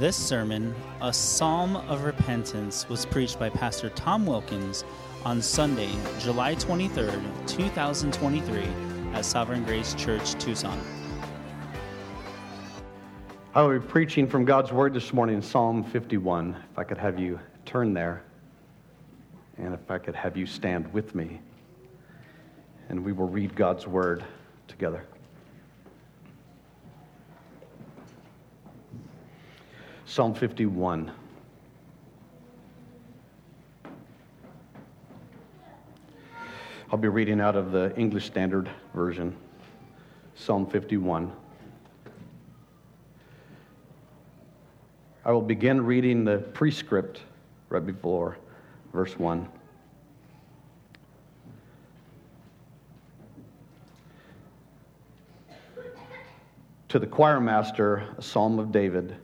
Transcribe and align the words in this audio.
This 0.00 0.16
sermon, 0.16 0.74
a 1.02 1.12
psalm 1.12 1.76
of 1.76 2.04
repentance, 2.04 2.88
was 2.88 3.04
preached 3.04 3.38
by 3.38 3.50
Pastor 3.50 3.90
Tom 3.90 4.24
Wilkins 4.24 4.82
on 5.26 5.42
Sunday, 5.42 5.90
July 6.18 6.54
23rd, 6.54 7.22
2023, 7.46 8.62
at 9.12 9.26
Sovereign 9.26 9.62
Grace 9.62 9.92
Church, 9.92 10.32
Tucson. 10.42 10.80
I 13.54 13.60
will 13.60 13.78
be 13.78 13.86
preaching 13.86 14.26
from 14.26 14.46
God's 14.46 14.72
Word 14.72 14.94
this 14.94 15.12
morning, 15.12 15.42
Psalm 15.42 15.84
51. 15.84 16.56
If 16.72 16.78
I 16.78 16.84
could 16.84 16.96
have 16.96 17.18
you 17.18 17.38
turn 17.66 17.92
there, 17.92 18.24
and 19.58 19.74
if 19.74 19.90
I 19.90 19.98
could 19.98 20.14
have 20.14 20.34
you 20.34 20.46
stand 20.46 20.90
with 20.94 21.14
me, 21.14 21.42
and 22.88 23.04
we 23.04 23.12
will 23.12 23.28
read 23.28 23.54
God's 23.54 23.86
Word 23.86 24.24
together. 24.66 25.04
Psalm 30.10 30.34
51. 30.34 31.08
I'll 36.90 36.98
be 36.98 37.06
reading 37.06 37.40
out 37.40 37.54
of 37.54 37.70
the 37.70 37.96
English 37.96 38.26
Standard 38.26 38.68
Version, 38.92 39.36
Psalm 40.34 40.66
51. 40.66 41.30
I 45.24 45.30
will 45.30 45.40
begin 45.40 45.80
reading 45.86 46.24
the 46.24 46.38
prescript 46.38 47.20
right 47.68 47.86
before 47.86 48.36
verse 48.92 49.16
1. 49.16 49.48
To 56.88 56.98
the 56.98 57.06
choir 57.06 57.38
master, 57.38 58.08
a 58.18 58.22
psalm 58.22 58.58
of 58.58 58.72
David, 58.72 59.14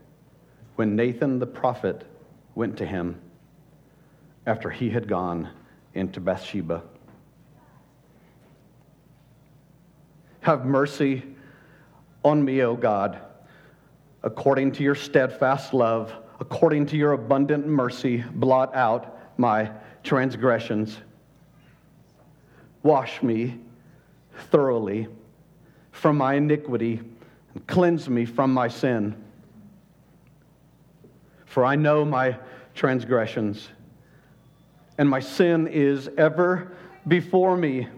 when 0.76 0.94
Nathan 0.94 1.38
the 1.38 1.46
prophet 1.46 2.06
went 2.54 2.76
to 2.78 2.86
him 2.86 3.20
after 4.46 4.70
he 4.70 4.90
had 4.90 5.08
gone 5.08 5.50
into 5.94 6.20
Bathsheba. 6.20 6.82
Have 10.40 10.64
mercy 10.64 11.24
on 12.24 12.44
me, 12.44 12.62
O 12.62 12.76
God, 12.76 13.18
according 14.22 14.72
to 14.72 14.82
your 14.82 14.94
steadfast 14.94 15.74
love, 15.74 16.14
according 16.38 16.86
to 16.86 16.96
your 16.96 17.12
abundant 17.12 17.66
mercy, 17.66 18.22
blot 18.34 18.74
out 18.74 19.18
my 19.38 19.70
transgressions. 20.04 20.98
Wash 22.82 23.22
me 23.22 23.58
thoroughly 24.50 25.08
from 25.90 26.18
my 26.18 26.34
iniquity 26.34 27.00
and 27.54 27.66
cleanse 27.66 28.08
me 28.08 28.24
from 28.24 28.52
my 28.52 28.68
sin. 28.68 29.16
For 31.56 31.64
I 31.64 31.74
know 31.74 32.04
my 32.04 32.36
transgressions, 32.74 33.70
and 34.98 35.08
my 35.08 35.20
sin 35.20 35.66
is 35.66 36.10
ever 36.18 36.72
before 37.08 37.56
me. 37.56 37.88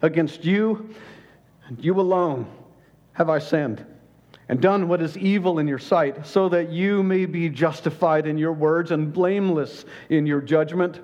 Against 0.00 0.46
you 0.46 0.94
and 1.66 1.78
you 1.84 2.00
alone 2.00 2.46
have 3.12 3.28
I 3.28 3.38
sinned 3.38 3.84
and 4.48 4.62
done 4.62 4.88
what 4.88 5.02
is 5.02 5.18
evil 5.18 5.58
in 5.58 5.68
your 5.68 5.78
sight, 5.78 6.26
so 6.26 6.48
that 6.48 6.70
you 6.70 7.02
may 7.02 7.26
be 7.26 7.50
justified 7.50 8.26
in 8.26 8.38
your 8.38 8.54
words 8.54 8.92
and 8.92 9.12
blameless 9.12 9.84
in 10.08 10.24
your 10.24 10.40
judgment. 10.40 10.98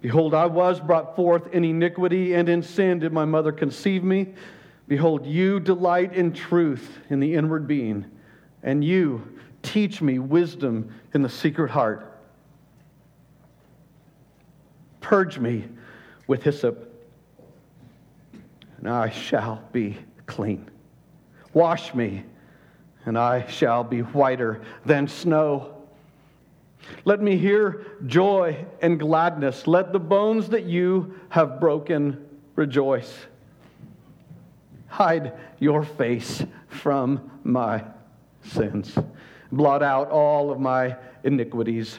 Behold, 0.00 0.34
I 0.34 0.46
was 0.46 0.80
brought 0.80 1.14
forth 1.14 1.54
in 1.54 1.62
iniquity, 1.62 2.34
and 2.34 2.48
in 2.48 2.60
sin 2.60 2.98
did 2.98 3.12
my 3.12 3.24
mother 3.24 3.52
conceive 3.52 4.02
me. 4.02 4.34
Behold, 4.88 5.24
you 5.24 5.60
delight 5.60 6.12
in 6.12 6.32
truth 6.32 6.98
in 7.08 7.20
the 7.20 7.36
inward 7.36 7.68
being, 7.68 8.04
and 8.64 8.82
you 8.82 9.38
teach 9.62 10.00
me 10.00 10.18
wisdom 10.18 10.94
in 11.14 11.22
the 11.22 11.28
secret 11.28 11.70
heart. 11.70 12.06
Purge 15.00 15.38
me 15.38 15.64
with 16.26 16.42
hyssop, 16.42 16.92
and 18.78 18.88
I 18.88 19.10
shall 19.10 19.62
be 19.72 19.98
clean. 20.26 20.70
Wash 21.52 21.94
me, 21.94 22.24
and 23.04 23.18
I 23.18 23.46
shall 23.48 23.82
be 23.82 24.00
whiter 24.00 24.60
than 24.84 25.08
snow. 25.08 25.76
Let 27.04 27.20
me 27.20 27.36
hear 27.36 27.86
joy 28.06 28.64
and 28.80 28.98
gladness. 28.98 29.66
Let 29.66 29.92
the 29.92 29.98
bones 29.98 30.48
that 30.50 30.64
you 30.64 31.14
have 31.30 31.60
broken 31.60 32.24
rejoice. 32.56 33.12
Hide 34.88 35.32
your 35.58 35.84
face 35.84 36.44
from 36.68 37.30
my 37.42 37.84
sins. 38.42 38.96
Blot 39.52 39.82
out 39.82 40.10
all 40.10 40.50
of 40.50 40.60
my 40.60 40.96
iniquities. 41.24 41.98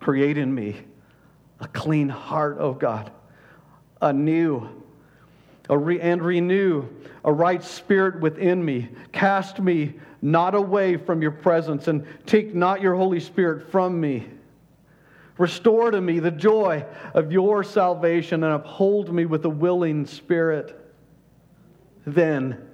Create 0.00 0.38
in 0.38 0.54
me 0.54 0.76
a 1.60 1.68
clean 1.68 2.08
heart, 2.08 2.56
O 2.58 2.68
oh 2.68 2.74
God, 2.74 3.10
a 4.00 4.12
new 4.12 4.68
re- 5.68 6.00
and 6.00 6.22
renew 6.22 6.86
a 7.24 7.32
right 7.32 7.62
spirit 7.62 8.20
within 8.20 8.64
me. 8.64 8.90
Cast 9.12 9.60
me 9.60 9.94
not 10.20 10.54
away 10.54 10.96
from 10.96 11.22
your 11.22 11.30
presence, 11.30 11.88
and 11.88 12.06
take 12.26 12.54
not 12.54 12.80
your 12.80 12.94
Holy 12.94 13.20
Spirit 13.20 13.70
from 13.70 14.00
me. 14.00 14.26
Restore 15.36 15.90
to 15.90 16.00
me 16.00 16.20
the 16.20 16.30
joy 16.30 16.84
of 17.12 17.32
your 17.32 17.64
salvation, 17.64 18.44
and 18.44 18.52
uphold 18.52 19.12
me 19.12 19.26
with 19.26 19.44
a 19.44 19.50
willing 19.50 20.06
spirit. 20.06 20.80
Then 22.06 22.70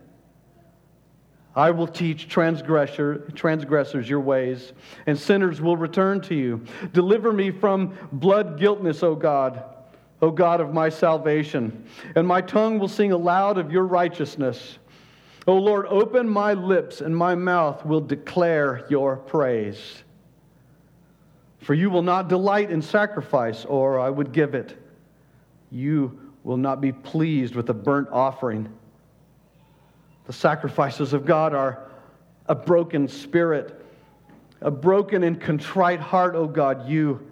I 1.55 1.71
will 1.71 1.89
teach 1.89 2.29
transgressor, 2.29 3.19
transgressors 3.35 4.09
your 4.09 4.21
ways, 4.21 4.73
and 5.07 5.19
sinners 5.19 5.61
will 5.61 5.77
return 5.77 6.21
to 6.23 6.35
you. 6.35 6.65
Deliver 6.93 7.33
me 7.33 7.51
from 7.51 7.97
blood 8.13 8.59
guiltness, 8.59 9.03
O 9.03 9.15
God 9.15 9.65
O 10.23 10.31
God 10.31 10.61
of 10.61 10.75
my 10.75 10.89
salvation, 10.91 11.85
and 12.15 12.27
my 12.27 12.43
tongue 12.43 12.79
will 12.79 12.89
sing 12.89 13.13
aloud 13.13 13.57
of 13.57 13.73
your 13.73 13.85
righteousness. 13.85 14.79
O 15.47 15.57
Lord, 15.57 15.87
open 15.87 16.29
my 16.29 16.53
lips, 16.53 17.01
and 17.01 17.17
my 17.17 17.35
mouth 17.35 17.85
will 17.87 18.03
declare 18.03 18.87
your 18.91 19.17
praise. 19.17 20.03
For 21.61 21.73
you 21.73 21.89
will 21.89 22.03
not 22.03 22.29
delight 22.29 22.71
in 22.71 22.83
sacrifice, 22.83 23.65
or 23.65 23.99
I 23.99 24.11
would 24.11 24.33
give 24.33 24.55
it. 24.55 24.77
You 25.71 26.19
will 26.45 26.59
not 26.59 26.83
be 26.83 26.93
pleased 26.93 27.55
with 27.55 27.71
a 27.71 27.75
burnt 27.75 28.09
offering. 28.11 28.69
The 30.31 30.37
sacrifices 30.37 31.13
of 31.13 31.27
God 31.27 31.55
are 31.55 31.89
a 32.47 32.55
broken 32.55 33.09
spirit, 33.09 33.85
a 34.61 34.71
broken 34.71 35.25
and 35.25 35.41
contrite 35.41 35.99
heart, 35.99 36.37
O 36.37 36.47
God, 36.47 36.89
you 36.89 37.29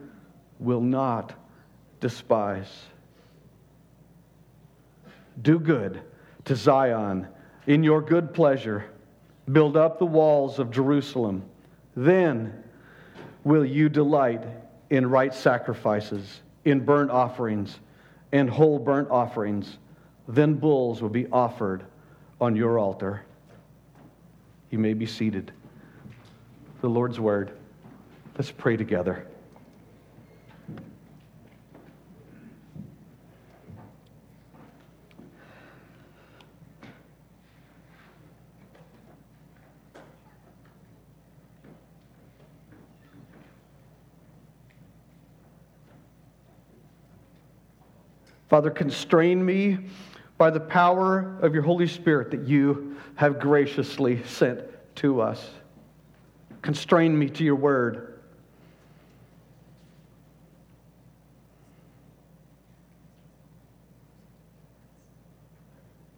will 0.58 0.80
not 0.80 1.32
despise. 2.00 2.66
Do 5.40 5.60
good 5.60 6.02
to 6.46 6.56
Zion 6.56 7.28
in 7.68 7.84
your 7.84 8.02
good 8.02 8.34
pleasure. 8.34 8.86
Build 9.52 9.76
up 9.76 10.00
the 10.00 10.04
walls 10.04 10.58
of 10.58 10.72
Jerusalem. 10.72 11.44
Then 11.94 12.64
will 13.44 13.64
you 13.64 13.88
delight 13.88 14.42
in 14.90 15.08
right 15.08 15.32
sacrifices, 15.32 16.40
in 16.64 16.80
burnt 16.80 17.12
offerings, 17.12 17.78
and 18.32 18.50
whole 18.50 18.80
burnt 18.80 19.08
offerings. 19.08 19.78
Then 20.26 20.54
bulls 20.54 21.00
will 21.00 21.10
be 21.10 21.28
offered 21.28 21.84
on 22.40 22.54
your 22.54 22.78
altar. 22.78 23.22
You 24.70 24.78
may 24.78 24.94
be 24.94 25.06
seated. 25.06 25.52
The 26.80 26.88
Lord's 26.88 27.18
word. 27.18 27.52
Let's 28.36 28.50
pray 28.50 28.76
together. 28.76 29.26
Father, 48.48 48.70
constrain 48.70 49.44
me 49.44 49.78
by 50.38 50.50
the 50.50 50.60
power 50.60 51.36
of 51.42 51.52
your 51.52 51.64
Holy 51.64 51.88
Spirit 51.88 52.30
that 52.30 52.46
you 52.46 52.96
have 53.16 53.40
graciously 53.40 54.22
sent 54.24 54.60
to 54.94 55.20
us. 55.20 55.50
Constrain 56.62 57.18
me 57.18 57.28
to 57.28 57.44
your 57.44 57.56
word. 57.56 58.20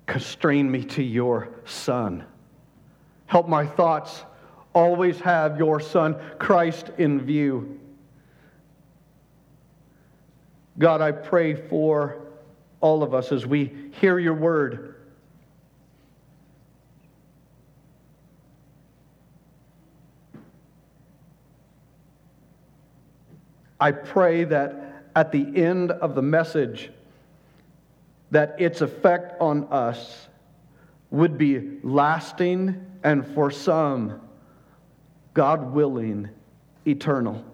Constrain 0.06 0.70
me 0.70 0.84
to 0.84 1.02
your 1.02 1.48
Son. 1.64 2.24
Help 3.26 3.48
my 3.48 3.64
thoughts 3.64 4.22
always 4.74 5.18
have 5.20 5.58
your 5.58 5.80
Son, 5.80 6.16
Christ, 6.38 6.90
in 6.98 7.20
view. 7.20 7.78
God, 10.78 11.00
I 11.00 11.12
pray 11.12 11.54
for 11.54 12.19
all 12.80 13.02
of 13.02 13.14
us 13.14 13.32
as 13.32 13.46
we 13.46 13.90
hear 14.00 14.18
your 14.18 14.34
word. 14.34 14.96
I 23.78 23.92
pray 23.92 24.44
that 24.44 25.04
at 25.16 25.32
the 25.32 25.44
end 25.56 25.90
of 25.90 26.14
the 26.14 26.22
message, 26.22 26.90
that 28.30 28.60
its 28.60 28.80
effect 28.80 29.40
on 29.40 29.64
us 29.70 30.28
would 31.10 31.36
be 31.36 31.78
lasting 31.82 32.86
and 33.02 33.26
for 33.34 33.50
some, 33.50 34.20
God 35.34 35.72
willing, 35.72 36.28
eternal. 36.86 37.44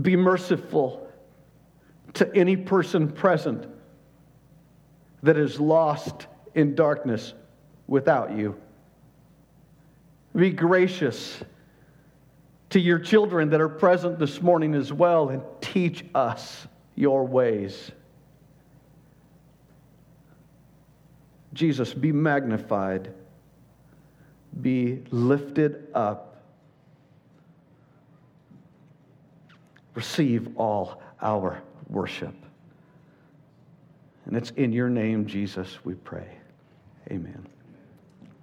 Be 0.00 0.16
merciful 0.16 1.08
to 2.14 2.34
any 2.34 2.56
person 2.56 3.10
present 3.10 3.66
that 5.22 5.36
is 5.36 5.58
lost 5.58 6.26
in 6.54 6.74
darkness 6.74 7.34
without 7.86 8.36
you. 8.36 8.56
Be 10.34 10.50
gracious 10.50 11.42
to 12.70 12.78
your 12.78 12.98
children 12.98 13.50
that 13.50 13.60
are 13.60 13.68
present 13.68 14.18
this 14.18 14.42
morning 14.42 14.74
as 14.74 14.92
well 14.92 15.30
and 15.30 15.42
teach 15.60 16.04
us 16.14 16.66
your 16.94 17.24
ways. 17.26 17.90
Jesus, 21.54 21.94
be 21.94 22.12
magnified, 22.12 23.12
be 24.60 25.02
lifted 25.10 25.88
up. 25.94 26.27
Receive 29.98 30.56
all 30.56 31.02
our 31.20 31.60
worship. 31.88 32.32
And 34.26 34.36
it's 34.36 34.50
in 34.50 34.70
your 34.72 34.88
name, 34.88 35.26
Jesus, 35.26 35.76
we 35.84 35.94
pray. 35.94 36.38
Amen. 37.10 37.44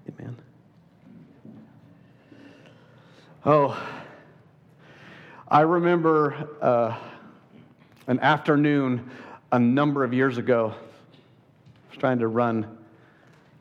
Amen. 0.10 0.36
Oh, 3.46 3.82
I 5.48 5.62
remember 5.62 6.50
uh, 6.62 6.98
an 8.08 8.20
afternoon 8.20 9.10
a 9.54 9.58
number 9.58 10.04
of 10.04 10.14
years 10.14 10.38
ago. 10.38 10.74
I 10.76 11.90
was 11.90 11.98
trying 11.98 12.20
to 12.20 12.28
run 12.28 12.78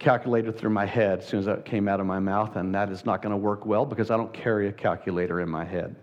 calculator 0.01 0.51
through 0.51 0.71
my 0.71 0.85
head 0.85 1.21
as 1.21 1.29
soon 1.29 1.39
as 1.39 1.47
that 1.47 1.65
came 1.65 1.87
out 1.87 2.01
of 2.01 2.07
my 2.07 2.19
mouth, 2.19 2.57
and 2.57 2.75
that 2.75 2.91
is 2.91 3.05
not 3.05 3.23
going 3.23 3.31
to 3.31 3.37
work 3.37 3.65
well 3.65 3.87
because 3.87 4.11
I 4.11 4.17
don't 4.17 4.33
carry 4.33 4.67
a 4.67 4.73
calculator 4.73 5.41
in 5.41 5.49
my 5.49 5.65
head. 5.65 5.95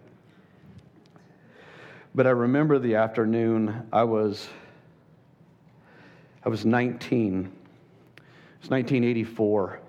But 2.14 2.28
I 2.28 2.32
remember 2.32 2.78
the 2.78 2.96
afternoon 2.96 3.88
I 3.94 4.04
was 4.04 4.50
I 6.44 6.50
was 6.50 6.66
19. 6.66 7.46
It 7.46 8.22
was 8.62 8.70
1984, 8.70 9.80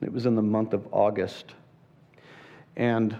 and 0.00 0.08
it 0.08 0.12
was 0.12 0.26
in 0.26 0.36
the 0.36 0.42
month 0.42 0.74
of 0.74 0.86
August. 0.92 1.54
And 2.76 3.16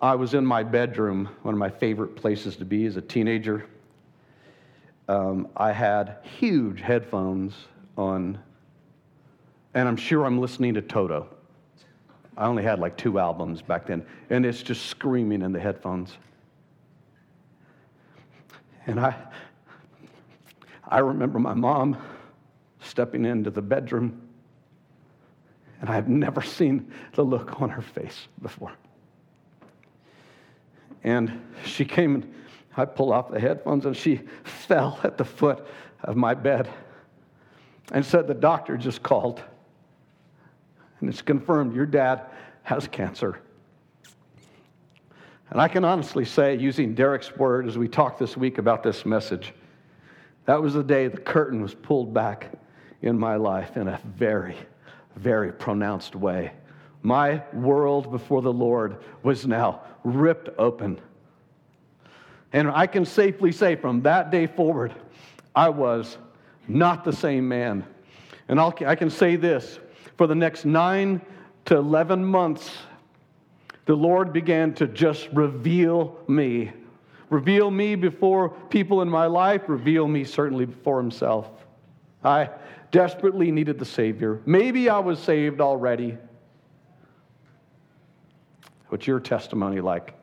I 0.00 0.14
was 0.14 0.34
in 0.34 0.44
my 0.44 0.62
bedroom, 0.62 1.28
one 1.42 1.54
of 1.54 1.58
my 1.58 1.70
favorite 1.70 2.14
places 2.14 2.56
to 2.56 2.64
be 2.64 2.84
as 2.86 2.96
a 2.96 3.00
teenager. 3.00 3.66
Um, 5.08 5.48
I 5.56 5.72
had 5.72 6.18
huge 6.22 6.82
headphones 6.82 7.54
on, 7.96 8.38
and 9.74 9.88
I'm 9.88 9.96
sure 9.96 10.24
I'm 10.24 10.38
listening 10.38 10.74
to 10.74 10.82
Toto. 10.82 11.28
I 12.36 12.46
only 12.46 12.62
had 12.62 12.78
like 12.78 12.96
two 12.96 13.18
albums 13.18 13.60
back 13.62 13.86
then, 13.86 14.04
and 14.30 14.46
it's 14.46 14.62
just 14.62 14.86
screaming 14.86 15.42
in 15.42 15.50
the 15.50 15.60
headphones. 15.60 16.18
And 18.86 18.98
I, 18.98 19.14
I 20.86 20.98
remember 20.98 21.38
my 21.38 21.54
mom 21.54 21.96
stepping 22.80 23.24
into 23.24 23.50
the 23.50 23.62
bedroom, 23.62 24.20
and 25.80 25.88
I've 25.90 26.08
never 26.08 26.42
seen 26.42 26.92
the 27.14 27.22
look 27.22 27.60
on 27.60 27.70
her 27.70 27.82
face 27.82 28.28
before. 28.40 28.72
And 31.04 31.42
she 31.64 31.84
came 31.84 32.14
and 32.14 32.34
I 32.76 32.84
pulled 32.86 33.12
off 33.12 33.30
the 33.30 33.40
headphones, 33.40 33.84
and 33.84 33.96
she 33.96 34.20
fell 34.44 34.98
at 35.04 35.18
the 35.18 35.24
foot 35.24 35.66
of 36.02 36.16
my 36.16 36.34
bed 36.34 36.68
and 37.92 38.04
said, 38.04 38.26
The 38.26 38.34
doctor 38.34 38.76
just 38.76 39.02
called. 39.02 39.42
And 41.00 41.08
it's 41.08 41.22
confirmed 41.22 41.74
your 41.74 41.86
dad 41.86 42.22
has 42.62 42.88
cancer. 42.88 43.40
And 45.52 45.60
I 45.60 45.68
can 45.68 45.84
honestly 45.84 46.24
say, 46.24 46.56
using 46.56 46.94
Derek's 46.94 47.36
word 47.36 47.68
as 47.68 47.76
we 47.76 47.86
talked 47.86 48.18
this 48.18 48.38
week 48.38 48.56
about 48.56 48.82
this 48.82 49.04
message, 49.04 49.52
that 50.46 50.62
was 50.62 50.72
the 50.72 50.82
day 50.82 51.08
the 51.08 51.18
curtain 51.18 51.60
was 51.60 51.74
pulled 51.74 52.14
back 52.14 52.50
in 53.02 53.18
my 53.18 53.36
life 53.36 53.76
in 53.76 53.86
a 53.86 54.00
very, 54.16 54.56
very 55.14 55.52
pronounced 55.52 56.16
way. 56.16 56.52
My 57.02 57.42
world 57.52 58.10
before 58.10 58.40
the 58.40 58.52
Lord 58.52 58.96
was 59.22 59.46
now 59.46 59.82
ripped 60.04 60.48
open. 60.56 60.98
And 62.54 62.70
I 62.70 62.86
can 62.86 63.04
safely 63.04 63.52
say 63.52 63.76
from 63.76 64.00
that 64.04 64.30
day 64.30 64.46
forward, 64.46 64.94
I 65.54 65.68
was 65.68 66.16
not 66.66 67.04
the 67.04 67.12
same 67.12 67.46
man. 67.46 67.84
And 68.48 68.58
I'll, 68.58 68.74
i 68.86 68.94
can 68.94 69.10
say 69.10 69.36
this 69.36 69.80
for 70.16 70.26
the 70.26 70.34
next 70.34 70.64
nine 70.64 71.20
to 71.66 71.76
11 71.76 72.24
months, 72.24 72.70
the 73.86 73.94
Lord 73.94 74.32
began 74.32 74.74
to 74.74 74.86
just 74.86 75.28
reveal 75.32 76.18
me. 76.28 76.72
Reveal 77.30 77.70
me 77.70 77.94
before 77.94 78.50
people 78.50 79.02
in 79.02 79.08
my 79.08 79.26
life, 79.26 79.62
reveal 79.68 80.06
me 80.06 80.24
certainly 80.24 80.66
before 80.66 80.98
Himself. 80.98 81.48
I 82.22 82.50
desperately 82.90 83.50
needed 83.50 83.78
the 83.78 83.84
Savior. 83.84 84.40
Maybe 84.44 84.88
I 84.88 84.98
was 84.98 85.18
saved 85.18 85.60
already. 85.60 86.18
What's 88.88 89.06
your 89.06 89.18
testimony 89.18 89.80
like? 89.80 90.14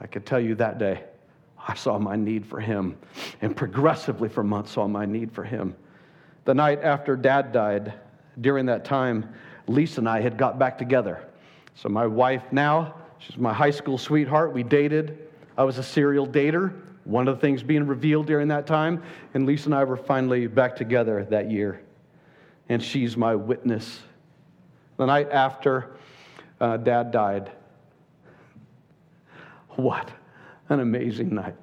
I 0.00 0.06
could 0.06 0.24
tell 0.24 0.40
you 0.40 0.54
that 0.54 0.78
day, 0.78 1.04
I 1.68 1.74
saw 1.74 1.98
my 1.98 2.16
need 2.16 2.46
for 2.46 2.58
Him, 2.58 2.96
and 3.42 3.54
progressively 3.54 4.30
for 4.30 4.42
months 4.42 4.72
saw 4.72 4.88
my 4.88 5.04
need 5.04 5.30
for 5.30 5.44
Him. 5.44 5.76
The 6.46 6.54
night 6.54 6.80
after 6.82 7.16
Dad 7.16 7.52
died, 7.52 7.92
during 8.40 8.66
that 8.66 8.86
time, 8.86 9.34
Lisa 9.70 10.00
and 10.00 10.08
I 10.08 10.20
had 10.20 10.36
got 10.36 10.58
back 10.58 10.76
together. 10.78 11.24
So, 11.74 11.88
my 11.88 12.06
wife 12.06 12.42
now, 12.52 12.94
she's 13.18 13.36
my 13.36 13.52
high 13.52 13.70
school 13.70 13.96
sweetheart. 13.96 14.52
We 14.52 14.62
dated. 14.62 15.18
I 15.56 15.64
was 15.64 15.78
a 15.78 15.82
serial 15.82 16.26
dater, 16.26 16.72
one 17.04 17.28
of 17.28 17.36
the 17.36 17.40
things 17.40 17.62
being 17.62 17.86
revealed 17.86 18.26
during 18.26 18.48
that 18.48 18.66
time. 18.66 19.02
And 19.34 19.46
Lisa 19.46 19.66
and 19.66 19.74
I 19.74 19.84
were 19.84 19.96
finally 19.96 20.46
back 20.46 20.76
together 20.76 21.24
that 21.30 21.50
year. 21.50 21.80
And 22.68 22.82
she's 22.82 23.16
my 23.16 23.34
witness. 23.34 24.00
The 24.96 25.06
night 25.06 25.30
after 25.30 25.96
uh, 26.60 26.76
Dad 26.76 27.10
died, 27.10 27.50
what 29.70 30.10
an 30.68 30.80
amazing 30.80 31.34
night. 31.34 31.56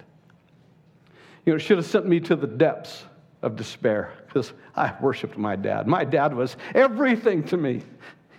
You 1.46 1.54
know, 1.54 1.58
it 1.58 1.60
should 1.60 1.78
have 1.78 1.86
sent 1.86 2.08
me 2.08 2.20
to 2.22 2.36
the 2.36 2.48
depths 2.48 3.06
of 3.48 3.56
despair 3.56 4.14
because 4.28 4.54
I 4.76 4.94
worshiped 5.02 5.38
my 5.38 5.56
dad. 5.56 5.88
My 5.88 6.04
dad 6.04 6.34
was 6.36 6.58
everything 6.76 7.44
to 7.46 7.58
me. 7.58 7.82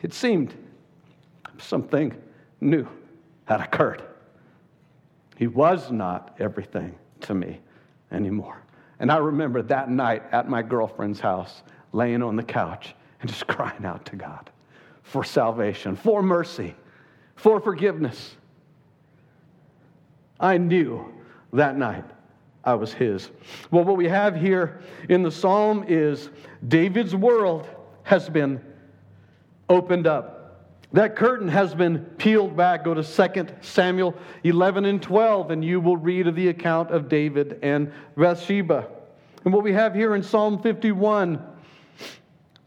It 0.02 0.14
seemed 0.14 0.54
something 1.58 2.14
new 2.60 2.86
had 3.46 3.60
occurred. 3.60 4.02
He 5.36 5.46
was 5.46 5.90
not 5.90 6.36
everything 6.38 6.94
to 7.22 7.34
me 7.34 7.58
anymore. 8.12 8.62
And 9.00 9.10
I 9.10 9.16
remember 9.16 9.62
that 9.62 9.90
night 9.90 10.22
at 10.30 10.48
my 10.48 10.62
girlfriend's 10.62 11.20
house, 11.20 11.62
laying 11.92 12.22
on 12.22 12.36
the 12.36 12.42
couch 12.42 12.94
and 13.20 13.28
just 13.28 13.46
crying 13.48 13.84
out 13.84 14.04
to 14.06 14.16
God 14.16 14.50
for 15.02 15.24
salvation, 15.24 15.96
for 15.96 16.22
mercy, 16.22 16.74
for 17.34 17.60
forgiveness. 17.60 18.36
I 20.38 20.58
knew 20.58 21.12
that 21.54 21.78
night 21.78 22.04
I 22.68 22.74
was 22.74 22.92
his. 22.92 23.30
Well, 23.70 23.84
what 23.84 23.96
we 23.96 24.08
have 24.08 24.36
here 24.36 24.82
in 25.08 25.22
the 25.22 25.30
psalm 25.30 25.86
is 25.88 26.28
David's 26.66 27.16
world 27.16 27.66
has 28.02 28.28
been 28.28 28.60
opened 29.70 30.06
up. 30.06 30.66
That 30.92 31.16
curtain 31.16 31.48
has 31.48 31.74
been 31.74 32.00
peeled 32.18 32.58
back. 32.58 32.84
Go 32.84 32.92
to 32.92 33.02
2 33.02 33.46
Samuel 33.62 34.14
11 34.44 34.84
and 34.84 35.00
12, 35.00 35.50
and 35.50 35.64
you 35.64 35.80
will 35.80 35.96
read 35.96 36.26
of 36.26 36.34
the 36.34 36.48
account 36.48 36.90
of 36.90 37.08
David 37.08 37.58
and 37.62 37.90
Bathsheba. 38.18 38.86
And 39.46 39.54
what 39.54 39.62
we 39.62 39.72
have 39.72 39.94
here 39.94 40.14
in 40.14 40.22
Psalm 40.22 40.60
51, 40.60 41.42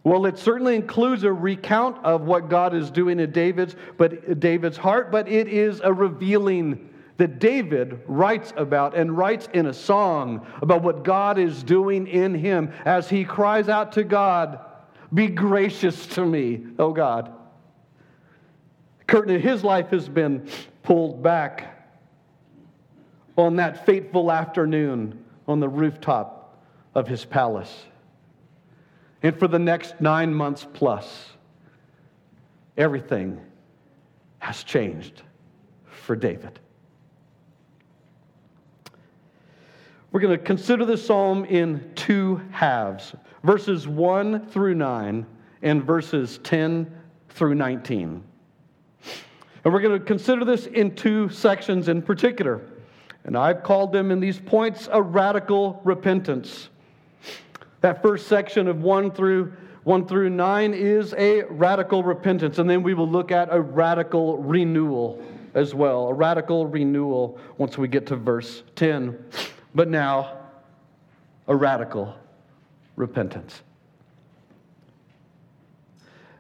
well, 0.04 0.26
it 0.26 0.40
certainly 0.40 0.74
includes 0.74 1.24
a 1.24 1.32
recount 1.32 2.04
of 2.04 2.22
what 2.22 2.50
God 2.50 2.74
is 2.74 2.90
doing 2.90 3.20
in 3.20 3.32
David's, 3.32 3.76
but 3.98 4.40
David's 4.40 4.78
heart, 4.78 5.12
but 5.12 5.28
it 5.28 5.48
is 5.48 5.80
a 5.84 5.94
revealing 5.94 6.90
that 7.22 7.38
David 7.38 8.02
writes 8.08 8.52
about 8.58 8.96
and 8.98 9.16
writes 9.16 9.48
in 9.54 9.68
a 9.68 9.74
song 9.76 10.44
about 10.60 10.82
what 10.82 11.04
God 11.04 11.38
is 11.38 11.62
doing 11.62 12.08
in 12.08 12.34
him 12.34 12.74
as 12.84 13.12
he 13.12 13.26
cries 13.26 13.70
out 13.70 13.92
to 13.92 14.04
God, 14.04 14.60
Be 15.14 15.28
gracious 15.28 16.08
to 16.08 16.26
me, 16.26 16.64
oh 16.80 16.92
God. 16.92 17.32
Curtain 19.06 19.40
his 19.40 19.64
life 19.64 19.90
has 19.90 20.10
been 20.10 20.50
pulled 20.82 21.22
back 21.22 21.88
on 23.38 23.58
that 23.58 23.86
fateful 23.86 24.32
afternoon 24.32 25.24
on 25.48 25.60
the 25.60 25.70
rooftop 25.70 26.58
of 26.96 27.08
his 27.08 27.24
palace. 27.24 27.86
And 29.22 29.38
for 29.38 29.48
the 29.48 29.60
next 29.60 30.02
nine 30.02 30.34
months 30.34 30.66
plus, 30.74 31.30
everything 32.78 33.40
has 34.40 34.64
changed 34.64 35.22
for 35.86 36.16
David. 36.16 36.60
We're 40.12 40.20
going 40.20 40.38
to 40.38 40.44
consider 40.44 40.84
this 40.84 41.06
psalm 41.06 41.46
in 41.46 41.90
two 41.96 42.42
halves 42.52 43.16
verses 43.44 43.88
1 43.88 44.48
through 44.48 44.76
9 44.76 45.26
and 45.62 45.84
verses 45.84 46.40
10 46.44 46.94
through 47.30 47.56
19. 47.56 48.22
And 49.64 49.74
we're 49.74 49.80
going 49.80 49.98
to 49.98 50.06
consider 50.06 50.44
this 50.44 50.66
in 50.66 50.96
two 50.96 51.30
sections 51.30 51.88
in 51.88 52.02
particular. 52.02 52.62
And 53.24 53.38
I've 53.38 53.64
called 53.64 53.94
them 53.94 54.12
in 54.12 54.20
these 54.20 54.40
points 54.40 54.90
a 54.92 55.02
radical 55.02 55.80
repentance. 55.84 56.70
That 57.80 58.02
first 58.02 58.28
section 58.28 58.68
of 58.68 58.82
1 58.82 59.12
through 59.12 59.54
1 59.84 60.08
through 60.08 60.30
9 60.30 60.74
is 60.74 61.14
a 61.18 61.44
radical 61.44 62.04
repentance. 62.04 62.60
And 62.60 62.70
then 62.70 62.84
we 62.84 62.94
will 62.94 63.10
look 63.10 63.32
at 63.32 63.48
a 63.50 63.62
radical 63.62 64.38
renewal 64.38 65.24
as 65.54 65.74
well. 65.74 66.10
A 66.10 66.14
radical 66.14 66.68
renewal 66.68 67.40
once 67.58 67.78
we 67.78 67.88
get 67.88 68.06
to 68.08 68.18
verse 68.18 68.64
10 68.76 69.18
but 69.74 69.88
now 69.88 70.38
a 71.48 71.56
radical 71.56 72.16
repentance. 72.96 73.62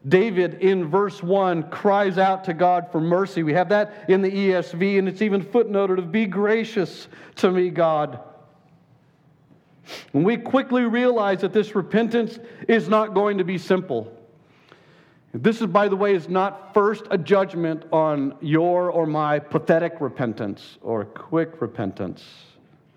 David 0.07 0.55
in 0.55 0.89
verse 0.89 1.21
1 1.21 1.69
cries 1.69 2.17
out 2.17 2.43
to 2.45 2.53
God 2.53 2.91
for 2.91 2.99
mercy. 2.99 3.43
We 3.43 3.53
have 3.53 3.69
that 3.69 4.09
in 4.09 4.21
the 4.21 4.31
ESV, 4.31 4.97
and 4.97 5.07
it's 5.07 5.21
even 5.21 5.43
footnoted 5.43 5.99
of 5.99 6.11
Be 6.11 6.25
gracious 6.25 7.07
to 7.35 7.51
me, 7.51 7.69
God. 7.69 8.19
And 10.13 10.25
we 10.25 10.37
quickly 10.37 10.83
realize 10.83 11.41
that 11.41 11.53
this 11.53 11.75
repentance 11.75 12.39
is 12.67 12.89
not 12.89 13.13
going 13.13 13.37
to 13.37 13.43
be 13.43 13.57
simple. 13.57 14.11
This 15.33 15.61
is, 15.61 15.67
by 15.67 15.87
the 15.87 15.95
way, 15.95 16.15
is 16.15 16.27
not 16.27 16.73
first 16.73 17.05
a 17.09 17.17
judgment 17.17 17.85
on 17.91 18.35
your 18.41 18.89
or 18.89 19.05
my 19.05 19.39
pathetic 19.39 20.01
repentance 20.01 20.77
or 20.81 21.05
quick 21.05 21.61
repentance. 21.61 22.23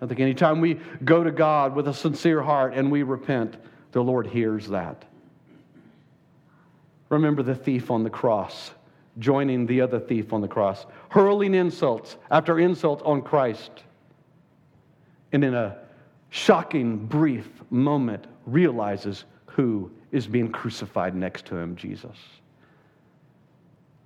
I 0.05 0.07
think 0.07 0.19
anytime 0.19 0.61
we 0.61 0.79
go 1.03 1.23
to 1.23 1.31
God 1.31 1.73
with 1.73 1.87
a 1.87 1.93
sincere 1.93 2.43
heart 2.43 2.75
and 2.75 2.91
we 2.91 3.01
repent, 3.01 3.57
the 3.91 4.03
Lord 4.03 4.27
hears 4.27 4.67
that. 4.67 5.03
Remember 7.09 7.41
the 7.41 7.55
thief 7.55 7.89
on 7.89 8.03
the 8.03 8.09
cross, 8.11 8.69
joining 9.17 9.65
the 9.65 9.81
other 9.81 9.99
thief 9.99 10.31
on 10.31 10.41
the 10.41 10.47
cross, 10.47 10.85
hurling 11.09 11.55
insults 11.55 12.17
after 12.29 12.59
insults 12.59 13.01
on 13.03 13.23
Christ. 13.23 13.71
And 15.31 15.43
in 15.43 15.55
a 15.55 15.75
shocking, 16.29 17.07
brief 17.07 17.49
moment, 17.71 18.27
realizes 18.45 19.25
who 19.47 19.89
is 20.11 20.27
being 20.27 20.51
crucified 20.51 21.15
next 21.15 21.47
to 21.47 21.57
him, 21.57 21.75
Jesus. 21.75 22.17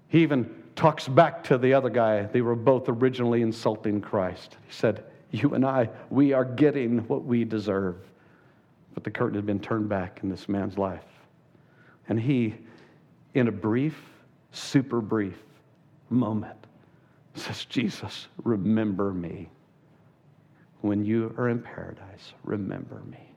He 0.07 0.21
even 0.21 0.49
talks 0.77 1.09
back 1.09 1.43
to 1.45 1.57
the 1.57 1.73
other 1.73 1.89
guy. 1.89 2.23
They 2.23 2.41
were 2.41 2.55
both 2.55 2.87
originally 2.87 3.41
insulting 3.41 3.99
Christ. 3.99 4.55
He 4.65 4.71
said, 4.73 5.03
you 5.31 5.53
and 5.53 5.65
I, 5.65 5.89
we 6.09 6.33
are 6.33 6.45
getting 6.45 6.99
what 7.07 7.23
we 7.23 7.43
deserve. 7.43 7.97
But 8.93 9.03
the 9.03 9.11
curtain 9.11 9.35
had 9.35 9.45
been 9.45 9.59
turned 9.59 9.89
back 9.89 10.19
in 10.23 10.29
this 10.29 10.49
man's 10.49 10.77
life. 10.77 11.03
And 12.07 12.19
he, 12.19 12.55
in 13.35 13.47
a 13.47 13.51
brief, 13.51 13.95
super 14.51 15.01
brief 15.01 15.37
moment, 16.09 16.57
says, 17.35 17.65
Jesus, 17.65 18.27
remember 18.43 19.13
me. 19.13 19.49
When 20.81 21.03
you 21.03 21.33
are 21.37 21.49
in 21.49 21.61
paradise, 21.61 22.33
remember 22.43 23.01
me. 23.11 23.29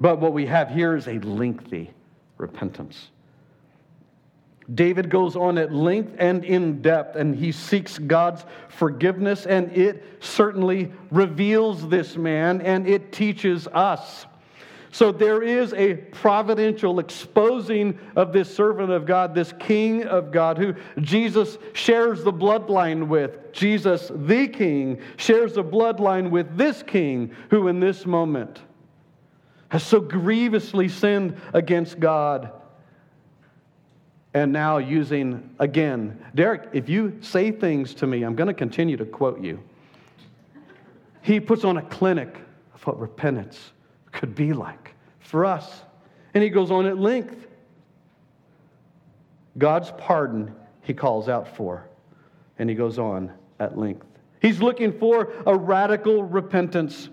But 0.00 0.20
what 0.20 0.32
we 0.32 0.46
have 0.46 0.70
here 0.70 0.96
is 0.96 1.08
a 1.08 1.18
lengthy 1.20 1.90
repentance. 2.36 3.08
David 4.72 5.10
goes 5.10 5.36
on 5.36 5.58
at 5.58 5.72
length 5.72 6.14
and 6.18 6.44
in 6.44 6.80
depth, 6.80 7.16
and 7.16 7.36
he 7.36 7.52
seeks 7.52 7.98
God's 7.98 8.44
forgiveness, 8.68 9.46
and 9.46 9.70
it 9.72 10.02
certainly 10.20 10.92
reveals 11.10 11.88
this 11.88 12.16
man 12.16 12.62
and 12.62 12.86
it 12.86 13.12
teaches 13.12 13.66
us. 13.68 14.26
So 14.90 15.10
there 15.10 15.42
is 15.42 15.74
a 15.74 15.94
providential 15.94 17.00
exposing 17.00 17.98
of 18.14 18.32
this 18.32 18.54
servant 18.54 18.92
of 18.92 19.06
God, 19.06 19.34
this 19.34 19.52
king 19.58 20.04
of 20.04 20.30
God, 20.30 20.56
who 20.56 20.76
Jesus 21.00 21.58
shares 21.72 22.22
the 22.22 22.32
bloodline 22.32 23.08
with. 23.08 23.52
Jesus, 23.52 24.12
the 24.14 24.46
king, 24.46 25.00
shares 25.16 25.54
the 25.54 25.64
bloodline 25.64 26.30
with 26.30 26.56
this 26.56 26.84
king, 26.84 27.34
who 27.50 27.66
in 27.66 27.80
this 27.80 28.06
moment 28.06 28.60
has 29.68 29.82
so 29.82 29.98
grievously 29.98 30.88
sinned 30.88 31.40
against 31.52 31.98
God 31.98 32.52
and 34.34 34.52
now 34.52 34.78
using, 34.78 35.48
again, 35.60 36.20
Derek, 36.34 36.68
if 36.72 36.88
you 36.88 37.16
say 37.20 37.52
things 37.52 37.94
to 37.94 38.06
me, 38.06 38.24
I'm 38.24 38.34
going 38.34 38.48
to 38.48 38.54
continue 38.54 38.96
to 38.96 39.04
quote 39.04 39.40
you. 39.40 39.62
He 41.22 41.38
puts 41.38 41.64
on 41.64 41.76
a 41.76 41.82
clinic 41.82 42.36
of 42.74 42.84
what 42.84 42.98
repentance 42.98 43.72
could 44.10 44.34
be 44.34 44.52
like 44.52 44.94
for 45.20 45.44
us. 45.44 45.82
And 46.34 46.42
he 46.42 46.50
goes 46.50 46.72
on 46.72 46.84
at 46.84 46.98
length. 46.98 47.46
God's 49.56 49.92
pardon 49.96 50.52
he 50.82 50.92
calls 50.92 51.28
out 51.28 51.56
for. 51.56 51.88
And 52.58 52.68
he 52.68 52.74
goes 52.74 52.98
on 52.98 53.32
at 53.60 53.78
length. 53.78 54.06
He's 54.42 54.60
looking 54.60 54.98
for 54.98 55.32
a 55.46 55.56
radical 55.56 56.24
repentance. 56.24 57.08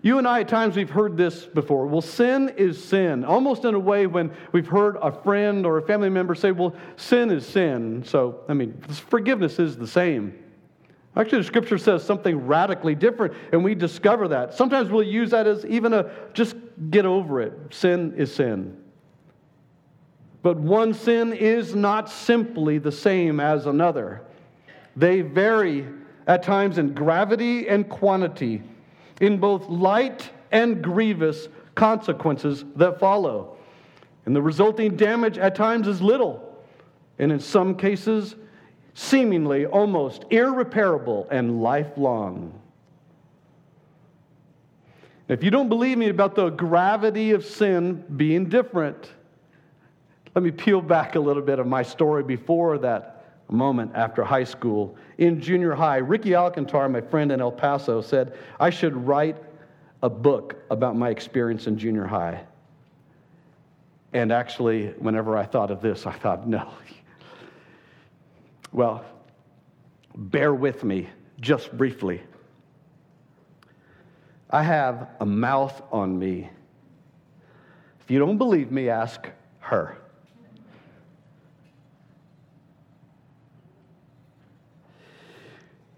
You 0.00 0.18
and 0.18 0.28
I, 0.28 0.40
at 0.40 0.48
times, 0.48 0.76
we've 0.76 0.90
heard 0.90 1.16
this 1.16 1.44
before. 1.44 1.86
Well, 1.86 2.00
sin 2.00 2.54
is 2.56 2.82
sin. 2.82 3.24
Almost 3.24 3.64
in 3.64 3.74
a 3.74 3.78
way 3.78 4.06
when 4.06 4.30
we've 4.52 4.68
heard 4.68 4.96
a 5.02 5.10
friend 5.10 5.66
or 5.66 5.78
a 5.78 5.82
family 5.82 6.08
member 6.08 6.36
say, 6.36 6.52
well, 6.52 6.74
sin 6.96 7.30
is 7.30 7.44
sin. 7.44 8.04
So, 8.04 8.40
I 8.48 8.54
mean, 8.54 8.80
forgiveness 9.08 9.58
is 9.58 9.76
the 9.76 9.88
same. 9.88 10.38
Actually, 11.16 11.38
the 11.38 11.44
scripture 11.44 11.78
says 11.78 12.04
something 12.04 12.46
radically 12.46 12.94
different, 12.94 13.34
and 13.50 13.64
we 13.64 13.74
discover 13.74 14.28
that. 14.28 14.54
Sometimes 14.54 14.88
we'll 14.88 15.02
use 15.02 15.30
that 15.30 15.48
as 15.48 15.66
even 15.66 15.92
a 15.92 16.10
just 16.32 16.54
get 16.90 17.04
over 17.04 17.40
it. 17.40 17.52
Sin 17.70 18.14
is 18.16 18.32
sin. 18.32 18.80
But 20.42 20.58
one 20.58 20.94
sin 20.94 21.32
is 21.32 21.74
not 21.74 22.08
simply 22.08 22.78
the 22.78 22.92
same 22.92 23.40
as 23.40 23.66
another, 23.66 24.22
they 24.94 25.22
vary 25.22 25.86
at 26.28 26.44
times 26.44 26.78
in 26.78 26.94
gravity 26.94 27.68
and 27.68 27.88
quantity 27.88 28.62
in 29.20 29.38
both 29.38 29.68
light 29.68 30.30
and 30.50 30.82
grievous 30.82 31.48
consequences 31.74 32.64
that 32.76 32.98
follow. 32.98 33.56
And 34.26 34.34
the 34.34 34.42
resulting 34.42 34.96
damage 34.96 35.38
at 35.38 35.54
times 35.54 35.88
is 35.88 36.02
little, 36.02 36.56
and 37.18 37.32
in 37.32 37.40
some 37.40 37.76
cases, 37.76 38.34
seemingly 38.94 39.64
almost 39.64 40.24
irreparable 40.30 41.28
and 41.30 41.62
lifelong. 41.62 42.52
If 45.28 45.44
you 45.44 45.50
don't 45.50 45.68
believe 45.68 45.98
me 45.98 46.08
about 46.08 46.34
the 46.34 46.48
gravity 46.48 47.32
of 47.32 47.44
sin 47.44 48.02
being 48.16 48.48
different, 48.48 49.10
let 50.34 50.42
me 50.42 50.50
peel 50.50 50.80
back 50.80 51.16
a 51.16 51.20
little 51.20 51.42
bit 51.42 51.58
of 51.58 51.66
my 51.66 51.82
story 51.82 52.22
before 52.22 52.78
that 52.78 53.17
moment 53.50 53.92
after 53.94 54.24
high 54.24 54.44
school. 54.44 54.96
In 55.18 55.40
junior 55.40 55.74
high, 55.74 55.98
Ricky 55.98 56.30
Alcantar, 56.30 56.90
my 56.90 57.00
friend 57.00 57.32
in 57.32 57.40
El 57.40 57.52
Paso, 57.52 58.00
said 58.00 58.36
I 58.60 58.70
should 58.70 58.94
write 58.94 59.36
a 60.02 60.08
book 60.08 60.56
about 60.70 60.96
my 60.96 61.10
experience 61.10 61.66
in 61.66 61.78
junior 61.78 62.06
high. 62.06 62.44
And 64.12 64.32
actually, 64.32 64.88
whenever 64.98 65.36
I 65.36 65.44
thought 65.44 65.70
of 65.70 65.80
this, 65.80 66.06
I 66.06 66.12
thought, 66.12 66.48
no. 66.48 66.70
Well, 68.70 69.02
bear 70.14 70.52
with 70.52 70.84
me 70.84 71.08
just 71.40 71.74
briefly. 71.74 72.20
I 74.50 74.62
have 74.62 75.08
a 75.20 75.26
mouth 75.26 75.80
on 75.90 76.18
me. 76.18 76.50
If 78.00 78.10
you 78.10 78.18
don't 78.18 78.36
believe 78.36 78.70
me, 78.70 78.90
ask 78.90 79.26
her. 79.60 79.96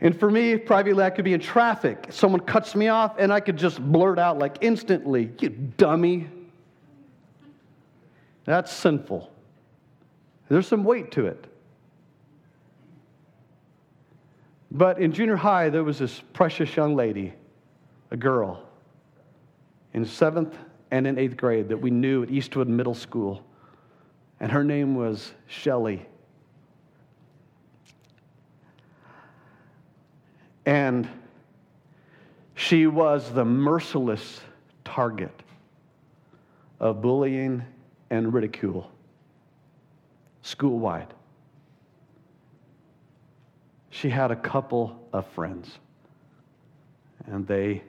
And 0.01 0.19
for 0.19 0.31
me, 0.31 0.57
privately, 0.57 1.05
I 1.05 1.11
could 1.11 1.25
be 1.25 1.35
in 1.35 1.41
traffic. 1.41 2.07
Someone 2.11 2.41
cuts 2.41 2.75
me 2.75 2.89
off, 2.89 3.17
and 3.19 3.33
I 3.33 3.41
could 3.41 3.57
just 3.57 3.81
blurt 3.81 4.19
out 4.19 4.39
like 4.39 4.59
instantly, 4.63 5.31
You 5.39 5.51
dummy. 5.51 6.29
That's 8.45 8.73
sinful. 8.73 9.31
There's 10.49 10.67
some 10.67 10.85
weight 10.85 11.13
to 11.13 11.27
it. 11.27 11.47
But 14.71 14.99
in 14.99 15.13
junior 15.13 15.37
high, 15.37 15.69
there 15.69 15.85
was 15.85 15.99
this 15.99 16.23
precious 16.33 16.75
young 16.75 16.97
lady, 16.97 17.35
a 18.11 18.17
girl, 18.17 18.63
in 19.93 20.05
seventh 20.05 20.57
and 20.91 21.07
in 21.07 21.19
eighth 21.19 21.37
grade 21.37 21.69
that 21.69 21.77
we 21.77 21.91
knew 21.91 22.23
at 22.23 22.31
Eastwood 22.31 22.69
Middle 22.69 22.95
School. 22.95 23.45
And 24.39 24.51
her 24.51 24.65
name 24.65 24.95
was 24.95 25.33
Shelley. 25.47 26.07
And 30.67 31.09
she 32.55 32.87
was 32.87 33.33
the 33.33 33.45
merciless 33.45 34.41
target 34.85 35.43
of 36.79 37.01
bullying 37.01 37.65
and 38.11 38.33
ridicule 38.33 38.91
school 40.43 40.79
wide. 40.79 41.13
She 43.91 44.09
had 44.09 44.31
a 44.31 44.37
couple 44.37 45.09
of 45.13 45.27
friends, 45.29 45.79
and 47.27 47.47
they, 47.47 47.83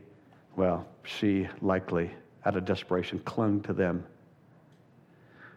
well, 0.55 0.85
she 1.03 1.47
likely, 1.61 2.11
out 2.45 2.57
of 2.57 2.65
desperation, 2.65 3.19
clung 3.19 3.61
to 3.61 3.73
them. 3.73 4.05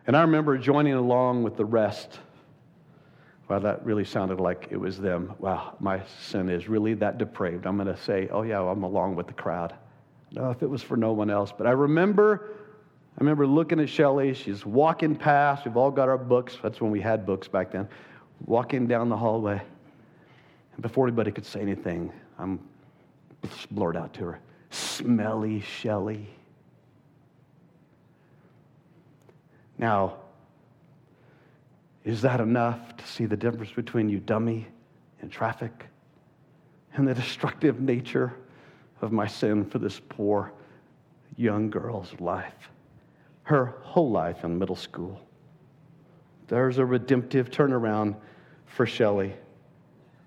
And 0.06 0.16
I 0.16 0.21
remember 0.21 0.56
joining 0.59 0.94
along 0.94 1.42
with 1.42 1.56
the 1.56 1.64
rest. 1.64 2.21
Well, 3.54 3.61
that 3.61 3.87
really 3.87 4.04
sounded 4.04 4.40
like 4.40 4.66
it 4.73 4.76
was 4.76 4.99
them. 4.99 5.32
Wow, 5.38 5.76
my 5.78 6.02
sin 6.20 6.49
is 6.49 6.68
really 6.68 6.94
that 6.94 7.18
depraved. 7.18 7.66
I'm 7.66 7.76
going 7.76 7.87
to 7.87 7.96
say, 7.96 8.28
oh, 8.32 8.42
yeah, 8.42 8.61
I'm 8.61 8.82
along 8.82 9.14
with 9.14 9.28
the 9.28 9.32
crowd. 9.32 9.73
No, 10.32 10.50
if 10.50 10.64
it 10.64 10.66
was 10.68 10.82
for 10.82 10.96
no 10.96 11.12
one 11.12 11.30
else. 11.30 11.52
But 11.56 11.68
I 11.68 11.70
remember 11.70 12.50
I 13.16 13.20
remember 13.20 13.46
looking 13.46 13.78
at 13.78 13.88
Shelly. 13.88 14.34
She's 14.34 14.66
walking 14.66 15.14
past. 15.14 15.66
We've 15.66 15.76
all 15.76 15.92
got 15.92 16.08
our 16.08 16.18
books. 16.18 16.58
That's 16.61 16.80
when 16.80 16.90
we 16.90 17.00
had 17.00 17.25
books 17.25 17.46
back 17.46 17.70
then. 17.70 17.87
Walking 18.44 18.88
down 18.88 19.08
the 19.08 19.16
hallway. 19.16 19.62
And 20.73 20.82
before 20.82 21.06
anybody 21.06 21.30
could 21.30 21.46
say 21.46 21.61
anything, 21.61 22.12
I'm 22.40 22.58
blurred 23.70 23.96
out 23.96 24.12
to 24.14 24.25
her 24.25 24.40
Smelly 24.70 25.61
Shelly. 25.61 26.26
Now, 29.78 30.16
is 32.04 32.23
that 32.23 32.40
enough 32.40 32.96
to 32.96 33.06
see 33.06 33.26
the 33.26 33.37
difference 33.37 33.73
between 33.73 34.08
you 34.08 34.20
dummy 34.20 34.66
and 35.20 35.30
traffic 35.30 35.87
and 36.94 37.08
the 37.08 37.14
destructive 37.14 37.80
nature 37.80 38.34
of 39.00 39.11
my 39.11 39.26
sin 39.26 39.64
for 39.64 39.78
this 39.78 40.00
poor 40.08 40.52
young 41.37 41.70
girl's 41.70 42.12
life? 42.20 42.70
her 43.44 43.75
whole 43.82 44.11
life 44.11 44.42
in 44.44 44.58
middle 44.58 44.76
school. 44.76 45.20
There's 46.49 46.78
a 46.78 46.84
redemptive 46.84 47.50
turnaround 47.50 48.16
for 48.66 48.87
Shelley. 48.87 49.34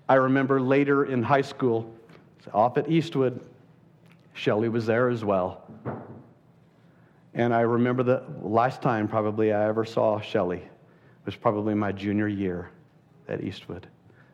I 0.08 0.14
remember 0.14 0.60
later 0.60 1.04
in 1.04 1.22
high 1.22 1.42
school, 1.42 1.92
off 2.54 2.78
at 2.78 2.88
Eastwood, 2.88 3.40
Shelley 4.32 4.68
was 4.68 4.86
there 4.86 5.08
as 5.08 5.24
well. 5.24 5.68
And 7.34 7.52
I 7.52 7.60
remember 7.60 8.02
the 8.02 8.22
last 8.40 8.80
time 8.82 9.06
probably 9.06 9.52
I 9.52 9.68
ever 9.68 9.84
saw 9.84 10.20
Shelley 10.20 10.62
was 11.28 11.36
probably 11.36 11.74
my 11.74 11.92
junior 11.92 12.26
year 12.26 12.70
at 13.28 13.44
Eastwood. 13.44 13.86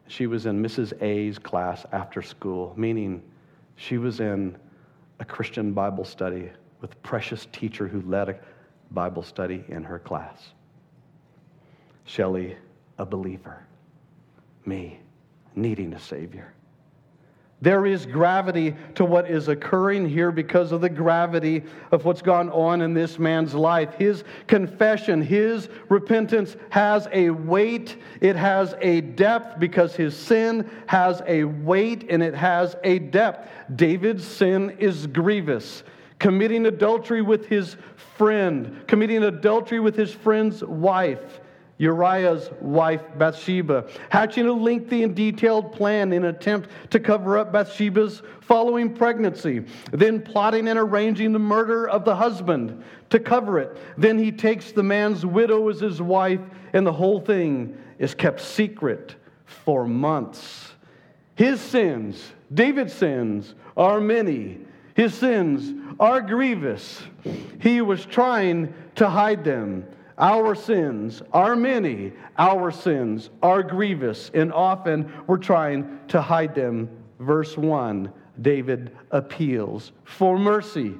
She 0.06 0.28
was 0.28 0.46
in 0.46 0.62
Mrs. 0.62 1.02
A's 1.02 1.40
class 1.40 1.84
after 1.90 2.22
school, 2.22 2.72
meaning 2.76 3.20
she 3.74 3.98
was 3.98 4.20
in 4.20 4.56
a 5.18 5.24
Christian 5.24 5.72
Bible 5.72 6.04
study 6.04 6.52
with 6.80 6.92
a 6.92 6.96
precious 6.98 7.48
teacher 7.50 7.88
who 7.88 8.00
led 8.02 8.28
a 8.28 8.38
Bible 8.92 9.24
study 9.24 9.64
in 9.66 9.82
her 9.82 9.98
class. 9.98 10.50
Shelley, 12.04 12.56
a 12.98 13.04
believer. 13.04 13.66
Me, 14.64 15.00
needing 15.56 15.94
a 15.94 15.98
Savior. 15.98 16.54
There 17.62 17.86
is 17.86 18.04
gravity 18.04 18.74
to 18.96 19.04
what 19.04 19.30
is 19.30 19.48
occurring 19.48 20.08
here 20.08 20.30
because 20.30 20.72
of 20.72 20.80
the 20.82 20.88
gravity 20.88 21.62
of 21.92 22.04
what's 22.04 22.20
gone 22.20 22.50
on 22.50 22.82
in 22.82 22.92
this 22.92 23.18
man's 23.18 23.54
life. 23.54 23.94
His 23.94 24.24
confession, 24.46 25.22
his 25.22 25.68
repentance 25.88 26.56
has 26.70 27.08
a 27.12 27.30
weight, 27.30 27.96
it 28.20 28.36
has 28.36 28.74
a 28.80 29.00
depth 29.00 29.58
because 29.58 29.96
his 29.96 30.16
sin 30.16 30.70
has 30.86 31.22
a 31.26 31.44
weight 31.44 32.06
and 32.10 32.22
it 32.22 32.34
has 32.34 32.76
a 32.84 32.98
depth. 32.98 33.48
David's 33.74 34.26
sin 34.26 34.76
is 34.78 35.06
grievous 35.06 35.84
committing 36.18 36.64
adultery 36.64 37.20
with 37.20 37.46
his 37.46 37.76
friend, 38.16 38.82
committing 38.86 39.24
adultery 39.24 39.78
with 39.78 39.94
his 39.94 40.10
friend's 40.10 40.64
wife, 40.64 41.40
Uriah's 41.78 42.50
wife, 42.60 43.02
Bathsheba, 43.18 43.86
hatching 44.08 44.46
a 44.46 44.52
lengthy 44.52 45.02
and 45.02 45.14
detailed 45.14 45.72
plan 45.72 46.12
in 46.12 46.24
an 46.24 46.34
attempt 46.34 46.70
to 46.90 47.00
cover 47.00 47.36
up 47.36 47.52
Bathsheba's 47.52 48.22
following 48.40 48.94
pregnancy, 48.94 49.64
then 49.92 50.22
plotting 50.22 50.68
and 50.68 50.78
arranging 50.78 51.32
the 51.32 51.38
murder 51.38 51.88
of 51.88 52.04
the 52.04 52.14
husband 52.14 52.84
to 53.10 53.18
cover 53.18 53.58
it. 53.58 53.76
Then 53.98 54.18
he 54.18 54.30
takes 54.30 54.70
the 54.70 54.82
man's 54.82 55.26
widow 55.26 55.68
as 55.68 55.80
his 55.80 56.00
wife, 56.00 56.40
and 56.72 56.86
the 56.86 56.92
whole 56.92 57.20
thing 57.20 57.76
is 57.98 58.14
kept 58.14 58.40
secret 58.40 59.16
for 59.44 59.86
months. 59.86 60.72
His 61.34 61.60
sins, 61.60 62.32
David's 62.52 62.92
sins, 62.92 63.54
are 63.76 64.00
many. 64.00 64.58
His 64.94 65.14
sins 65.14 65.74
are 65.98 66.20
grievous. 66.20 67.02
He 67.60 67.80
was 67.80 68.06
trying 68.06 68.72
to 68.94 69.08
hide 69.08 69.42
them. 69.42 69.84
Our 70.18 70.54
sins 70.54 71.22
are 71.32 71.56
many. 71.56 72.12
Our 72.38 72.70
sins 72.70 73.30
are 73.42 73.62
grievous, 73.62 74.30
and 74.32 74.52
often 74.52 75.12
we're 75.26 75.38
trying 75.38 75.98
to 76.08 76.22
hide 76.22 76.54
them. 76.54 76.88
Verse 77.18 77.56
1 77.56 78.12
David 78.40 78.96
appeals 79.10 79.92
for 80.04 80.38
mercy. 80.38 80.94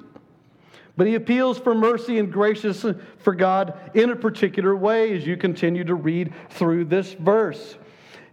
But 0.96 1.09
he 1.09 1.16
appeals 1.16 1.59
for 1.59 1.74
mercy 1.74 2.18
and 2.18 2.33
gracious 2.33 2.85
for 3.18 3.35
God 3.35 3.90
in 3.94 4.11
a 4.11 4.16
particular 4.16 4.77
way 4.77 5.16
as 5.16 5.27
you 5.27 5.37
continue 5.37 5.83
to 5.85 5.94
read 5.94 6.33
through 6.50 6.85
this 6.85 7.14
verse. 7.14 7.77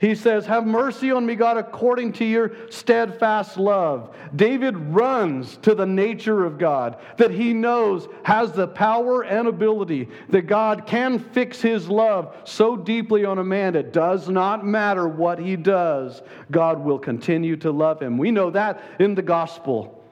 He 0.02 0.16
says, 0.16 0.48
Have 0.48 0.66
mercy 0.66 1.12
on 1.12 1.28
me, 1.28 1.36
God, 1.36 1.58
according 1.58 2.14
to 2.14 2.26
your 2.26 2.54
steadfast 2.72 3.56
love. 3.56 4.16
David 4.36 4.76
runs 4.76 5.58
to 5.58 5.76
the 5.76 5.86
nature 5.86 6.44
of 6.44 6.58
God 6.58 6.98
that 7.18 7.30
he 7.30 7.54
knows 7.54 8.08
has 8.24 8.52
the 8.52 8.68
power 8.68 9.24
and 9.24 9.48
ability 9.48 10.10
that 10.30 10.48
God 10.48 10.88
can 10.88 11.20
fix 11.20 11.62
his 11.62 11.88
love 11.88 12.36
so 12.46 12.76
deeply 12.76 13.26
on 13.26 13.38
a 13.38 13.44
man 13.44 13.76
it 13.76 13.94
does 13.94 14.28
not 14.28 14.66
matter 14.66 15.08
what 15.08 15.38
he 15.38 15.56
does, 15.56 16.24
God 16.50 16.80
will 16.80 16.98
continue 17.00 17.56
to 17.58 17.72
love 17.72 18.02
him. 18.02 18.18
We 18.18 18.32
know 18.32 18.50
that 18.50 18.82
in 18.98 19.14
the 19.14 19.22
gospel. 19.22 20.04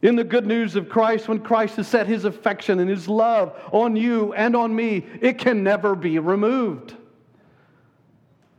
In 0.00 0.14
the 0.14 0.22
good 0.22 0.46
news 0.46 0.76
of 0.76 0.88
Christ, 0.88 1.26
when 1.26 1.40
Christ 1.40 1.74
has 1.74 1.88
set 1.88 2.06
his 2.06 2.24
affection 2.24 2.78
and 2.78 2.88
his 2.88 3.08
love 3.08 3.60
on 3.72 3.96
you 3.96 4.32
and 4.34 4.54
on 4.54 4.76
me, 4.76 5.04
it 5.20 5.38
can 5.38 5.64
never 5.64 5.96
be 5.96 6.20
removed. 6.20 6.94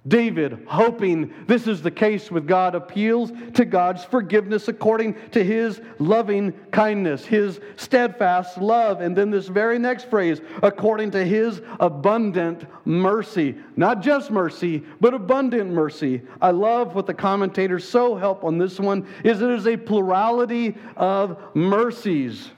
David, 0.09 0.65
hoping 0.67 1.33
this 1.45 1.67
is 1.67 1.81
the 1.81 1.91
case 1.91 2.31
with 2.31 2.47
God, 2.47 2.73
appeals 2.73 3.31
to 3.53 3.63
God's 3.63 4.03
forgiveness 4.03 4.67
according 4.67 5.15
to 5.31 5.43
his 5.43 5.79
loving 5.99 6.51
kindness, 6.71 7.25
his 7.25 7.61
steadfast 7.77 8.57
love. 8.57 9.01
And 9.01 9.15
then 9.15 9.29
this 9.29 9.47
very 9.47 9.77
next 9.77 10.09
phrase, 10.09 10.41
according 10.63 11.11
to 11.11 11.23
his 11.23 11.61
abundant 11.79 12.65
mercy. 12.85 13.55
Not 13.75 14.01
just 14.01 14.31
mercy, 14.31 14.83
but 14.99 15.13
abundant 15.13 15.71
mercy. 15.71 16.23
I 16.41 16.51
love 16.51 16.95
what 16.95 17.05
the 17.05 17.13
commentators 17.13 17.87
so 17.87 18.15
help 18.15 18.43
on 18.43 18.57
this 18.57 18.79
one 18.79 19.07
is 19.23 19.41
it 19.41 19.49
is 19.51 19.67
a 19.67 19.77
plurality 19.77 20.75
of 20.97 21.37
mercies. 21.55 22.49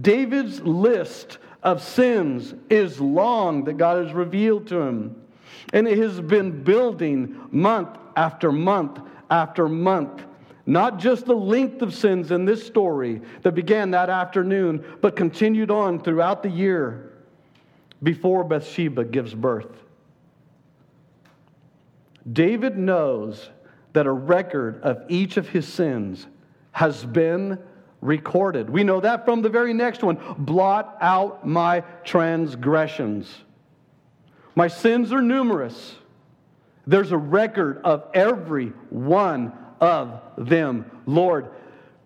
David's 0.00 0.60
list 0.62 1.38
of 1.62 1.82
sins 1.82 2.54
is 2.70 2.98
long 2.98 3.64
that 3.64 3.76
God 3.76 4.04
has 4.06 4.14
revealed 4.14 4.66
to 4.68 4.80
him. 4.80 5.16
And 5.72 5.86
it 5.86 5.98
has 5.98 6.20
been 6.20 6.62
building 6.62 7.38
month 7.50 7.96
after 8.16 8.50
month 8.52 9.00
after 9.30 9.68
month. 9.68 10.22
Not 10.66 10.98
just 10.98 11.24
the 11.24 11.34
length 11.34 11.80
of 11.82 11.94
sins 11.94 12.30
in 12.30 12.44
this 12.44 12.66
story 12.66 13.22
that 13.42 13.54
began 13.54 13.90
that 13.92 14.10
afternoon, 14.10 14.84
but 15.00 15.16
continued 15.16 15.70
on 15.70 16.00
throughout 16.00 16.42
the 16.42 16.50
year 16.50 17.12
before 18.02 18.44
Bathsheba 18.44 19.04
gives 19.04 19.34
birth. 19.34 19.82
David 22.30 22.76
knows 22.76 23.48
that 23.94 24.06
a 24.06 24.12
record 24.12 24.82
of 24.82 25.02
each 25.08 25.36
of 25.38 25.48
his 25.48 25.66
sins 25.66 26.26
has 26.72 27.04
been 27.04 27.58
recorded. 28.00 28.68
We 28.70 28.84
know 28.84 29.00
that 29.00 29.24
from 29.24 29.42
the 29.42 29.48
very 29.48 29.72
next 29.72 30.02
one 30.02 30.18
blot 30.38 30.96
out 31.00 31.46
my 31.46 31.80
transgressions. 32.04 33.34
My 34.58 34.66
sins 34.66 35.12
are 35.12 35.22
numerous. 35.22 35.94
There's 36.84 37.12
a 37.12 37.16
record 37.16 37.80
of 37.84 38.08
every 38.12 38.70
one 38.90 39.52
of 39.80 40.20
them. 40.36 40.90
Lord, 41.06 41.50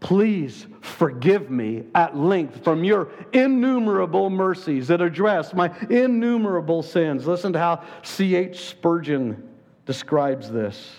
please 0.01 0.67
forgive 0.83 1.49
me 1.49 1.85
at 1.95 2.15
length 2.15 2.63
from 2.63 2.85
your 2.85 3.09
innumerable 3.33 4.29
mercies 4.29 4.89
that 4.89 5.01
address 5.01 5.55
my 5.55 5.75
innumerable 5.89 6.83
sins. 6.83 7.27
Listen 7.27 7.55
to 7.55 7.59
how 7.59 7.85
C.H. 8.03 8.69
Spurgeon 8.69 9.49
describes 9.87 10.51
this 10.51 10.93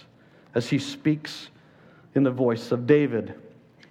as 0.55 0.67
he 0.67 0.79
speaks 0.79 1.51
in 2.15 2.23
the 2.23 2.31
voice 2.31 2.71
of 2.71 2.87
David. 2.87 3.35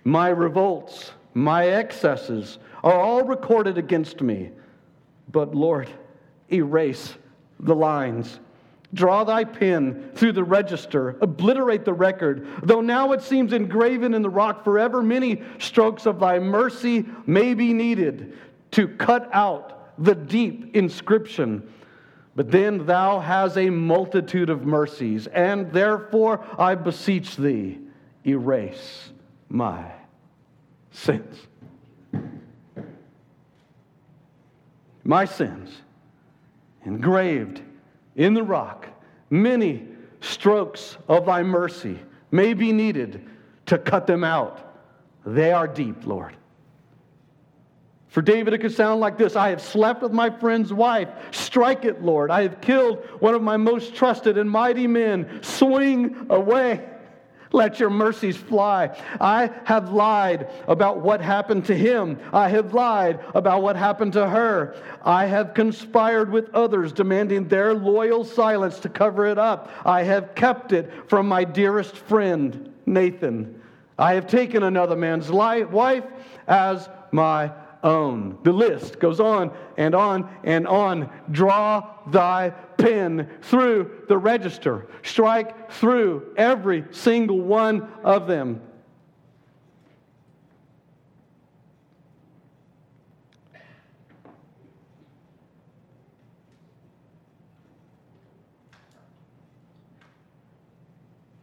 My 0.02 0.30
revolts, 0.30 1.12
my 1.32 1.68
excesses 1.68 2.58
are 2.82 2.98
all 2.98 3.22
recorded 3.22 3.78
against 3.78 4.20
me, 4.20 4.50
but 5.30 5.54
Lord, 5.54 5.88
erase 6.50 7.14
the 7.62 7.74
lines. 7.74 8.40
Draw 8.94 9.24
thy 9.24 9.44
pen 9.44 10.10
through 10.14 10.32
the 10.32 10.44
register, 10.44 11.16
obliterate 11.22 11.86
the 11.86 11.94
record. 11.94 12.46
Though 12.62 12.82
now 12.82 13.12
it 13.12 13.22
seems 13.22 13.54
engraven 13.54 14.12
in 14.12 14.20
the 14.20 14.28
rock 14.28 14.64
forever, 14.64 15.02
many 15.02 15.42
strokes 15.58 16.04
of 16.04 16.20
thy 16.20 16.38
mercy 16.38 17.06
may 17.26 17.54
be 17.54 17.72
needed 17.72 18.36
to 18.72 18.88
cut 18.88 19.30
out 19.32 19.94
the 20.02 20.14
deep 20.14 20.76
inscription. 20.76 21.72
But 22.34 22.50
then 22.50 22.84
thou 22.84 23.20
hast 23.20 23.56
a 23.56 23.70
multitude 23.70 24.50
of 24.50 24.66
mercies, 24.66 25.26
and 25.26 25.72
therefore 25.72 26.44
I 26.58 26.74
beseech 26.74 27.36
thee, 27.36 27.78
erase 28.26 29.10
my 29.48 29.90
sins. 30.90 31.46
My 35.04 35.24
sins 35.24 35.70
engraved 36.84 37.62
in 38.16 38.34
the 38.34 38.42
rock, 38.42 38.88
many 39.30 39.86
strokes 40.20 40.96
of 41.08 41.26
thy 41.26 41.42
mercy 41.42 41.98
may 42.30 42.54
be 42.54 42.72
needed 42.72 43.28
to 43.66 43.78
cut 43.78 44.06
them 44.06 44.24
out. 44.24 44.76
They 45.24 45.52
are 45.52 45.68
deep, 45.68 46.06
Lord. 46.06 46.36
For 48.08 48.20
David, 48.20 48.52
it 48.52 48.58
could 48.58 48.74
sound 48.74 49.00
like 49.00 49.16
this 49.16 49.36
I 49.36 49.48
have 49.48 49.62
slept 49.62 50.02
with 50.02 50.12
my 50.12 50.28
friend's 50.28 50.72
wife. 50.72 51.08
Strike 51.30 51.86
it, 51.86 52.02
Lord. 52.02 52.30
I 52.30 52.42
have 52.42 52.60
killed 52.60 52.98
one 53.20 53.34
of 53.34 53.42
my 53.42 53.56
most 53.56 53.94
trusted 53.94 54.36
and 54.36 54.50
mighty 54.50 54.86
men. 54.86 55.42
Swing 55.42 56.26
away. 56.28 56.86
Let 57.52 57.78
your 57.78 57.90
mercies 57.90 58.36
fly. 58.36 58.96
I 59.20 59.50
have 59.64 59.92
lied 59.92 60.48
about 60.66 61.00
what 61.00 61.20
happened 61.20 61.66
to 61.66 61.76
him. 61.76 62.18
I 62.32 62.48
have 62.48 62.72
lied 62.72 63.20
about 63.34 63.62
what 63.62 63.76
happened 63.76 64.14
to 64.14 64.28
her. 64.28 64.74
I 65.04 65.26
have 65.26 65.54
conspired 65.54 66.30
with 66.30 66.54
others, 66.54 66.92
demanding 66.92 67.48
their 67.48 67.74
loyal 67.74 68.24
silence 68.24 68.80
to 68.80 68.88
cover 68.88 69.26
it 69.26 69.38
up. 69.38 69.70
I 69.84 70.02
have 70.02 70.34
kept 70.34 70.72
it 70.72 70.90
from 71.08 71.28
my 71.28 71.44
dearest 71.44 71.96
friend, 71.96 72.72
Nathan. 72.86 73.60
I 73.98 74.14
have 74.14 74.26
taken 74.26 74.62
another 74.62 74.96
man's 74.96 75.30
life, 75.30 75.70
wife 75.70 76.04
as 76.48 76.88
my 77.12 77.52
own. 77.82 78.38
The 78.42 78.52
list 78.52 78.98
goes 78.98 79.20
on 79.20 79.52
and 79.76 79.94
on 79.94 80.28
and 80.44 80.66
on. 80.66 81.10
Draw 81.30 82.10
thy 82.10 82.52
pen 82.82 83.30
through 83.42 84.02
the 84.08 84.18
register, 84.18 84.88
strike 85.02 85.70
through 85.70 86.34
every 86.36 86.84
single 86.90 87.40
one 87.40 87.88
of 88.02 88.26
them. 88.26 88.60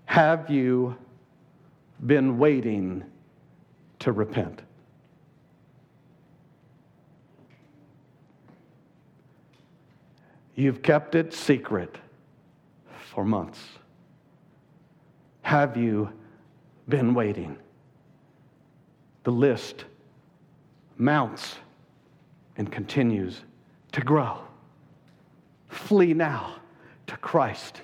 Have 0.06 0.50
you 0.50 0.98
been 2.06 2.38
waiting 2.38 3.06
to 4.00 4.12
repent? 4.12 4.62
You've 10.60 10.82
kept 10.82 11.16
it 11.16 11.34
secret 11.34 11.98
for 13.14 13.24
months. 13.24 13.62
Have 15.42 15.78
you 15.78 16.12
been 16.90 17.14
waiting? 17.14 17.58
The 19.24 19.32
list 19.32 19.86
mounts 20.98 21.56
and 22.58 22.70
continues 22.70 23.40
to 23.94 24.02
grow. 24.02 24.40
Flee 25.70 26.14
now 26.14 26.58
to 27.08 27.16
Christ 27.16 27.82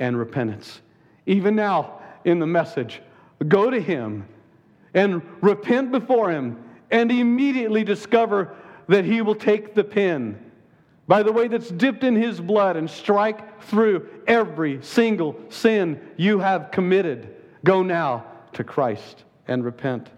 and 0.00 0.18
repentance. 0.18 0.80
Even 1.26 1.54
now, 1.54 2.02
in 2.24 2.40
the 2.40 2.46
message, 2.48 3.02
go 3.46 3.70
to 3.70 3.80
Him 3.80 4.26
and 4.94 5.22
repent 5.42 5.92
before 5.92 6.32
Him 6.32 6.60
and 6.90 7.12
immediately 7.12 7.84
discover 7.84 8.52
that 8.88 9.04
He 9.04 9.22
will 9.22 9.36
take 9.36 9.76
the 9.76 9.84
pen 9.84 10.42
by 11.06 11.22
the 11.22 11.32
way 11.32 11.48
that's 11.48 11.70
dipped 11.70 12.04
in 12.04 12.16
his 12.16 12.40
blood 12.40 12.76
and 12.76 12.90
strike 12.90 13.62
through 13.62 14.08
every 14.26 14.82
single 14.82 15.36
sin 15.48 16.00
you 16.16 16.38
have 16.38 16.70
committed. 16.70 17.34
Go 17.64 17.82
now 17.82 18.24
to 18.54 18.64
Christ 18.64 19.24
and 19.46 19.64
repent. 19.64 20.08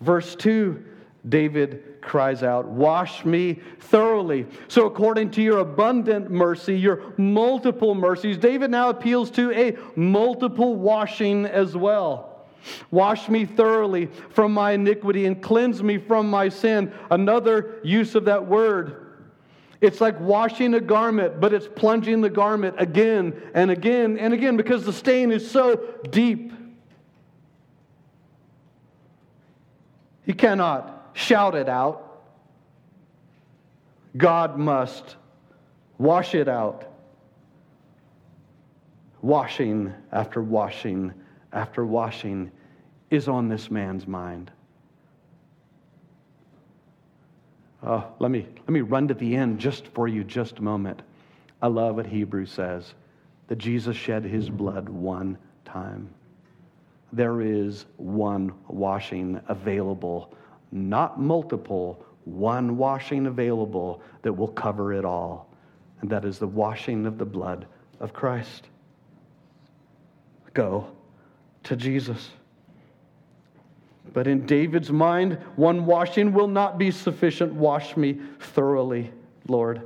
Verse 0.00 0.34
2 0.36 0.84
David 1.28 2.00
cries 2.00 2.42
out, 2.42 2.66
Wash 2.66 3.24
me 3.24 3.60
thoroughly. 3.78 4.46
So, 4.66 4.86
according 4.86 5.30
to 5.32 5.42
your 5.42 5.58
abundant 5.58 6.30
mercy, 6.30 6.76
your 6.76 7.14
multiple 7.16 7.94
mercies, 7.94 8.36
David 8.36 8.72
now 8.72 8.90
appeals 8.90 9.30
to 9.32 9.52
a 9.52 9.76
multiple 9.94 10.74
washing 10.74 11.46
as 11.46 11.76
well. 11.76 12.46
Wash 12.90 13.28
me 13.28 13.44
thoroughly 13.44 14.06
from 14.30 14.52
my 14.52 14.72
iniquity 14.72 15.26
and 15.26 15.40
cleanse 15.40 15.82
me 15.82 15.98
from 15.98 16.28
my 16.28 16.48
sin. 16.48 16.92
Another 17.10 17.80
use 17.84 18.14
of 18.14 18.24
that 18.24 18.46
word 18.46 19.01
it's 19.82 20.00
like 20.00 20.18
washing 20.20 20.74
a 20.74 20.80
garment, 20.80 21.40
but 21.40 21.52
it's 21.52 21.66
plunging 21.66 22.20
the 22.20 22.30
garment 22.30 22.76
again 22.78 23.34
and 23.52 23.68
again 23.68 24.16
and 24.16 24.32
again 24.32 24.56
because 24.56 24.84
the 24.84 24.92
stain 24.92 25.32
is 25.32 25.50
so 25.50 25.98
deep. 26.08 26.52
He 30.24 30.32
cannot 30.32 31.10
shout 31.14 31.56
it 31.56 31.68
out. 31.68 32.22
God 34.16 34.56
must 34.56 35.16
wash 35.98 36.36
it 36.36 36.46
out. 36.46 36.88
Washing 39.20 39.92
after 40.12 40.40
washing 40.40 41.12
after 41.52 41.84
washing 41.84 42.52
is 43.10 43.26
on 43.26 43.48
this 43.48 43.68
man's 43.68 44.06
mind. 44.06 44.52
Oh, 47.84 48.06
let 48.20 48.30
me, 48.30 48.46
let 48.60 48.70
me 48.70 48.80
run 48.80 49.08
to 49.08 49.14
the 49.14 49.34
end 49.34 49.58
just 49.58 49.88
for 49.88 50.06
you, 50.06 50.22
just 50.22 50.58
a 50.58 50.62
moment. 50.62 51.02
I 51.60 51.66
love 51.66 51.96
what 51.96 52.06
Hebrews 52.06 52.52
says 52.52 52.94
that 53.48 53.58
Jesus 53.58 53.96
shed 53.96 54.24
his 54.24 54.48
blood 54.48 54.88
one 54.88 55.36
time. 55.64 56.08
There 57.12 57.40
is 57.40 57.86
one 57.96 58.52
washing 58.68 59.40
available, 59.48 60.32
not 60.70 61.20
multiple, 61.20 62.04
one 62.24 62.76
washing 62.76 63.26
available 63.26 64.00
that 64.22 64.32
will 64.32 64.48
cover 64.48 64.92
it 64.92 65.04
all. 65.04 65.52
And 66.00 66.10
that 66.10 66.24
is 66.24 66.38
the 66.38 66.46
washing 66.46 67.04
of 67.04 67.18
the 67.18 67.24
blood 67.24 67.66
of 68.00 68.12
Christ. 68.12 68.68
Go 70.54 70.86
to 71.64 71.76
Jesus. 71.76 72.30
But 74.12 74.26
in 74.26 74.46
David's 74.46 74.90
mind, 74.90 75.34
one 75.56 75.86
washing 75.86 76.32
will 76.32 76.48
not 76.48 76.78
be 76.78 76.90
sufficient. 76.90 77.52
Wash 77.52 77.96
me 77.96 78.20
thoroughly, 78.40 79.12
Lord. 79.48 79.82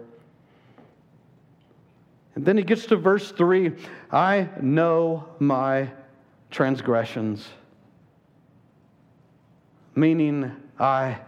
And 2.35 2.45
then 2.45 2.57
he 2.57 2.63
gets 2.63 2.87
to 2.87 2.97
verse 2.97 3.33
3 3.33 3.73
I 4.13 4.49
know 4.61 5.27
my 5.39 5.91
transgressions, 6.51 7.49
meaning 9.95 10.53
I 10.79 11.19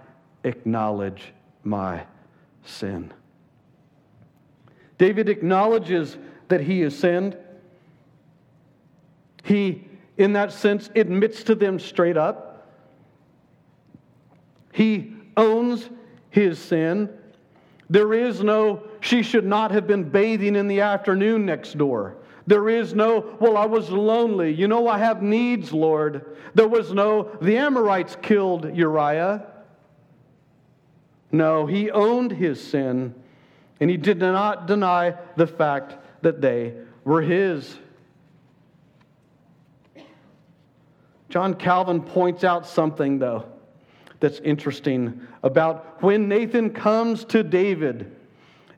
acknowledge 0.45 1.33
my 1.65 2.05
sin. 2.65 3.13
David 4.99 5.29
acknowledges 5.29 6.17
that 6.49 6.61
he 6.61 6.81
has 6.81 6.97
sinned. 6.99 7.37
He, 9.45 9.85
in 10.17 10.33
that 10.33 10.53
sense, 10.53 10.91
admits 10.97 11.45
to 11.45 11.55
them 11.55 11.79
straight 11.79 12.17
up. 12.17 12.48
He 14.79 15.13
owns 15.37 15.91
his 16.31 16.57
sin. 16.57 17.09
There 17.91 18.15
is 18.15 18.45
no, 18.45 18.85
she 19.01 19.25
should 19.25 19.45
not 19.45 19.73
have 19.73 19.89
been 19.89 20.09
bathing 20.09 20.55
in 20.55 20.69
the 20.69 20.83
afternoon 20.83 21.45
next 21.45 21.77
door. 21.77 22.19
There 22.47 22.69
is 22.69 22.95
no, 22.95 23.37
well, 23.41 23.57
I 23.57 23.67
was 23.67 23.91
lonely. 23.91 24.55
You 24.55 24.69
know, 24.69 24.87
I 24.87 24.99
have 24.99 25.21
needs, 25.21 25.73
Lord. 25.73 26.37
There 26.55 26.69
was 26.69 26.93
no, 26.93 27.37
the 27.43 27.57
Amorites 27.57 28.17
killed 28.23 28.73
Uriah. 28.73 29.47
No, 31.33 31.67
he 31.67 31.91
owned 31.91 32.31
his 32.31 32.63
sin, 32.63 33.17
and 33.81 33.91
he 33.91 33.97
did 33.97 34.21
not 34.21 34.69
deny 34.69 35.17
the 35.35 35.49
fact 35.49 35.97
that 36.23 36.41
they 36.41 36.75
were 37.03 37.23
his. 37.23 37.77
John 41.31 41.55
Calvin 41.55 42.01
points 42.01 42.45
out 42.45 42.65
something, 42.65 43.19
though 43.19 43.58
that's 44.21 44.41
interesting 44.41 45.27
about 45.43 46.03
when 46.03 46.29
Nathan 46.29 46.71
comes 46.71 47.25
to 47.27 47.43
David 47.43 48.15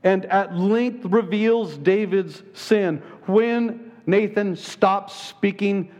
and 0.02 0.24
at 0.26 0.54
length 0.54 1.04
reveals 1.06 1.76
David's 1.76 2.42
sin. 2.54 3.02
When 3.26 3.92
Nathan 4.06 4.56
stops 4.56 5.14
speaking, 5.14 5.90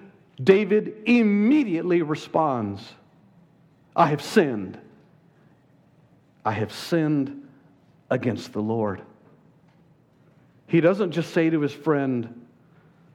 David 0.42 0.94
immediately 1.07 2.03
responds 2.03 2.83
I 3.94 4.07
have 4.07 4.22
sinned. 4.22 4.79
I 6.44 6.53
have 6.53 6.72
sinned 6.72 7.48
against 8.09 8.53
the 8.53 8.62
Lord. 8.62 9.03
He 10.66 10.81
doesn't 10.81 11.12
just 11.12 11.35
say 11.35 11.50
to 11.50 11.61
his 11.61 11.72
friend, 11.72 12.46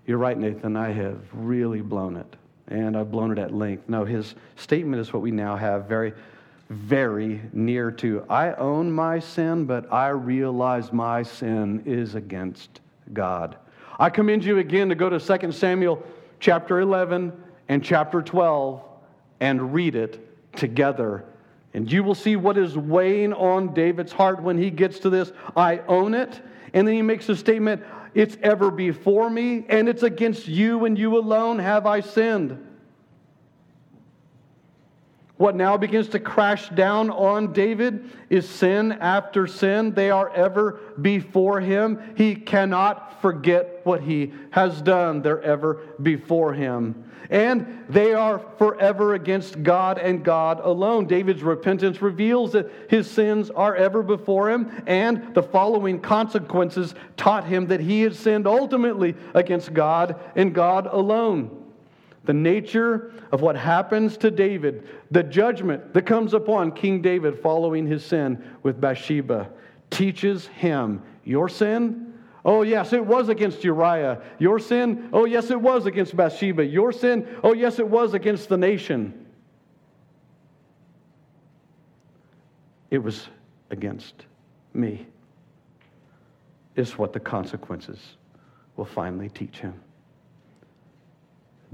You're 0.05 0.17
right, 0.17 0.37
Nathan, 0.37 0.75
I 0.75 0.91
have 0.91 1.19
really 1.33 1.81
blown 1.81 2.17
it 2.17 2.35
and 2.67 2.97
I've 2.97 3.11
blown 3.11 3.31
it 3.31 3.37
at 3.37 3.53
length. 3.53 3.87
No, 3.87 4.05
his 4.05 4.35
statement 4.55 5.01
is 5.01 5.13
what 5.13 5.21
we 5.21 5.31
now 5.31 5.55
have 5.55 5.85
very 5.85 6.13
very 6.69 7.41
near 7.53 7.91
to. 7.91 8.25
I 8.29 8.53
own 8.53 8.91
my 8.91 9.19
sin, 9.19 9.65
but 9.65 9.91
I 9.93 10.09
realize 10.09 10.91
my 10.91 11.23
sin 11.23 11.83
is 11.85 12.15
against 12.15 12.81
God. 13.13 13.57
I 13.99 14.09
commend 14.09 14.43
you 14.43 14.57
again 14.57 14.89
to 14.89 14.95
go 14.95 15.09
to 15.09 15.19
2 15.19 15.51
Samuel 15.51 16.03
chapter 16.39 16.79
11 16.79 17.31
and 17.69 17.83
chapter 17.83 18.21
12 18.21 18.83
and 19.39 19.73
read 19.73 19.95
it 19.95 20.55
together. 20.55 21.25
And 21.73 21.91
you 21.91 22.03
will 22.03 22.15
see 22.15 22.35
what 22.35 22.57
is 22.57 22.77
weighing 22.77 23.33
on 23.33 23.73
David's 23.73 24.11
heart 24.11 24.41
when 24.41 24.57
he 24.57 24.71
gets 24.71 24.99
to 24.99 25.09
this 25.09 25.31
I 25.55 25.79
own 25.87 26.13
it. 26.13 26.41
And 26.73 26.87
then 26.87 26.95
he 26.95 27.01
makes 27.01 27.29
a 27.29 27.35
statement 27.35 27.83
it's 28.15 28.37
ever 28.41 28.71
before 28.71 29.29
me, 29.29 29.65
and 29.69 29.87
it's 29.87 30.01
against 30.01 30.47
you 30.47 30.85
and 30.85 30.97
you 30.97 31.17
alone 31.17 31.59
have 31.59 31.85
I 31.85 31.99
sinned. 31.99 32.64
What 35.37 35.55
now 35.55 35.75
begins 35.75 36.07
to 36.09 36.19
crash 36.19 36.69
down 36.69 37.09
on 37.09 37.51
David 37.51 38.09
is 38.29 38.47
sin 38.47 38.93
after 38.93 39.47
sin. 39.47 39.93
They 39.93 40.09
are 40.09 40.29
ever 40.29 40.79
before 41.01 41.59
him. 41.59 42.13
He 42.15 42.35
cannot 42.35 43.21
forget 43.21 43.81
what 43.83 44.01
he 44.01 44.33
has 44.51 44.81
done. 44.81 45.21
They're 45.21 45.41
ever 45.41 45.81
before 46.01 46.53
him. 46.53 47.11
And 47.29 47.83
they 47.89 48.13
are 48.13 48.39
forever 48.57 49.15
against 49.15 49.61
God 49.61 49.97
and 49.97 50.23
God 50.23 50.61
alone. 50.63 51.05
David's 51.07 51.43
repentance 51.43 52.01
reveals 52.01 52.53
that 52.53 52.71
his 52.87 53.09
sins 53.09 53.49
are 53.49 53.75
ever 53.75 54.03
before 54.03 54.51
him, 54.51 54.83
and 54.85 55.33
the 55.33 55.41
following 55.41 55.99
consequences 55.99 56.93
taught 57.17 57.45
him 57.45 57.65
that 57.67 57.79
he 57.79 58.03
had 58.03 58.15
sinned 58.15 58.45
ultimately 58.45 59.15
against 59.33 59.73
God 59.73 60.17
and 60.35 60.53
God 60.53 60.85
alone 60.85 61.64
the 62.25 62.33
nature 62.33 63.11
of 63.31 63.41
what 63.41 63.55
happens 63.55 64.17
to 64.17 64.31
David, 64.31 64.87
the 65.11 65.23
judgment 65.23 65.93
that 65.93 66.03
comes 66.03 66.33
upon 66.33 66.71
King 66.71 67.01
David 67.01 67.39
following 67.39 67.85
his 67.85 68.05
sin 68.05 68.43
with 68.63 68.79
Bathsheba, 68.79 69.49
teaches 69.89 70.47
him 70.47 71.01
your 71.23 71.49
sin. 71.49 72.13
Oh, 72.43 72.61
yes, 72.61 72.93
it 72.93 73.03
was 73.03 73.29
against 73.29 73.63
Uriah. 73.63 74.21
Your 74.37 74.59
sin. 74.59 75.09
Oh, 75.11 75.25
yes, 75.25 75.49
it 75.49 75.59
was 75.59 75.85
against 75.87 76.15
Bathsheba. 76.15 76.63
Your 76.63 76.91
sin. 76.91 77.27
Oh, 77.43 77.53
yes, 77.53 77.79
it 77.79 77.87
was 77.87 78.13
against 78.13 78.49
the 78.49 78.57
nation. 78.57 79.25
It 82.91 82.99
was 82.99 83.27
against 83.71 84.25
me, 84.73 85.07
is 86.75 86.97
what 86.97 87.13
the 87.13 87.19
consequences 87.19 87.99
will 88.75 88.85
finally 88.85 89.29
teach 89.29 89.57
him. 89.57 89.81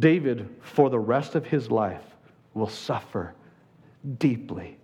David, 0.02 0.50
for 0.62 0.90
the 0.90 1.00
rest 1.00 1.36
of 1.36 1.46
his 1.46 1.70
life, 1.70 2.04
will 2.56 2.68
suffer 2.68 3.36
deeply 4.18 4.78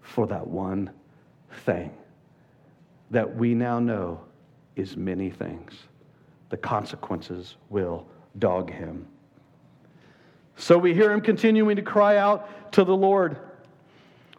for 0.00 0.26
that 0.28 0.46
one 0.46 0.90
thing 1.64 1.90
that 3.10 3.36
we 3.36 3.52
now 3.52 3.80
know 3.80 4.20
is 4.76 4.96
many 4.96 5.28
things. 5.28 5.74
The 6.50 6.56
consequences 6.56 7.56
will 7.68 8.06
dog 8.38 8.70
him. 8.70 9.06
So 10.56 10.78
we 10.78 10.94
hear 10.94 11.10
him 11.10 11.20
continuing 11.20 11.74
to 11.76 11.82
cry 11.82 12.16
out 12.16 12.72
to 12.72 12.84
the 12.84 12.96
Lord. 12.96 13.38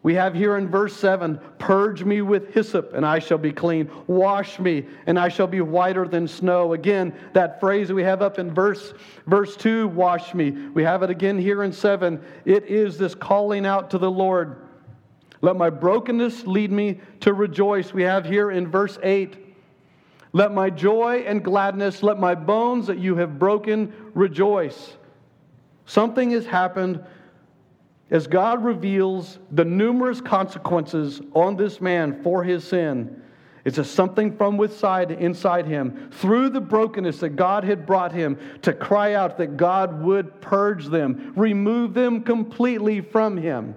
We 0.06 0.14
have 0.14 0.36
here 0.36 0.56
in 0.58 0.70
verse 0.70 0.96
7 0.96 1.40
Purge 1.58 2.04
me 2.04 2.22
with 2.22 2.54
hyssop, 2.54 2.94
and 2.94 3.04
I 3.04 3.18
shall 3.18 3.40
be 3.40 3.52
clean. 3.52 3.90
Wash 4.06 4.60
me, 4.60 4.86
and 5.08 5.18
I 5.18 5.30
shall 5.30 5.48
be 5.48 5.62
whiter 5.62 6.08
than 6.08 6.28
snow. 6.28 6.74
Again, 6.74 7.12
that 7.34 7.60
phrase 7.60 7.92
we 7.92 8.04
have 8.04 8.22
up 8.22 8.38
in 8.38 8.54
verse, 8.54 8.94
verse 9.26 9.56
2 9.56 9.88
Wash 9.88 10.36
me. 10.36 10.52
We 10.52 10.84
have 10.84 11.02
it 11.02 11.10
again 11.10 11.40
here 11.40 11.64
in 11.64 11.72
7. 11.72 12.22
It 12.46 12.66
is 12.66 13.00
this 13.00 13.16
calling 13.16 13.66
out 13.66 13.90
to 13.90 13.98
the 13.98 14.12
Lord. 14.12 14.58
Let 15.42 15.56
my 15.56 15.72
brokenness 15.72 16.46
lead 16.46 16.72
me 16.72 17.00
to 17.22 17.34
rejoice. 17.34 17.92
We 17.92 18.04
have 18.04 18.26
here 18.26 18.52
in 18.52 18.70
verse 18.70 19.00
8. 19.02 19.56
Let 20.34 20.54
my 20.54 20.70
joy 20.70 21.24
and 21.26 21.44
gladness, 21.44 22.04
let 22.04 22.20
my 22.20 22.36
bones 22.36 22.86
that 22.86 23.00
you 23.00 23.16
have 23.16 23.40
broken 23.40 23.92
rejoice. 24.14 24.98
Something 25.88 26.30
has 26.30 26.46
happened 26.46 27.04
as 28.12 28.28
God 28.28 28.64
reveals 28.64 29.40
the 29.52 29.66
numerous 29.66 30.22
consequences 30.22 31.22
on 31.34 31.56
this 31.56 31.82
man 31.82 32.22
for 32.22 32.44
his 32.44 32.64
sin, 32.64 33.22
it's 33.64 33.80
a 33.80 33.84
something 33.84 34.38
from 34.38 34.58
within 34.58 35.12
inside 35.12 35.66
him 35.66 36.12
through 36.12 36.50
the 36.50 36.62
brokenness 36.62 37.20
that 37.22 37.30
God 37.30 37.64
had 37.64 37.88
brought 37.88 38.12
him 38.12 38.38
to 38.62 38.72
cry 38.74 39.16
out 39.16 39.40
that 39.40 39.58
God 39.58 40.04
would 40.04 40.40
purge 40.40 40.86
them, 40.86 41.34
remove 41.36 41.96
them 41.96 42.22
completely 42.22 43.02
from 43.02 43.38
him. 43.38 43.74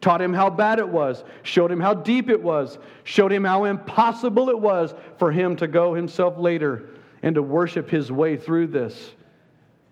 Taught 0.00 0.22
him 0.22 0.32
how 0.32 0.50
bad 0.50 0.78
it 0.78 0.88
was, 0.88 1.24
showed 1.42 1.72
him 1.72 1.80
how 1.80 1.94
deep 1.94 2.30
it 2.30 2.40
was, 2.40 2.78
showed 3.02 3.32
him 3.32 3.42
how 3.42 3.64
impossible 3.64 4.48
it 4.50 4.58
was 4.58 4.94
for 5.18 5.32
him 5.32 5.56
to 5.56 5.66
go 5.66 5.94
himself 5.94 6.38
later 6.38 6.90
and 7.22 7.34
to 7.34 7.42
worship 7.42 7.90
his 7.90 8.12
way 8.12 8.36
through 8.36 8.68
this. 8.68 9.12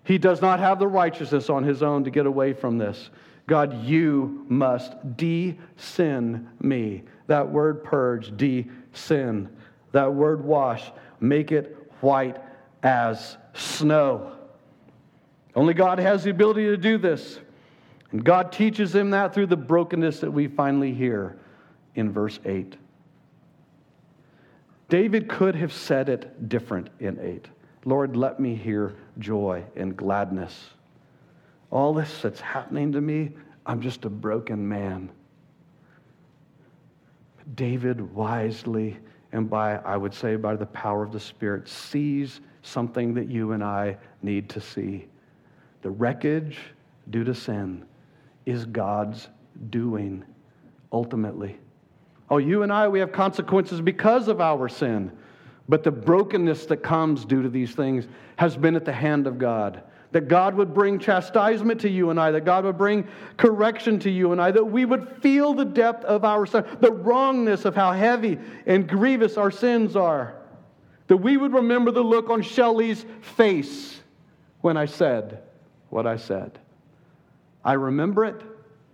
He 0.05 0.17
does 0.17 0.41
not 0.41 0.59
have 0.59 0.79
the 0.79 0.87
righteousness 0.87 1.49
on 1.49 1.63
his 1.63 1.83
own 1.83 2.05
to 2.05 2.11
get 2.11 2.25
away 2.25 2.53
from 2.53 2.77
this. 2.77 3.09
God, 3.47 3.85
you 3.85 4.45
must 4.49 5.17
de 5.17 5.57
sin 5.77 6.49
me. 6.59 7.03
That 7.27 7.49
word 7.49 7.83
purge, 7.83 8.35
de 8.35 8.67
sin. 8.93 9.49
That 9.91 10.13
word 10.13 10.43
wash, 10.43 10.91
make 11.19 11.51
it 11.51 11.77
white 12.01 12.37
as 12.81 13.37
snow. 13.53 14.33
Only 15.55 15.73
God 15.73 15.99
has 15.99 16.23
the 16.23 16.31
ability 16.31 16.65
to 16.65 16.77
do 16.77 16.97
this. 16.97 17.39
And 18.11 18.23
God 18.23 18.51
teaches 18.51 18.93
him 18.93 19.11
that 19.11 19.33
through 19.33 19.47
the 19.47 19.57
brokenness 19.57 20.19
that 20.19 20.31
we 20.31 20.47
finally 20.47 20.93
hear 20.93 21.37
in 21.95 22.11
verse 22.11 22.39
8. 22.45 22.75
David 24.89 25.29
could 25.29 25.55
have 25.55 25.73
said 25.73 26.09
it 26.09 26.49
different 26.49 26.89
in 26.99 27.19
8. 27.19 27.47
Lord, 27.85 28.15
let 28.15 28.39
me 28.39 28.55
hear 28.55 28.95
joy 29.19 29.63
and 29.75 29.95
gladness 29.95 30.71
all 31.71 31.93
this 31.93 32.21
that's 32.21 32.39
happening 32.39 32.91
to 32.93 33.01
me, 33.01 33.31
I'm 33.65 33.81
just 33.81 34.05
a 34.05 34.09
broken 34.09 34.67
man. 34.67 35.09
David 37.55 38.13
wisely, 38.13 38.97
and 39.31 39.49
by, 39.49 39.75
I 39.77 39.97
would 39.97 40.13
say, 40.13 40.35
by 40.35 40.55
the 40.55 40.65
power 40.67 41.03
of 41.03 41.11
the 41.11 41.19
Spirit, 41.19 41.67
sees 41.67 42.41
something 42.61 43.13
that 43.13 43.29
you 43.29 43.51
and 43.51 43.63
I 43.63 43.97
need 44.21 44.49
to 44.49 44.61
see. 44.61 45.07
The 45.81 45.89
wreckage 45.89 46.57
due 47.09 47.23
to 47.23 47.35
sin 47.35 47.85
is 48.45 48.65
God's 48.65 49.29
doing 49.69 50.23
ultimately. 50.91 51.59
Oh, 52.29 52.37
you 52.37 52.63
and 52.63 52.73
I, 52.73 52.87
we 52.87 52.99
have 52.99 53.11
consequences 53.11 53.81
because 53.81 54.27
of 54.27 54.41
our 54.41 54.67
sin. 54.67 55.11
But 55.67 55.83
the 55.83 55.91
brokenness 55.91 56.67
that 56.67 56.77
comes 56.77 57.25
due 57.25 57.41
to 57.41 57.49
these 57.49 57.73
things 57.73 58.07
has 58.37 58.55
been 58.55 58.75
at 58.75 58.85
the 58.85 58.93
hand 58.93 59.27
of 59.27 59.37
God 59.37 59.83
that 60.15 60.29
God 60.29 60.55
would 60.55 60.73
bring 60.73 60.97
chastisement 60.97 61.81
to 61.81 61.89
you 61.89 62.09
and 62.09 62.17
I, 62.17 62.31
that 62.31 62.45
God 62.45 62.63
would 62.63 62.77
bring 62.77 63.05
correction 63.35 63.99
to 63.99 64.09
you 64.09 64.31
and 64.31 64.41
I, 64.41 64.49
that 64.49 64.63
we 64.63 64.85
would 64.85 65.09
feel 65.21 65.53
the 65.53 65.65
depth 65.65 66.05
of 66.05 66.23
our 66.23 66.45
sin, 66.45 66.63
the 66.79 66.93
wrongness 66.93 67.65
of 67.65 67.75
how 67.75 67.91
heavy 67.91 68.39
and 68.65 68.87
grievous 68.87 69.35
our 69.35 69.51
sins 69.51 69.97
are, 69.97 70.37
that 71.07 71.17
we 71.17 71.35
would 71.35 71.51
remember 71.51 71.91
the 71.91 72.01
look 72.01 72.29
on 72.29 72.41
Shelley's 72.41 73.05
face 73.19 73.99
when 74.61 74.77
I 74.77 74.85
said 74.85 75.43
what 75.89 76.07
I 76.07 76.15
said. 76.15 76.59
I 77.65 77.73
remember 77.73 78.23
it 78.23 78.41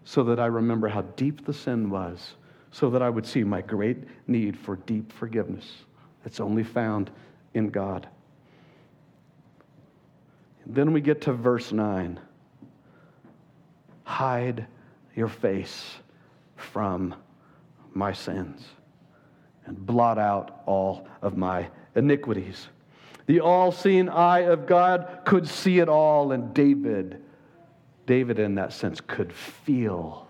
so 0.05 0.23
that 0.23 0.39
I 0.39 0.47
remember 0.47 0.88
how 0.88 1.03
deep 1.03 1.45
the 1.45 1.53
sin 1.53 1.91
was, 1.91 2.34
so 2.71 2.89
that 2.89 3.03
I 3.03 3.12
would 3.12 3.27
see 3.27 3.43
my 3.43 3.62
great 3.62 3.99
need 4.25 4.57
for 4.57 4.75
deep 4.75 5.13
forgiveness 5.13 5.84
that's 6.23 6.39
only 6.39 6.63
found 6.63 7.12
in 7.53 7.69
God. 7.69 8.07
Then 10.65 10.93
we 10.93 11.02
get 11.02 11.21
to 11.21 11.34
verse 11.34 11.71
9 11.71 12.19
Hide 14.04 14.67
your 15.15 15.28
face 15.28 15.95
from 16.56 17.15
my 17.93 18.13
sins 18.13 18.65
and 19.65 19.86
blot 19.86 20.17
out 20.17 20.62
all 20.65 21.08
of 21.21 21.38
my 21.38 21.69
iniquities. 21.95 22.67
The 23.26 23.39
all 23.39 23.71
seeing 23.71 24.10
eye 24.10 24.41
of 24.41 24.65
God 24.65 25.21
could 25.26 25.47
see 25.47 25.80
it 25.80 25.88
all, 25.88 26.32
and 26.32 26.54
David, 26.54 27.21
David 28.06 28.39
in 28.39 28.56
that 28.56 28.74
sense, 28.74 29.00
could 29.00 29.32
feel 29.32 30.28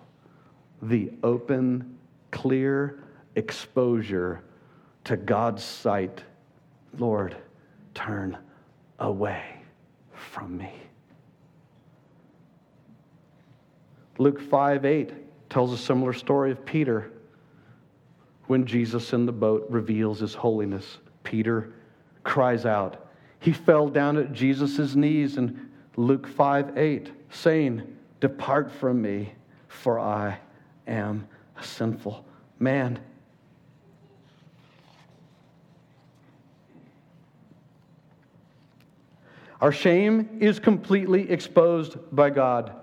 the 0.81 1.11
open, 1.23 1.97
clear 2.31 2.99
exposure 3.35 4.43
to 5.05 5.17
God's 5.17 5.63
sight. 5.63 6.23
Lord, 6.97 7.35
turn 7.93 8.37
away 8.99 9.60
from 10.31 10.57
me. 10.57 10.71
Luke 14.17 14.39
5 14.39 14.85
8 14.85 15.49
tells 15.49 15.73
a 15.73 15.77
similar 15.77 16.13
story 16.13 16.51
of 16.51 16.65
Peter 16.65 17.11
when 18.47 18.65
Jesus 18.65 19.13
in 19.13 19.25
the 19.25 19.31
boat 19.31 19.65
reveals 19.69 20.19
his 20.19 20.33
holiness. 20.33 20.97
Peter 21.23 21.73
cries 22.23 22.65
out. 22.65 23.07
He 23.39 23.51
fell 23.51 23.87
down 23.87 24.17
at 24.17 24.33
Jesus' 24.33 24.95
knees 24.95 25.37
in 25.37 25.69
Luke 25.95 26.27
5 26.27 26.77
8, 26.77 27.11
saying, 27.31 27.97
Depart 28.19 28.71
from 28.71 29.01
me, 29.01 29.33
for 29.67 29.99
I 29.99 30.37
am 30.87 31.27
a 31.57 31.63
sinful 31.63 32.25
man. 32.59 32.99
Our 39.61 39.71
shame 39.71 40.37
is 40.39 40.59
completely 40.59 41.29
exposed 41.29 41.97
by 42.11 42.31
God. 42.31 42.73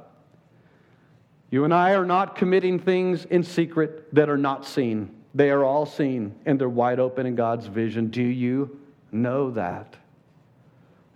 You 1.51 1.65
and 1.65 1.75
I 1.75 1.95
are 1.95 2.05
not 2.07 2.37
committing 2.37 2.79
things 2.79 3.25
in 3.25 3.43
secret 3.43 4.15
that 4.15 4.29
are 4.29 4.39
not 4.39 4.65
seen. 4.65 5.11
They 5.35 5.51
are 5.51 5.65
all 5.65 5.87
seen 5.87 6.35
and 6.47 6.59
they're 6.59 6.69
wide 6.69 7.01
open 7.01 7.27
in 7.27 7.35
God's 7.35 7.67
vision. 7.67 8.09
Do 8.09 8.23
you 8.23 8.79
know 9.11 9.51
that? 9.51 9.97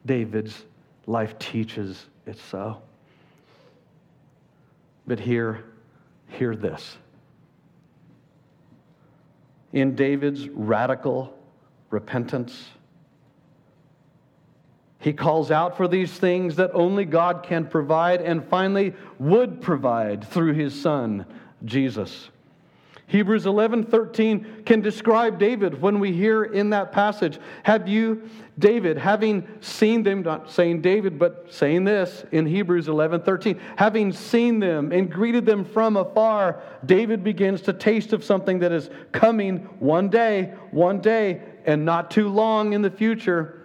David's 0.05 0.65
life 1.07 1.39
teaches 1.39 2.07
it 2.27 2.39
so. 2.51 2.83
But 5.07 5.21
hear, 5.21 5.65
hear 6.29 6.57
this. 6.57 6.97
In 9.73 9.95
David's 9.95 10.49
radical 10.49 11.39
repentance, 11.91 12.65
he 15.03 15.13
calls 15.13 15.51
out 15.51 15.77
for 15.77 15.89
these 15.89 16.13
things 16.13 16.55
that 16.57 16.71
only 16.75 17.05
God 17.05 17.43
can 17.43 17.67
provide 17.67 18.23
and 18.23 18.49
finally 18.49 18.95
would 19.19 19.61
provide 19.61 20.25
through 20.25 20.53
his 20.53 20.81
son, 20.81 21.27
Jesus. 21.65 22.31
Hebrews 23.09 23.45
11 23.45 23.85
13 23.87 24.63
can 24.65 24.81
describe 24.81 25.41
David 25.41 25.83
when 25.83 25.99
we 25.99 26.13
hear 26.13 26.45
in 26.45 26.71
that 26.71 26.93
passage. 26.93 27.41
Have 27.65 27.89
you, 27.89 28.31
David, 28.61 28.97
having 28.97 29.47
seen 29.61 30.05
them, 30.05 30.23
not 30.23 30.51
saying 30.51 30.83
David, 30.83 31.19
but 31.19 31.53
saying 31.53 31.83
this 31.83 32.25
in 32.31 32.47
Hebrews 32.47 32.87
11 32.87 33.23
13, 33.23 33.61
having 33.75 34.13
seen 34.13 34.61
them 34.61 34.93
and 34.93 35.11
greeted 35.11 35.45
them 35.45 35.65
from 35.65 35.97
afar, 35.97 36.63
David 36.87 37.25
begins 37.25 37.61
to 37.63 37.73
taste 37.73 38.13
of 38.13 38.23
something 38.23 38.61
that 38.61 38.71
is 38.71 38.89
coming 39.11 39.59
one 39.81 40.09
day, 40.09 40.55
one 40.71 41.01
day, 41.01 41.43
and 41.67 41.85
not 41.85 42.09
too 42.09 42.29
long 42.29 42.73
in 42.73 42.83
the 42.83 42.91
future 42.91 43.62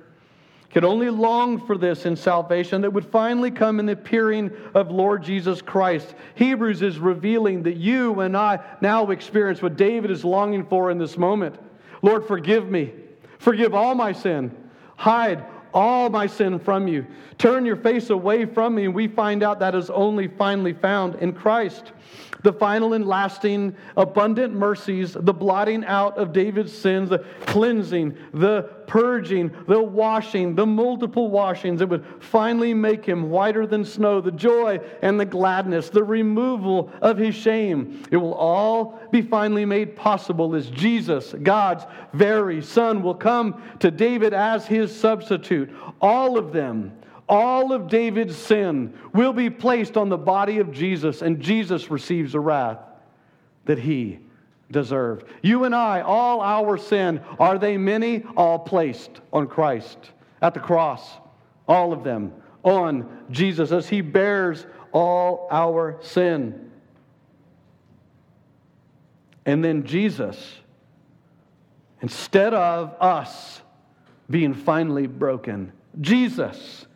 could 0.78 0.86
only 0.86 1.10
long 1.10 1.60
for 1.66 1.76
this 1.76 2.06
in 2.06 2.16
salvation 2.16 2.82
that 2.82 2.94
would 2.94 3.04
finally 3.04 3.50
come 3.50 3.80
in 3.80 3.88
the 3.88 3.94
appearing 3.94 4.52
of 4.76 4.92
Lord 4.92 5.24
Jesus 5.24 5.60
Christ. 5.60 6.13
Hebrews 6.36 6.84
is 6.84 7.00
revealing 7.00 7.63
that 7.63 7.78
you 7.78 8.20
and 8.20 8.38
I 8.38 8.60
now 8.80 9.10
experience 9.10 9.60
what 9.60 9.76
David 9.76 10.12
is 10.12 10.24
longing 10.24 10.63
for 10.68 10.92
in 10.92 11.00
this 11.00 11.18
moment. 11.18 11.56
Lord, 12.04 12.28
forgive 12.28 12.70
me. 12.70 12.94
Forgive 13.40 13.74
all 13.74 13.96
my 13.96 14.12
sin. 14.12 14.56
Hide 14.98 15.44
all 15.74 16.12
my 16.12 16.28
sin 16.28 16.60
from 16.60 16.88
you. 16.88 17.08
Turn 17.40 17.66
your 17.66 17.78
face 17.78 18.12
away 18.12 18.46
from 18.46 18.76
me, 18.76 18.86
and 18.86 18.94
we 18.94 19.08
find 19.08 19.42
out 19.42 19.58
that 19.62 19.74
is 19.74 19.90
only 19.90 20.28
finally 20.28 20.74
found 20.74 21.16
in 21.16 21.34
Christ. 21.34 21.92
The 22.43 22.54
final 22.54 22.93
and 22.93 23.08
lasting, 23.08 23.76
abundant 23.95 24.54
mercies, 24.54 25.13
the 25.13 25.34
blotting 25.34 25.84
out 25.86 26.17
of 26.17 26.34
David's 26.34 26.71
sins, 26.71 27.10
the 27.10 27.26
cleansing, 27.45 28.17
the 28.34 28.63
purging, 28.88 29.52
the 29.67 29.82
washing, 29.82 30.56
the 30.56 30.65
multiple 30.65 31.30
washings 31.30 31.80
that 31.80 31.88
would 31.88 32.06
finally 32.19 32.73
make 32.73 33.06
him 33.06 33.30
whiter 33.30 33.67
than 33.67 33.84
snow, 33.84 34.21
the 34.21 34.32
joy 34.32 34.80
and 35.02 35.19
the 35.19 35.26
gladness, 35.26 35.89
the 35.89 36.04
removal 36.04 36.91
of 37.02 37.17
his 37.17 37.36
shame. 37.36 38.04
It 38.12 38.17
will 38.17 38.34
all 38.34 39.00
be 39.12 39.21
finally 39.21 39.65
made 39.65 39.95
possible 39.95 40.56
as 40.56 40.69
Jesus, 40.69 41.36
God's 41.43 41.86
very 42.13 42.62
Son, 42.62 43.04
will 43.04 43.15
come 43.15 43.62
to 43.80 43.91
David 43.91 44.34
as 44.34 44.65
his 44.65 44.95
substitute. 44.95 45.69
All 46.02 46.38
of 46.38 46.54
them 46.54 46.93
all 47.30 47.74
of 47.74 47.90
David's 47.90 48.36
sin 48.36 48.94
will 49.13 49.34
be 49.34 49.50
placed 49.50 49.98
on 49.98 50.10
the 50.10 50.18
body 50.18 50.60
of 50.60 50.72
Jesus, 50.72 51.22
and 51.22 51.40
Jesus 51.40 51.92
receives 51.92 52.32
the 52.32 52.40
wrath 52.40 52.80
that 53.66 53.80
he 53.80 54.20
deserved. 54.72 55.26
You 55.42 55.66
and 55.66 55.76
I, 55.76 56.02
all 56.02 56.42
our 56.42 56.78
sin, 56.78 57.22
are 57.40 57.58
they 57.58 57.78
many? 57.78 58.24
All 58.36 58.60
placed 58.60 59.22
on 59.32 59.48
Christ 59.48 59.98
at 60.42 60.54
the 60.54 60.60
cross. 60.60 61.10
All 61.68 61.92
of 61.92 62.04
them 62.04 62.34
on 62.63 63.26
Jesus 63.30 63.72
as 63.72 63.88
he 63.88 64.02
bears 64.02 64.66
all 64.92 65.48
our 65.52 65.98
sin. 66.02 66.72
And 69.46 69.63
then 69.63 69.86
Jesus, 69.86 70.60
instead 72.02 72.54
of 72.54 72.96
us 73.00 73.62
being 74.30 74.54
finally 74.54 75.08
broken, 75.08 75.72
Jesus 76.02 76.87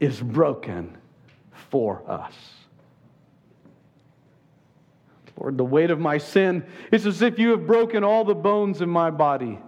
is 0.00 0.20
broken 0.20 0.96
for 1.70 2.02
us. 2.10 2.34
Lord, 5.38 5.58
the 5.58 5.64
weight 5.64 5.90
of 5.90 5.98
my 5.98 6.18
sin 6.18 6.64
is 6.92 7.06
as 7.06 7.20
if 7.22 7.38
you 7.38 7.50
have 7.50 7.66
broken 7.66 8.04
all 8.04 8.24
the 8.24 8.34
bones 8.34 8.80
in 8.80 8.88
my 8.88 9.10
body. 9.10 9.58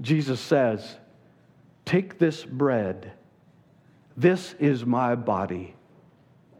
Jesus 0.00 0.40
says, 0.40 0.96
Take 1.84 2.18
this 2.18 2.44
bread. 2.44 3.12
This 4.16 4.54
is 4.58 4.84
my 4.84 5.14
body 5.14 5.74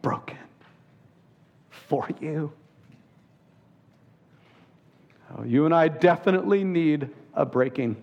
broken 0.01 0.39
for 1.71 2.09
you. 2.21 2.53
Oh, 5.37 5.43
you 5.43 5.65
and 5.65 5.75
I 5.75 5.89
definitely 5.89 6.63
need 6.63 7.11
a 7.35 7.45
breaking. 7.45 8.01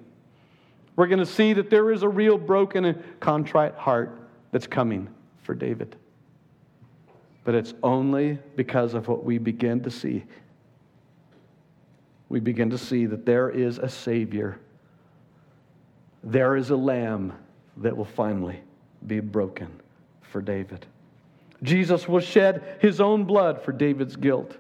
We're 0.96 1.08
going 1.08 1.20
to 1.20 1.26
see 1.26 1.54
that 1.54 1.70
there 1.70 1.92
is 1.92 2.04
a 2.04 2.10
real 2.10 2.38
broken 2.38 2.86
and 2.86 3.20
contrite 3.20 3.76
heart 3.76 4.20
that's 4.52 4.68
coming 4.68 5.10
for 5.42 5.56
David. 5.56 5.96
But 7.44 7.56
it's 7.56 7.74
only 7.84 8.40
because 8.56 8.94
of 8.94 9.08
what 9.08 9.24
we 9.24 9.38
begin 9.38 9.82
to 9.84 9.90
see. 9.90 10.24
We 12.30 12.40
begin 12.40 12.70
to 12.70 12.78
see 12.78 13.06
that 13.08 13.26
there 13.26 13.50
is 13.50 13.78
a 13.80 13.90
Savior, 13.90 14.60
there 16.24 16.56
is 16.56 16.70
a 16.70 16.76
Lamb 16.76 17.34
that 17.78 17.96
will 17.96 18.06
finally 18.06 18.62
be 19.08 19.20
broken 19.20 19.70
for 20.22 20.42
David. 20.42 20.86
Jesus 21.64 22.08
will 22.08 22.20
shed 22.20 22.78
his 22.82 23.02
own 23.02 23.24
blood 23.24 23.62
for 23.62 23.72
David's 23.72 24.16
guilt 24.16 24.58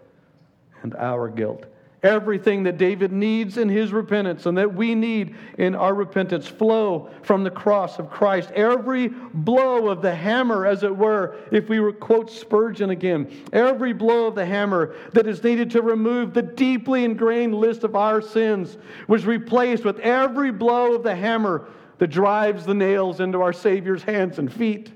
and 0.81 0.95
our 0.95 1.29
guilt. 1.29 1.65
Everything 2.03 2.63
that 2.63 2.77
David 2.77 3.13
needs 3.13 3.57
in 3.57 3.69
his 3.69 3.93
repentance 3.93 4.45
and 4.45 4.57
that 4.57 4.75
we 4.75 4.93
need 4.93 5.35
in 5.57 5.73
our 5.73 5.95
repentance 5.95 6.45
flow 6.45 7.09
from 7.21 7.45
the 7.45 7.49
cross 7.49 7.97
of 7.97 8.09
Christ. 8.09 8.51
Every 8.51 9.07
blow 9.07 9.87
of 9.87 10.01
the 10.01 10.13
hammer, 10.13 10.65
as 10.65 10.83
it 10.83 10.93
were, 10.93 11.37
if 11.49 11.69
we 11.69 11.79
were 11.79 11.93
quote 11.93 12.29
Spurgeon 12.29 12.89
again, 12.89 13.31
every 13.53 13.93
blow 13.93 14.27
of 14.27 14.35
the 14.35 14.45
hammer 14.45 14.95
that 15.13 15.27
is 15.27 15.41
needed 15.45 15.71
to 15.71 15.81
remove 15.81 16.33
the 16.33 16.41
deeply 16.41 17.05
ingrained 17.05 17.55
list 17.55 17.85
of 17.85 17.95
our 17.95 18.21
sins 18.21 18.77
was 19.07 19.25
replaced 19.25 19.85
with 19.85 19.97
every 19.99 20.51
blow 20.51 20.95
of 20.95 21.03
the 21.03 21.15
hammer 21.15 21.69
that 21.99 22.07
drives 22.07 22.65
the 22.65 22.73
nails 22.73 23.21
into 23.21 23.41
our 23.41 23.53
Savior's 23.53 24.03
hands 24.03 24.39
and 24.39 24.51
feet. 24.51 24.91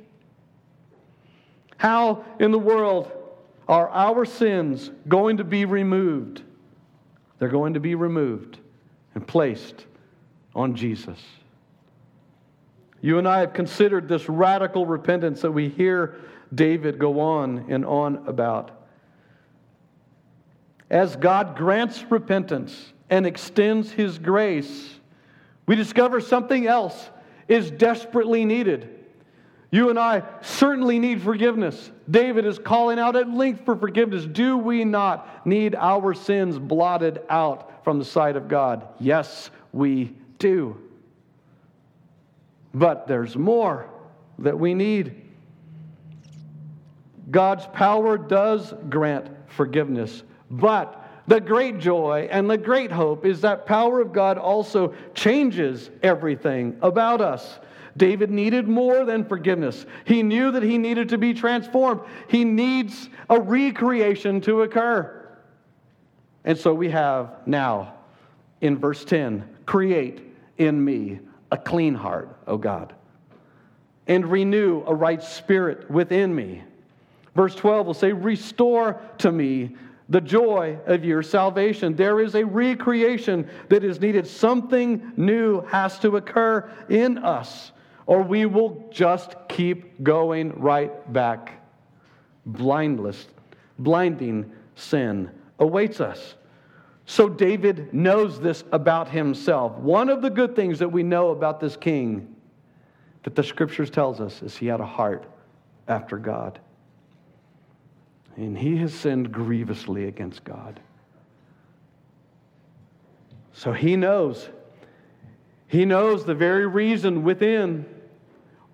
How 1.78 2.26
in 2.40 2.52
the 2.52 2.60
world 2.60 3.12
are 3.68 3.88
our 3.90 4.26
sins 4.26 4.92
going 5.08 5.38
to 5.38 5.46
be 5.46 5.64
removed? 5.64 6.42
They're 7.40 7.50
going 7.50 7.76
to 7.76 7.80
be 7.80 7.96
removed 7.96 8.58
and 9.16 9.26
placed 9.26 9.86
on 10.56 10.76
Jesus. 10.76 11.20
You 13.02 13.20
and 13.20 13.28
I 13.28 13.40
have 13.40 13.54
considered 13.54 14.08
this 14.08 14.28
radical 14.28 14.86
repentance 14.86 15.42
that 15.42 15.52
we 15.52 15.70
hear 15.70 16.16
David 16.54 16.98
go 16.98 17.20
on 17.20 17.66
and 17.70 17.86
on 17.86 18.28
about. 18.28 18.72
As 20.90 21.16
God 21.16 21.56
grants 21.56 22.04
repentance 22.10 22.94
and 23.10 23.26
extends 23.26 23.92
his 23.92 24.18
grace, 24.18 24.96
we 25.66 25.76
discover 25.76 26.22
something 26.22 26.66
else 26.66 27.10
is 27.48 27.70
desperately 27.70 28.46
needed. 28.46 28.97
You 29.70 29.90
and 29.90 30.00
I 30.00 30.24
certainly 30.42 30.98
need 30.98 31.22
forgiveness. 31.22 31.92
David 32.10 32.46
is 32.46 32.58
calling 32.58 33.00
out 33.00 33.16
at 33.16 33.30
length 33.30 33.66
for 33.66 33.76
forgiveness. 33.76 34.26
Do 34.26 34.58
we 34.58 34.86
not 34.86 35.46
need 35.46 35.76
our 35.76 36.14
sins 36.14 36.58
blotted 36.58 37.22
out 37.30 37.84
from 37.84 38.00
the 38.00 38.06
sight 38.06 38.38
of 38.38 38.48
God? 38.48 38.88
Yes, 39.00 39.50
we 39.74 40.16
do. 40.40 40.78
But 42.74 43.08
there's 43.08 43.36
more 43.36 43.90
that 44.40 44.58
we 44.58 44.74
need. 44.74 45.24
God's 47.30 47.66
power 47.68 48.18
does 48.18 48.74
grant 48.90 49.30
forgiveness, 49.48 50.24
but 50.50 51.04
the 51.28 51.42
great 51.42 51.80
joy 51.80 52.30
and 52.32 52.50
the 52.50 52.58
great 52.58 52.92
hope 52.92 53.26
is 53.26 53.42
that 53.42 53.66
power 53.66 54.00
of 54.00 54.14
God 54.14 54.38
also 54.38 54.94
changes 55.14 55.90
everything 56.02 56.78
about 56.82 57.20
us. 57.20 57.60
David 57.98 58.30
needed 58.30 58.68
more 58.68 59.06
than 59.06 59.26
forgiveness. 59.26 59.86
He 60.06 60.24
knew 60.24 60.52
that 60.52 60.64
he 60.64 60.78
needed 60.78 61.10
to 61.10 61.18
be 61.18 61.34
transformed. 61.34 62.02
He 62.30 62.44
needs 62.46 63.10
a 63.30 63.40
recreation 63.40 64.40
to 64.42 64.62
occur. 64.62 65.28
And 66.46 66.58
so 66.58 66.74
we 66.74 66.90
have 66.92 67.46
now 67.46 67.96
in 68.62 68.78
verse 68.78 69.04
10 69.04 69.48
create 69.66 70.22
in 70.58 70.84
me 70.84 71.20
a 71.52 71.58
clean 71.58 71.94
heart, 71.94 72.38
O 72.48 72.58
God, 72.58 72.94
and 74.08 74.26
renew 74.26 74.84
a 74.86 74.94
right 74.94 75.22
spirit 75.22 75.90
within 75.90 76.34
me. 76.34 76.64
Verse 77.36 77.56
12 77.56 77.88
will 77.88 77.94
say, 77.94 78.14
Restore 78.14 79.02
to 79.20 79.32
me 79.32 79.76
the 80.10 80.22
joy 80.22 80.78
of 80.86 81.04
your 81.04 81.22
salvation. 81.22 81.96
There 81.96 82.20
is 82.22 82.36
a 82.36 82.46
recreation 82.46 83.50
that 83.70 83.84
is 83.84 84.00
needed. 84.00 84.26
Something 84.26 85.12
new 85.18 85.62
has 85.66 86.00
to 86.00 86.16
occur 86.16 86.70
in 86.90 87.18
us, 87.18 87.72
or 88.08 88.24
we 88.24 88.46
will 88.46 88.88
just 88.90 89.36
keep 89.50 90.02
going 90.02 90.60
right 90.60 91.14
back. 91.14 91.62
Blindless, 92.46 93.28
blinding 93.78 94.52
sin 94.76 95.30
awaits 95.60 96.02
us. 96.02 96.36
So 97.06 97.30
David 97.30 97.94
knows 97.94 98.40
this 98.40 98.64
about 98.72 99.10
himself. 99.10 99.78
One 99.78 100.10
of 100.10 100.22
the 100.22 100.30
good 100.30 100.56
things 100.56 100.80
that 100.80 100.90
we 100.90 101.04
know 101.04 101.30
about 101.30 101.60
this 101.60 101.78
king 101.78 102.36
that 103.24 103.36
the 103.36 103.44
scriptures 103.44 103.90
tells 103.90 104.20
us 104.20 104.42
is 104.42 104.56
he 104.58 104.68
had 104.68 104.80
a 104.80 104.86
heart 104.86 105.26
after 105.88 106.18
God 106.18 106.60
and 108.38 108.58
he 108.58 108.78
has 108.78 108.94
sinned 108.94 109.32
grievously 109.32 110.06
against 110.06 110.44
God. 110.44 110.80
So 113.52 113.74
he 113.74 113.96
knows. 113.96 114.50
He 115.68 115.84
knows 115.84 116.24
the 116.24 116.36
very 116.36 116.68
reason 116.68 117.24
within 117.24 117.86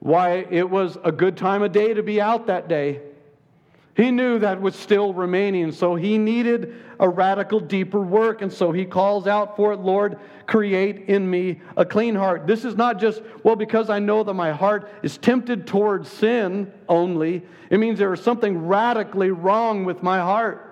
why 0.04 0.45
it 0.49 0.70
was 0.70 0.97
a 1.06 1.14
good 1.14 1.38
time 1.38 1.64
of 1.64 1.72
day 1.72 1.93
to 1.93 2.04
be 2.04 2.20
out 2.20 2.47
that 2.47 2.68
day. 2.68 2.99
He 3.95 4.12
knew 4.12 4.38
that 4.39 4.60
was 4.60 4.76
still 4.76 5.14
remaining, 5.14 5.72
so 5.72 5.95
he 5.95 6.18
needed 6.18 6.76
a 6.99 7.08
radical, 7.08 7.62
deeper 7.62 8.01
work. 8.01 8.41
And 8.41 8.51
so 8.51 8.74
he 8.74 8.84
calls 8.84 9.28
out 9.28 9.56
for 9.56 9.72
it, 9.72 9.80
Lord, 9.80 10.20
create 10.45 11.08
in 11.08 11.30
me 11.30 11.62
a 11.78 11.86
clean 11.86 12.16
heart. 12.16 12.45
This 12.47 12.66
is 12.66 12.76
not 12.76 12.99
just, 12.99 13.22
well, 13.43 13.56
because 13.56 13.89
I 13.89 13.99
know 13.99 14.26
that 14.26 14.34
my 14.34 14.51
heart 14.51 14.91
is 15.04 15.18
tempted 15.18 15.66
towards 15.66 16.10
sin 16.10 16.74
only. 16.89 17.41
It 17.70 17.78
means 17.78 17.97
there 17.97 18.14
is 18.14 18.22
something 18.22 18.68
radically 18.68 19.32
wrong 19.32 19.86
with 19.86 20.04
my 20.04 20.20
heart. 20.20 20.70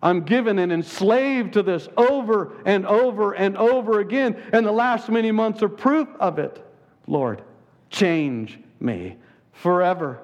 I'm 0.00 0.22
given 0.22 0.60
and 0.60 0.70
enslaved 0.70 1.54
to 1.54 1.64
this 1.64 1.88
over 1.96 2.52
and 2.64 2.86
over 2.86 3.32
and 3.32 3.56
over 3.56 3.98
again. 3.98 4.40
And 4.52 4.64
the 4.64 4.70
last 4.70 5.08
many 5.08 5.32
months 5.32 5.60
are 5.64 5.68
proof 5.68 6.06
of 6.20 6.38
it. 6.38 6.64
Lord, 7.08 7.42
change 7.90 8.58
me 8.78 9.16
forever. 9.52 10.20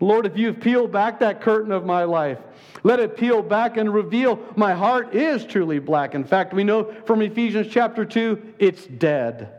Lord, 0.00 0.26
if 0.26 0.36
you've 0.36 0.60
peeled 0.60 0.92
back 0.92 1.20
that 1.20 1.40
curtain 1.40 1.72
of 1.72 1.86
my 1.86 2.04
life, 2.04 2.38
let 2.82 3.00
it 3.00 3.16
peel 3.16 3.42
back 3.42 3.76
and 3.76 3.92
reveal 3.92 4.38
my 4.56 4.74
heart 4.74 5.14
is 5.14 5.44
truly 5.44 5.78
black. 5.78 6.14
In 6.14 6.24
fact, 6.24 6.52
we 6.52 6.64
know 6.64 6.92
from 7.04 7.22
Ephesians 7.22 7.68
chapter 7.70 8.04
2, 8.04 8.54
it's 8.58 8.86
dead. 8.86 9.54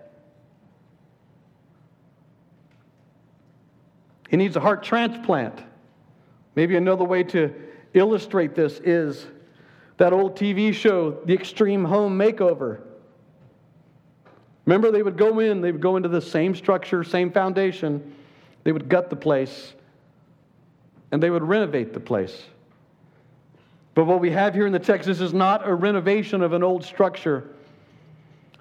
He 4.29 4.37
needs 4.37 4.55
a 4.55 4.59
heart 4.59 4.83
transplant. 4.83 5.63
Maybe 6.55 6.75
another 6.75 7.03
way 7.03 7.23
to 7.23 7.53
illustrate 7.93 8.53
this 8.53 8.79
is 8.79 9.25
that 9.97 10.13
old 10.13 10.35
TV 10.35 10.73
show, 10.73 11.19
The 11.25 11.33
Extreme 11.33 11.85
Home 11.85 12.17
Makeover. 12.17 12.81
Remember, 14.69 14.91
they 14.91 15.01
would 15.01 15.17
go 15.17 15.39
in, 15.39 15.61
they 15.61 15.71
would 15.71 15.81
go 15.81 15.97
into 15.97 16.09
the 16.09 16.21
same 16.21 16.53
structure, 16.53 17.03
same 17.03 17.31
foundation, 17.31 18.13
they 18.63 18.71
would 18.71 18.87
gut 18.87 19.09
the 19.09 19.15
place 19.15 19.73
and 21.11 21.23
they 21.23 21.31
would 21.31 21.41
renovate 21.41 21.91
the 21.91 21.99
place. 21.99 22.43
But 23.95 24.05
what 24.05 24.19
we 24.19 24.29
have 24.29 24.53
here 24.53 24.67
in 24.67 24.71
the 24.71 24.77
text, 24.77 25.07
this 25.07 25.21
is 25.21 25.33
not 25.33 25.67
a 25.67 25.73
renovation 25.73 26.43
of 26.43 26.53
an 26.53 26.61
old 26.61 26.85
structure. 26.85 27.49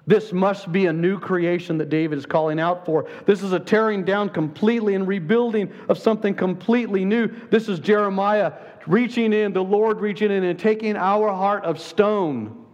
This 0.07 0.33
must 0.33 0.71
be 0.71 0.87
a 0.87 0.93
new 0.93 1.19
creation 1.19 1.77
that 1.77 1.89
David 1.89 2.17
is 2.17 2.25
calling 2.25 2.59
out 2.59 2.87
for. 2.87 3.07
This 3.27 3.43
is 3.43 3.53
a 3.53 3.59
tearing 3.59 4.03
down 4.03 4.29
completely 4.29 4.95
and 4.95 5.07
rebuilding 5.07 5.71
of 5.89 5.99
something 5.99 6.33
completely 6.33 7.05
new. 7.05 7.27
This 7.51 7.69
is 7.69 7.77
Jeremiah 7.77 8.53
reaching 8.87 9.31
in, 9.31 9.53
the 9.53 9.63
Lord 9.63 10.01
reaching 10.01 10.31
in 10.31 10.43
and 10.43 10.57
taking 10.57 10.95
our 10.95 11.29
heart 11.29 11.65
of 11.65 11.79
stone 11.79 12.65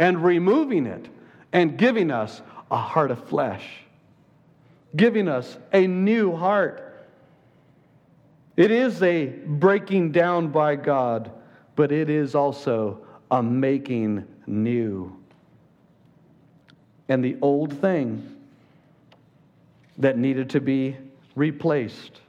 and 0.00 0.24
removing 0.24 0.86
it 0.86 1.08
and 1.52 1.78
giving 1.78 2.10
us 2.10 2.42
a 2.70 2.76
heart 2.76 3.10
of 3.10 3.22
flesh, 3.28 3.66
giving 4.96 5.28
us 5.28 5.56
a 5.72 5.86
new 5.86 6.34
heart. 6.34 7.06
It 8.56 8.70
is 8.70 9.02
a 9.02 9.26
breaking 9.26 10.12
down 10.12 10.48
by 10.48 10.76
God, 10.76 11.30
but 11.76 11.90
it 11.90 12.08
is 12.08 12.34
also 12.34 13.04
a 13.30 13.42
making 13.42 14.24
new. 14.46 15.16
And 17.08 17.24
the 17.24 17.36
old 17.42 17.80
thing 17.80 18.36
that 19.98 20.18
needed 20.18 20.50
to 20.50 20.60
be 20.60 20.96
replaced 21.34 22.20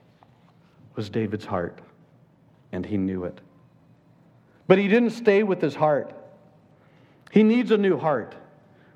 was 0.95 1.09
David's 1.09 1.45
heart, 1.45 1.79
and 2.71 2.85
he 2.85 2.97
knew 2.97 3.23
it. 3.25 3.39
But 4.67 4.77
he 4.77 4.87
didn't 4.87 5.11
stay 5.11 5.43
with 5.43 5.61
his 5.61 5.75
heart. 5.75 6.13
He 7.31 7.43
needs 7.43 7.71
a 7.71 7.77
new 7.77 7.97
heart, 7.97 8.35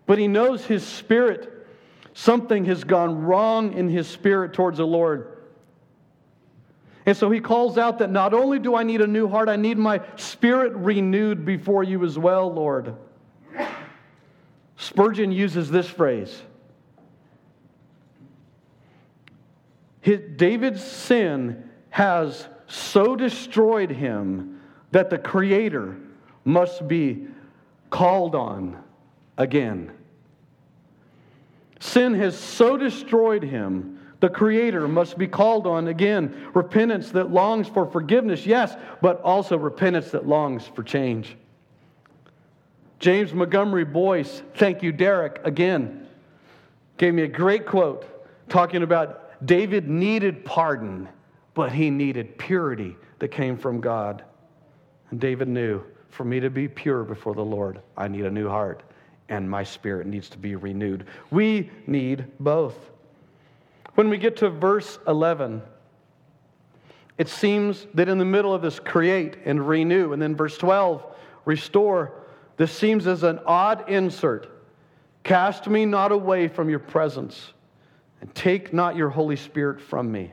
but 0.10 0.18
he 0.18 0.28
knows 0.28 0.66
his 0.66 0.84
spirit, 0.84 1.68
something 2.16 2.66
has 2.66 2.84
gone 2.84 3.22
wrong 3.26 3.74
in 3.74 3.88
his 3.88 4.08
spirit 4.08 4.54
towards 4.54 4.80
the 4.80 4.88
Lord. 4.88 5.38
And 7.06 7.16
so 7.16 7.30
he 7.30 7.40
calls 7.40 7.78
out 7.78 8.00
that 8.00 8.10
not 8.10 8.34
only 8.34 8.58
do 8.58 8.76
I 8.76 8.82
need 8.82 9.02
a 9.02 9.08
new 9.08 9.28
heart, 9.28 9.50
I 9.50 9.56
need 9.56 9.78
my 9.78 10.02
spirit 10.16 10.74
renewed 10.74 11.46
before 11.46 11.84
you 11.84 12.04
as 12.04 12.18
well, 12.18 12.52
Lord. 12.52 12.96
Spurgeon 14.78 15.32
uses 15.32 15.70
this 15.70 15.88
phrase 15.88 16.42
David's 20.02 20.84
sin 20.84 21.70
has 21.92 22.48
so 22.66 23.16
destroyed 23.16 23.92
him 23.92 24.60
that 24.90 25.12
the 25.12 25.20
Creator 25.20 25.98
must 26.46 26.88
be 26.88 27.28
called 27.92 28.34
on 28.34 28.84
again. 29.40 29.92
Sin 31.80 32.14
has 32.16 32.38
so 32.38 32.78
destroyed 32.78 33.44
him 33.44 34.00
the 34.20 34.30
Creator 34.30 34.88
must 34.88 35.18
be 35.18 35.28
called 35.28 35.66
on 35.66 35.88
again. 35.88 36.50
Repentance 36.54 37.12
that 37.12 37.32
longs 37.32 37.68
for 37.68 37.86
forgiveness, 37.86 38.46
yes, 38.46 38.76
but 39.02 39.22
also 39.22 39.58
repentance 39.58 40.12
that 40.12 40.28
longs 40.28 40.68
for 40.68 40.84
change. 40.84 41.38
James 43.00 43.34
Montgomery 43.34 43.86
Boice, 43.86 44.42
thank 44.56 44.84
you, 44.84 44.92
Derek, 44.92 45.40
again, 45.46 46.06
gave 46.98 47.14
me 47.14 47.22
a 47.22 47.28
great 47.30 47.66
quote 47.66 48.06
talking 48.50 48.84
about 48.84 49.46
David 49.46 49.88
needed 49.88 50.44
pardon, 50.44 51.08
but 51.54 51.72
he 51.72 51.90
needed 51.90 52.38
purity 52.38 52.98
that 53.20 53.30
came 53.30 53.58
from 53.58 53.80
God. 53.80 54.26
And 55.12 55.20
David 55.20 55.48
knew 55.48 55.82
for 56.10 56.26
me 56.26 56.42
to 56.42 56.50
be 56.50 56.68
pure 56.68 57.06
before 57.06 57.36
the 57.36 57.46
Lord, 57.46 57.80
I 57.96 58.10
need 58.10 58.26
a 58.26 58.32
new 58.32 58.50
heart, 58.50 58.84
and 59.30 59.50
my 59.50 59.64
spirit 59.64 60.08
needs 60.08 60.30
to 60.30 60.38
be 60.38 60.56
renewed. 60.56 61.06
We 61.32 61.70
need 61.88 62.26
both. 62.40 62.76
When 63.96 64.10
we 64.10 64.18
get 64.18 64.38
to 64.38 64.50
verse 64.50 65.00
11, 65.08 65.62
it 67.18 67.30
seems 67.30 67.86
that 67.94 68.10
in 68.10 68.18
the 68.18 68.26
middle 68.26 68.54
of 68.54 68.62
this 68.62 68.80
create 68.80 69.38
and 69.46 69.68
renew, 69.68 70.14
and 70.14 70.22
then 70.22 70.36
verse 70.36 70.58
12, 70.58 71.06
restore, 71.46 72.14
this 72.58 72.72
seems 72.72 73.08
as 73.08 73.24
an 73.24 73.40
odd 73.46 73.90
insert. 73.90 74.50
Cast 75.24 75.68
me 75.68 75.86
not 75.86 76.12
away 76.12 76.48
from 76.48 76.70
your 76.70 76.80
presence, 76.80 77.54
and 78.22 78.34
take 78.34 78.74
not 78.74 78.96
your 78.96 79.10
Holy 79.10 79.36
Spirit 79.36 79.80
from 79.80 80.12
me. 80.12 80.32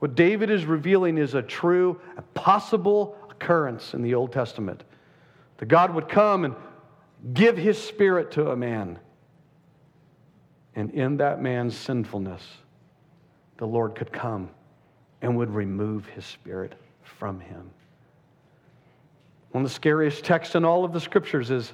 What 0.00 0.14
David 0.14 0.50
is 0.50 0.64
revealing 0.64 1.18
is 1.18 1.34
a 1.34 1.42
true, 1.42 2.00
a 2.16 2.22
possible 2.22 3.16
occurrence 3.30 3.94
in 3.94 4.02
the 4.02 4.14
Old 4.14 4.32
Testament. 4.32 4.82
That 5.58 5.66
God 5.66 5.94
would 5.94 6.08
come 6.08 6.44
and 6.44 6.54
give 7.32 7.56
his 7.56 7.82
spirit 7.82 8.30
to 8.32 8.50
a 8.50 8.56
man 8.56 8.98
and 10.74 10.90
in 10.92 11.16
that 11.18 11.42
man's 11.42 11.76
sinfulness, 11.76 12.42
the 13.58 13.66
Lord 13.66 13.94
could 13.94 14.12
come 14.12 14.50
and 15.20 15.36
would 15.36 15.50
remove 15.50 16.06
his 16.06 16.24
spirit 16.24 16.74
from 17.02 17.40
him. 17.40 17.70
One 19.50 19.64
of 19.64 19.70
the 19.70 19.74
scariest 19.74 20.24
texts 20.24 20.54
in 20.54 20.64
all 20.64 20.84
of 20.84 20.92
the 20.92 21.00
scriptures 21.00 21.50
is 21.50 21.72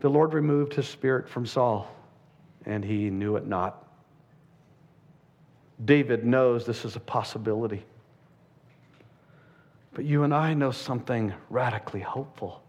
the 0.00 0.08
Lord 0.08 0.32
removed 0.32 0.74
his 0.74 0.86
spirit 0.86 1.28
from 1.28 1.44
Saul, 1.44 1.92
and 2.64 2.84
he 2.84 3.10
knew 3.10 3.36
it 3.36 3.46
not. 3.46 3.84
David 5.84 6.24
knows 6.24 6.64
this 6.64 6.84
is 6.84 6.96
a 6.96 7.00
possibility. 7.00 7.84
But 9.92 10.04
you 10.04 10.22
and 10.22 10.32
I 10.32 10.54
know 10.54 10.70
something 10.70 11.32
radically 11.50 12.00
hopeful. 12.00 12.62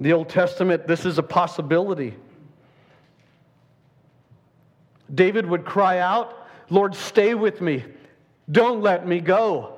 The 0.00 0.12
Old 0.12 0.28
Testament, 0.28 0.86
this 0.86 1.06
is 1.06 1.18
a 1.18 1.22
possibility. 1.22 2.14
David 5.14 5.46
would 5.46 5.64
cry 5.64 5.98
out, 5.98 6.48
Lord, 6.70 6.94
stay 6.94 7.34
with 7.34 7.60
me. 7.60 7.84
Don't 8.50 8.82
let 8.82 9.06
me 9.06 9.20
go. 9.20 9.74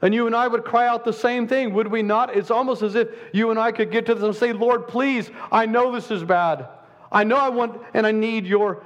And 0.00 0.14
you 0.14 0.26
and 0.26 0.36
I 0.36 0.46
would 0.46 0.64
cry 0.64 0.86
out 0.86 1.04
the 1.04 1.12
same 1.12 1.48
thing, 1.48 1.74
would 1.74 1.88
we 1.88 2.02
not? 2.02 2.36
It's 2.36 2.50
almost 2.50 2.82
as 2.82 2.94
if 2.94 3.08
you 3.32 3.50
and 3.50 3.58
I 3.58 3.72
could 3.72 3.90
get 3.90 4.06
to 4.06 4.14
this 4.14 4.22
and 4.22 4.34
say, 4.34 4.52
Lord, 4.52 4.86
please, 4.86 5.30
I 5.50 5.66
know 5.66 5.92
this 5.92 6.10
is 6.10 6.22
bad. 6.22 6.68
I 7.10 7.24
know 7.24 7.36
I 7.36 7.48
want 7.48 7.80
and 7.94 8.06
I 8.06 8.12
need 8.12 8.46
your 8.46 8.84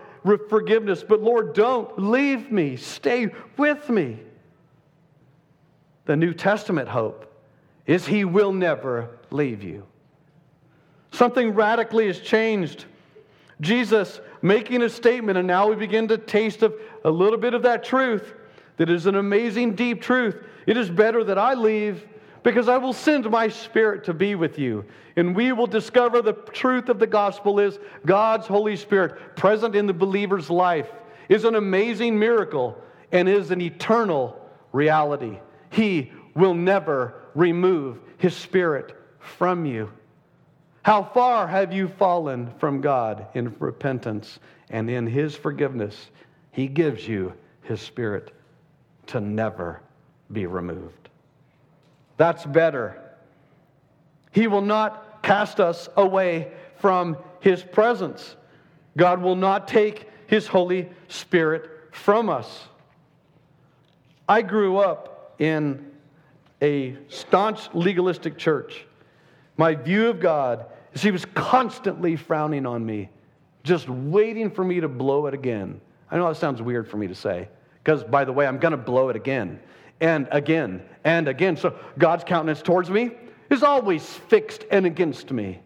forgiveness, 0.49 1.05
but 1.07 1.20
Lord, 1.20 1.53
don't 1.53 1.99
leave 1.99 2.51
me. 2.51 2.77
Stay 2.77 3.29
with 3.57 3.91
me. 3.91 4.20
the 6.07 6.16
New 6.16 6.33
Testament 6.33 6.89
hope 6.89 7.33
is 7.87 8.07
He 8.07 8.25
will 8.25 8.53
never 8.53 9.11
leave 9.31 9.62
you. 9.62 9.87
Something 11.12 11.54
radically 11.54 12.08
has 12.08 12.18
changed. 12.18 12.86
Jesus 13.60 14.20
making 14.42 14.82
a 14.82 14.88
statement, 14.88 15.38
and 15.38 15.46
now 15.46 15.68
we 15.68 15.76
begin 15.76 16.08
to 16.08 16.18
taste 16.18 16.62
of 16.62 16.74
a 17.04 17.10
little 17.10 17.38
bit 17.38 17.54
of 17.54 17.62
that 17.62 17.84
truth 17.84 18.34
that 18.78 18.90
is 18.90 19.06
an 19.06 19.14
amazing, 19.14 19.74
deep 19.74 20.02
truth. 20.02 20.36
It 20.66 20.76
is 20.76 20.90
better 20.90 21.22
that 21.24 21.38
I 21.38 21.54
leave 21.54 22.06
because 22.42 22.68
I 22.68 22.78
will 22.78 22.92
send 22.92 23.30
my 23.30 23.48
spirit 23.48 24.04
to 24.04 24.14
be 24.14 24.34
with 24.34 24.58
you. 24.58 24.84
And 25.14 25.36
we 25.36 25.52
will 25.52 25.66
discover 25.66 26.22
the 26.22 26.32
truth 26.32 26.88
of 26.88 26.98
the 26.98 27.06
gospel 27.06 27.60
is 27.60 27.78
God's 28.04 28.46
Holy 28.46 28.74
Spirit 28.74 29.36
present 29.36 29.76
in 29.76 29.86
the 29.86 29.92
believer's 29.92 30.50
life 30.50 30.90
is 31.28 31.44
an 31.44 31.54
amazing 31.54 32.18
miracle 32.18 32.76
and 33.12 33.28
is 33.28 33.50
an 33.50 33.60
eternal 33.60 34.38
reality. 34.72 35.38
He 35.70 36.10
will 36.34 36.54
never 36.54 37.22
remove 37.34 38.00
his 38.18 38.34
spirit 38.34 38.96
from 39.18 39.64
you. 39.64 39.90
How 40.83 41.05
far 41.05 41.47
have 41.47 41.72
you 41.72 41.87
fallen 41.87 42.53
from 42.59 42.80
God 42.80 43.26
in 43.35 43.55
repentance 43.61 44.41
and 44.70 44.91
in 44.91 45.07
his 45.07 45.37
forgiveness? 45.37 46.11
He 46.51 46.66
gives 46.66 47.07
you 47.07 47.35
his 47.62 47.80
spirit 47.80 48.33
to 49.07 49.20
never 49.20 49.80
be 50.33 50.47
removed. 50.47 51.09
That's 52.16 52.45
better. 52.45 53.01
He 54.33 54.49
will 54.49 54.62
not 54.62 55.22
cast 55.22 55.61
us 55.61 55.89
away 55.97 56.51
from 56.76 57.16
his 57.41 57.62
presence. 57.62 58.35
God 58.97 59.22
will 59.22 59.37
not 59.37 59.68
take 59.68 60.09
his 60.26 60.49
Holy 60.49 60.89
Spirit 61.09 61.70
from 61.93 62.28
us. 62.28 62.64
I 64.28 64.43
grew 64.43 64.78
up 64.78 65.35
in 65.39 65.93
a 66.61 66.97
staunch 67.09 67.68
legalistic 67.72 68.37
church. 68.37 68.85
My 69.57 69.74
view 69.74 70.09
of 70.09 70.20
God 70.20 70.66
is 70.95 71.03
he 71.03 71.11
was 71.11 71.24
constantly 71.34 72.16
frowning 72.16 72.66
on 72.66 72.84
me, 72.84 73.09
just 73.62 73.88
waiting 73.88 74.51
for 74.51 74.64
me 74.64 74.80
to 74.80 74.88
blow 74.88 75.26
it 75.26 75.34
again. 75.34 75.80
I 76.11 76.16
know 76.16 76.28
that 76.28 76.36
sounds 76.36 76.61
weird 76.61 76.88
for 76.88 76.97
me 76.97 77.09
to 77.09 77.14
say, 77.14 77.49
because 77.82 78.05
by 78.05 78.24
the 78.24 78.32
way, 78.32 78.47
I'm 78.47 78.59
going 78.59 78.72
to 78.72 78.76
blow 78.76 79.09
it 79.09 79.16
again 79.16 79.61
and 80.01 80.28
again 80.30 80.82
and 81.05 81.28
again. 81.28 81.57
So 81.57 81.74
God's 81.99 82.24
countenance 82.24 82.61
towards 82.61 82.90
me 82.90 83.12
is 83.51 83.62
always 83.62 84.05
fixed 84.05 84.64
and 84.70 84.86
against 84.86 85.30
me. 85.30 85.61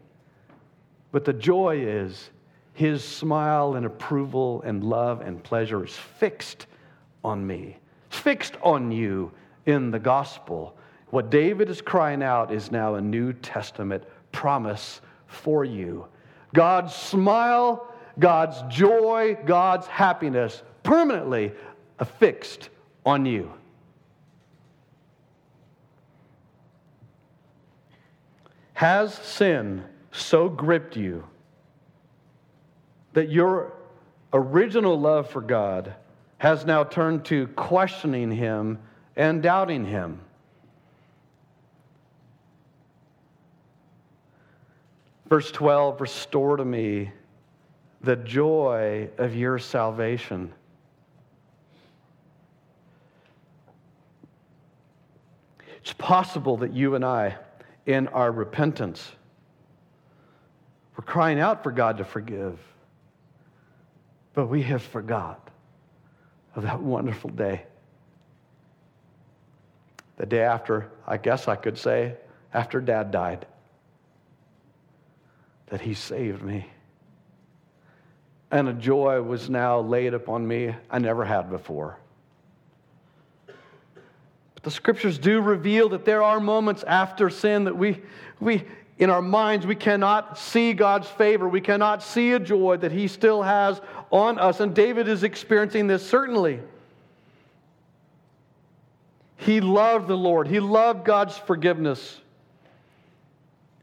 But 1.13 1.25
the 1.25 1.33
joy 1.33 1.79
is 1.81 2.31
his 2.75 3.03
smile 3.03 3.75
and 3.75 3.87
approval 3.87 4.63
and 4.67 4.85
love 4.85 5.23
and 5.23 5.43
pleasure 5.43 5.85
is 5.85 5.97
fixed 5.97 6.67
on 7.25 7.47
me. 7.47 7.79
It's 8.09 8.19
fixed 8.19 8.57
on 8.63 8.93
you 8.93 9.33
in 9.65 9.91
the 9.91 9.99
gospel. 9.99 10.77
What 11.11 11.31
David 11.31 11.71
is 11.71 11.81
crying 11.81 12.23
out 12.23 12.53
is 12.53 12.71
now 12.71 12.97
a 12.97 13.01
New 13.01 13.33
Testament 13.33 14.05
promise 14.31 15.01
for 15.27 15.65
you. 15.65 16.07
God's 16.55 16.95
smile, 16.95 17.93
God's 18.19 18.63
joy, 18.75 19.37
God's 19.45 19.87
happiness 19.87 20.63
permanently 20.83 21.53
affixed 21.99 22.71
on 23.05 23.27
you. 23.27 23.53
Has 28.75 29.15
sin 29.15 29.85
so 30.13 30.49
gripped 30.49 30.97
you 30.97 31.25
that 33.15 33.31
your 33.31 33.73
original 34.33 35.01
love 35.01 35.31
for 35.31 35.41
God 35.41 35.95
has 36.39 36.67
now 36.67 36.85
turned 36.85 37.25
to 37.27 37.47
questioning 37.49 38.31
Him 38.31 38.79
and 39.17 39.43
doubting 39.43 39.87
Him? 39.87 40.21
Verse 45.29 45.51
12 45.51 46.01
Restore 46.01 46.57
to 46.57 46.65
me 46.65 47.11
the 48.01 48.17
joy 48.17 49.09
of 49.19 49.35
your 49.35 49.59
salvation. 49.59 50.53
It's 55.79 55.93
possible 55.93 56.57
that 56.59 56.73
you 56.73 56.95
and 56.95 57.05
I 57.05 57.37
in 57.87 58.09
our 58.09 58.31
repentance. 58.33 59.13
We're 60.97 61.05
crying 61.05 61.39
out 61.39 61.63
for 61.63 61.71
God 61.71 61.99
to 61.99 62.05
forgive, 62.05 62.59
but 64.35 64.47
we 64.47 64.63
have 64.63 64.83
forgot 64.83 65.51
of 66.55 66.63
that 66.63 66.81
wonderful 66.81 67.31
day. 67.31 67.65
The 70.17 70.27
day 70.27 70.43
after, 70.43 70.91
I 71.07 71.19
guess 71.19 71.47
I 71.47 71.57
could 71.57 71.77
say, 71.77 72.15
after 72.55 72.81
dad 72.81 73.11
died, 73.11 73.47
that 75.67 75.81
he 75.81 75.95
saved 75.95 76.43
me. 76.43 76.67
And 78.51 78.69
a 78.69 78.73
joy 78.73 79.21
was 79.23 79.51
now 79.51 79.81
laid 79.81 80.15
upon 80.15 80.47
me 80.47 80.75
I 80.91 80.99
never 80.99 81.25
had 81.25 81.51
before. 81.51 81.99
But 83.47 84.63
The 84.63 84.71
scriptures 84.71 85.19
do 85.19 85.41
reveal 85.41 85.89
that 85.91 86.05
there 86.05 86.23
are 86.23 86.39
moments 86.41 86.85
after 86.85 87.29
sin 87.29 87.65
that 87.65 87.77
we, 87.77 88.01
we 88.41 88.65
in 88.99 89.11
our 89.11 89.21
minds, 89.21 89.67
we 89.67 89.75
cannot 89.75 90.39
see 90.39 90.73
God's 90.73 91.09
favor. 91.09 91.49
We 91.49 91.61
cannot 91.61 92.03
see 92.03 92.33
a 92.33 92.39
joy 92.39 92.79
that 92.79 92.93
He 92.93 93.09
still 93.09 93.43
has 93.43 93.81
on 94.11 94.39
us. 94.39 94.61
And 94.61 94.75
David 94.75 95.09
is 95.09 95.23
experiencing 95.23 95.87
this 95.87 96.09
certainly. 96.09 96.61
He 99.37 99.61
loved 99.61 100.09
the 100.09 100.17
Lord, 100.17 100.49
he 100.49 100.61
loved 100.61 101.05
God's 101.05 101.37
forgiveness. 101.37 102.21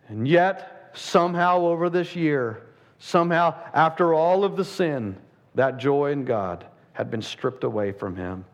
And 0.09 0.27
yet, 0.27 0.72
somehow 0.93 1.59
over 1.59 1.89
this 1.89 2.15
year, 2.15 2.63
somehow 2.99 3.55
after 3.73 4.13
all 4.13 4.43
of 4.43 4.55
the 4.55 4.65
sin, 4.65 5.17
that 5.55 5.77
joy 5.77 6.11
in 6.11 6.25
God 6.25 6.65
had 6.93 7.11
been 7.11 7.21
stripped 7.21 7.63
away 7.63 7.91
from 7.91 8.15
him. 8.15 8.45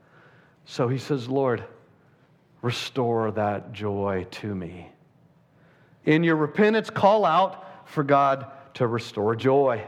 So 0.65 0.87
he 0.87 0.97
says, 0.97 1.27
Lord, 1.27 1.63
restore 2.61 3.31
that 3.31 3.71
joy 3.73 4.27
to 4.31 4.53
me. 4.53 4.89
In 6.05 6.23
your 6.23 6.35
repentance, 6.35 6.89
call 6.89 7.25
out 7.25 7.87
for 7.89 8.03
God 8.03 8.47
to 8.75 8.87
restore 8.87 9.35
joy. 9.35 9.87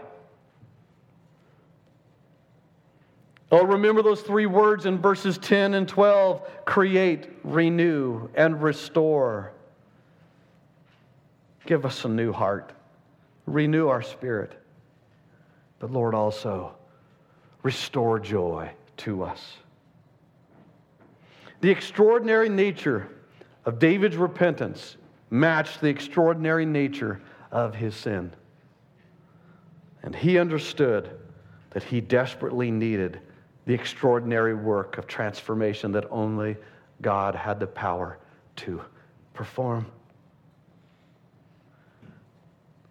Oh, 3.51 3.65
remember 3.65 4.01
those 4.01 4.21
three 4.21 4.45
words 4.45 4.85
in 4.85 4.97
verses 4.97 5.37
10 5.37 5.73
and 5.73 5.87
12 5.87 6.65
create, 6.65 7.27
renew, 7.43 8.29
and 8.33 8.61
restore. 8.61 9.51
Give 11.65 11.85
us 11.85 12.05
a 12.05 12.09
new 12.09 12.31
heart, 12.31 12.73
renew 13.45 13.87
our 13.87 14.01
spirit. 14.01 14.53
But 15.79 15.91
Lord, 15.91 16.13
also 16.13 16.75
restore 17.63 18.19
joy 18.19 18.71
to 18.97 19.23
us. 19.23 19.57
The 21.61 21.69
extraordinary 21.69 22.49
nature 22.49 23.07
of 23.65 23.79
David's 23.79 24.17
repentance 24.17 24.97
matched 25.29 25.81
the 25.81 25.87
extraordinary 25.87 26.65
nature 26.65 27.21
of 27.51 27.75
his 27.75 27.95
sin. 27.95 28.31
And 30.03 30.15
he 30.15 30.39
understood 30.39 31.11
that 31.69 31.83
he 31.83 32.01
desperately 32.01 32.71
needed 32.71 33.21
the 33.65 33.73
extraordinary 33.73 34.55
work 34.55 34.97
of 34.97 35.05
transformation 35.05 35.91
that 35.91 36.05
only 36.09 36.57
God 37.01 37.35
had 37.35 37.59
the 37.59 37.67
power 37.67 38.17
to 38.57 38.81
perform. 39.33 39.85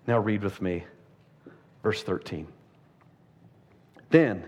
Now, 0.07 0.19
read 0.19 0.43
with 0.43 0.61
me 0.61 0.85
verse 1.83 2.03
13. 2.03 2.47
Then 4.11 4.45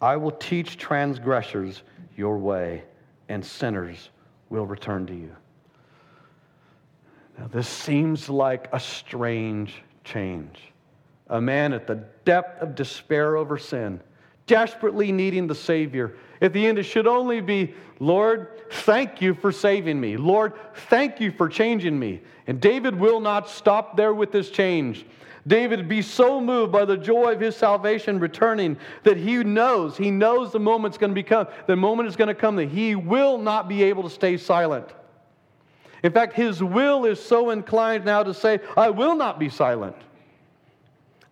I 0.00 0.16
will 0.16 0.32
teach 0.32 0.76
transgressors 0.76 1.82
your 2.16 2.38
way 2.38 2.84
and 3.28 3.44
sinners 3.44 4.10
will 4.48 4.66
return 4.66 5.06
to 5.06 5.14
you. 5.14 5.34
Now, 7.38 7.48
this 7.48 7.68
seems 7.68 8.28
like 8.28 8.68
a 8.72 8.80
strange 8.80 9.82
change. 10.04 10.72
A 11.28 11.40
man 11.40 11.72
at 11.72 11.86
the 11.86 12.04
depth 12.24 12.62
of 12.62 12.74
despair 12.74 13.36
over 13.36 13.58
sin, 13.58 14.00
desperately 14.46 15.12
needing 15.12 15.46
the 15.46 15.54
Savior. 15.54 16.16
At 16.40 16.52
the 16.52 16.66
end, 16.66 16.78
it 16.78 16.84
should 16.84 17.06
only 17.06 17.40
be, 17.40 17.74
Lord, 17.98 18.48
thank 18.70 19.20
you 19.20 19.34
for 19.34 19.52
saving 19.52 20.00
me. 20.00 20.16
Lord, 20.16 20.52
thank 20.88 21.20
you 21.20 21.30
for 21.30 21.48
changing 21.48 21.98
me. 21.98 22.20
And 22.46 22.60
David 22.60 22.98
will 22.98 23.20
not 23.20 23.48
stop 23.48 23.96
there 23.96 24.14
with 24.14 24.32
this 24.32 24.50
change. 24.50 25.06
David 25.46 25.88
be 25.88 26.02
so 26.02 26.40
moved 26.40 26.72
by 26.72 26.84
the 26.84 26.96
joy 26.96 27.32
of 27.32 27.40
his 27.40 27.56
salvation 27.56 28.18
returning 28.18 28.76
that 29.04 29.16
he 29.16 29.44
knows, 29.44 29.96
he 29.96 30.10
knows 30.10 30.52
the 30.52 30.58
moment's 30.58 30.98
going 30.98 31.10
to 31.10 31.14
become, 31.14 31.46
the 31.66 31.76
moment 31.76 32.08
is 32.08 32.16
going 32.16 32.28
to 32.28 32.34
come 32.34 32.56
that 32.56 32.68
he 32.68 32.96
will 32.96 33.38
not 33.38 33.68
be 33.68 33.84
able 33.84 34.02
to 34.02 34.10
stay 34.10 34.36
silent. 34.36 34.88
In 36.02 36.12
fact, 36.12 36.34
his 36.34 36.62
will 36.62 37.04
is 37.04 37.20
so 37.22 37.50
inclined 37.50 38.04
now 38.04 38.22
to 38.22 38.34
say, 38.34 38.60
I 38.76 38.90
will 38.90 39.16
not 39.16 39.38
be 39.38 39.48
silent. 39.48 39.96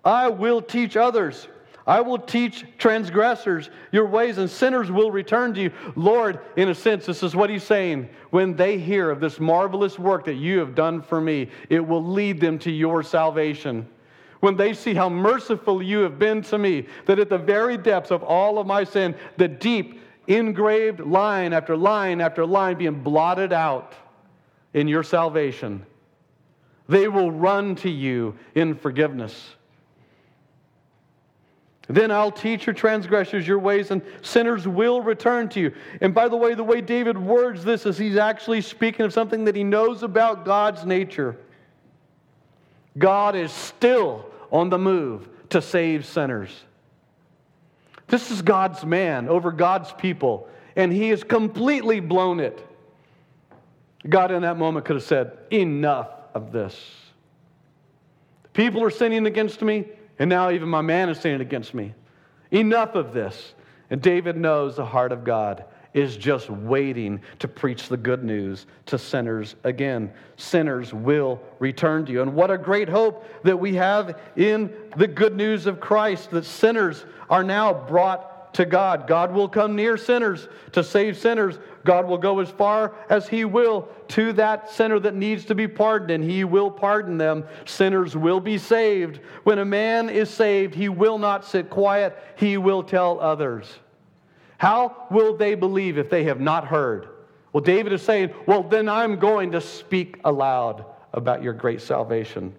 I 0.05 0.29
will 0.29 0.63
teach 0.63 0.97
others. 0.97 1.49
I 1.87 2.01
will 2.01 2.19
teach 2.19 2.65
transgressors 2.79 3.69
your 3.93 4.07
ways, 4.07 4.39
and 4.39 4.49
sinners 4.49 4.91
will 4.91 5.11
return 5.11 5.53
to 5.55 5.61
you. 5.61 5.71
Lord, 5.97 6.41
in 6.57 6.71
a 6.71 6.75
sense, 6.75 7.05
this 7.05 7.23
is 7.23 7.37
what 7.37 7.51
he's 7.51 7.65
saying. 7.65 8.09
When 8.31 8.57
they 8.57 8.79
hear 8.79 9.11
of 9.11 9.21
this 9.21 9.39
marvelous 9.39 9.99
work 9.99 10.25
that 10.25 10.35
you 10.35 10.59
have 10.61 10.75
done 10.75 11.03
for 11.03 11.21
me, 11.21 11.51
it 11.69 11.81
will 11.81 12.03
lead 12.03 12.41
them 12.41 12.59
to 12.61 12.71
your 12.71 13.03
salvation. 13.03 13.87
When 14.41 14.57
they 14.57 14.73
see 14.73 14.95
how 14.95 15.09
merciful 15.09 15.83
you 15.83 15.99
have 16.01 16.19
been 16.19 16.43
to 16.43 16.59
me, 16.59 16.87
that 17.07 17.19
at 17.19 17.29
the 17.29 17.39
very 17.39 17.77
depths 17.77 18.11
of 18.11 18.23
all 18.23 18.59
of 18.59 18.67
my 18.67 18.85
sin, 18.85 19.15
the 19.37 19.49
deep, 19.49 20.01
engraved 20.27 21.01
line 21.01 21.53
after 21.53 21.77
line 21.77 22.21
after 22.21 22.47
line 22.47 22.79
being 22.79 23.03
blotted 23.03 23.53
out 23.53 23.95
in 24.73 24.89
your 24.89 25.03
salvation, 25.03 25.85
they 26.89 27.09
will 27.09 27.31
run 27.31 27.75
to 27.77 27.91
you 27.91 28.35
in 28.55 28.75
forgiveness. 28.75 29.55
Then 31.89 32.11
I'll 32.11 32.33
teach 32.33 32.67
your 32.67 32.75
transgressors 32.75 33.47
your 33.47 33.59
ways, 33.59 33.91
and 33.91 34.01
sinners 34.23 34.67
will 34.67 35.03
return 35.03 35.49
to 35.51 35.61
you. 35.61 35.73
And 36.01 36.15
by 36.15 36.29
the 36.29 36.37
way, 36.37 36.55
the 36.55 36.65
way 36.65 36.81
David 36.81 37.19
words 37.19 37.63
this 37.63 37.85
is 37.85 37.99
he's 37.99 38.17
actually 38.17 38.63
speaking 38.63 39.05
of 39.05 39.13
something 39.13 39.45
that 39.45 39.55
he 39.55 39.65
knows 39.65 40.03
about 40.03 40.45
God's 40.45 40.87
nature. 40.87 41.37
God 42.97 43.37
is 43.37 43.53
still 43.53 44.25
on 44.51 44.71
the 44.71 44.79
move 44.79 45.29
to 45.51 45.61
save 45.61 46.07
sinners. 46.07 46.51
This 48.07 48.31
is 48.31 48.41
God's 48.41 48.85
man 48.85 49.29
over 49.29 49.51
God's 49.53 49.93
people, 49.93 50.49
and 50.77 50.93
he 50.93 51.11
has 51.11 51.23
completely 51.23 52.01
blown 52.01 52.41
it. 52.41 52.67
God, 54.09 54.31
in 54.31 54.43
that 54.43 54.57
moment, 54.59 54.87
could 54.87 54.97
have 54.97 55.05
said, 55.05 55.37
Enough 55.51 56.09
of 56.35 56.53
this. 56.53 56.79
People 58.53 58.83
are 58.85 58.91
sinning 58.91 59.27
against 59.27 59.61
me. 59.63 59.87
And 60.19 60.31
now 60.31 60.51
even 60.51 60.69
my 60.69 60.81
man 60.81 61.09
is 61.09 61.19
sinning 61.19 61.41
against 61.41 61.75
me. 61.75 61.95
Enough 62.51 62.95
of 62.95 63.13
this. 63.13 63.55
And 63.91 64.01
David 64.01 64.37
knows 64.37 64.77
the 64.77 64.85
heart 64.85 65.13
of 65.13 65.25
God 65.25 65.65
is 65.93 66.17
just 66.17 66.51
waiting 66.51 67.21
to 67.39 67.47
preach 67.47 67.89
the 67.89 67.97
good 67.97 68.25
news 68.25 68.67
to 68.87 68.99
sinners 68.99 69.55
again. 69.63 70.13
Sinners 70.37 70.93
will 70.93 71.41
return 71.61 72.05
to 72.07 72.13
you. 72.13 72.21
And 72.21 72.35
what 72.35 72.51
a 72.51 72.59
great 72.59 72.89
hope 72.89 73.25
that 73.45 73.57
we 73.57 73.77
have 73.77 74.19
in 74.37 74.73
the 74.97 75.07
good 75.07 75.37
news 75.37 75.67
of 75.67 75.81
Christ 75.81 76.33
that 76.33 76.45
sinners 76.45 77.07
are 77.31 77.45
now 77.45 77.73
brought 77.73 78.34
to 78.55 78.65
God. 78.65 79.07
God 79.07 79.33
will 79.33 79.49
come 79.49 79.77
near 79.77 79.97
sinners 79.97 80.49
to 80.73 80.83
save 80.83 81.19
sinners. 81.19 81.59
God 81.85 82.07
will 82.07 82.19
go 82.19 82.41
as 82.41 82.49
far 82.49 82.95
as 83.09 83.29
He 83.29 83.45
will 83.45 83.89
to 84.09 84.33
that 84.35 84.71
sinner 84.71 84.99
that 85.01 85.15
needs 85.15 85.45
to 85.47 85.55
be 85.55 85.69
pardoned, 85.69 86.11
and 86.11 86.25
He 86.25 86.45
will 86.45 86.71
pardon 86.71 87.19
them. 87.19 87.45
Sinners 87.67 88.17
will 88.17 88.41
be 88.41 88.59
saved. 88.59 89.21
When 89.43 89.59
a 89.59 89.65
man 89.65 90.09
is 90.09 90.31
saved, 90.31 90.75
he 90.75 90.89
will 90.89 91.19
not 91.19 91.45
sit 91.45 91.69
quiet, 91.69 92.17
he 92.37 92.57
will 92.57 92.83
tell 92.83 93.21
others. 93.21 93.73
How 94.59 95.07
will 95.11 95.37
they 95.37 95.55
believe 95.55 95.99
if 95.99 96.09
they 96.09 96.25
have 96.25 96.41
not 96.41 96.67
heard? 96.67 97.09
Well, 97.53 97.63
David 97.63 97.93
is 97.93 98.03
saying, 98.03 98.33
Well, 98.47 98.63
then 98.63 98.89
I'm 98.89 99.19
going 99.19 99.53
to 99.53 99.61
speak 99.61 100.21
aloud 100.25 100.85
about 101.13 101.43
your 101.43 101.53
great 101.53 101.81
salvation. 101.81 102.55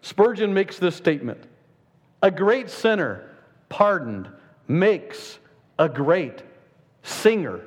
Spurgeon 0.00 0.52
makes 0.52 0.78
this 0.78 0.96
statement 0.96 1.44
A 2.22 2.30
great 2.30 2.70
sinner, 2.70 3.30
pardoned, 3.68 4.28
makes 4.68 5.38
a 5.78 5.88
great 5.88 6.42
singer. 7.02 7.60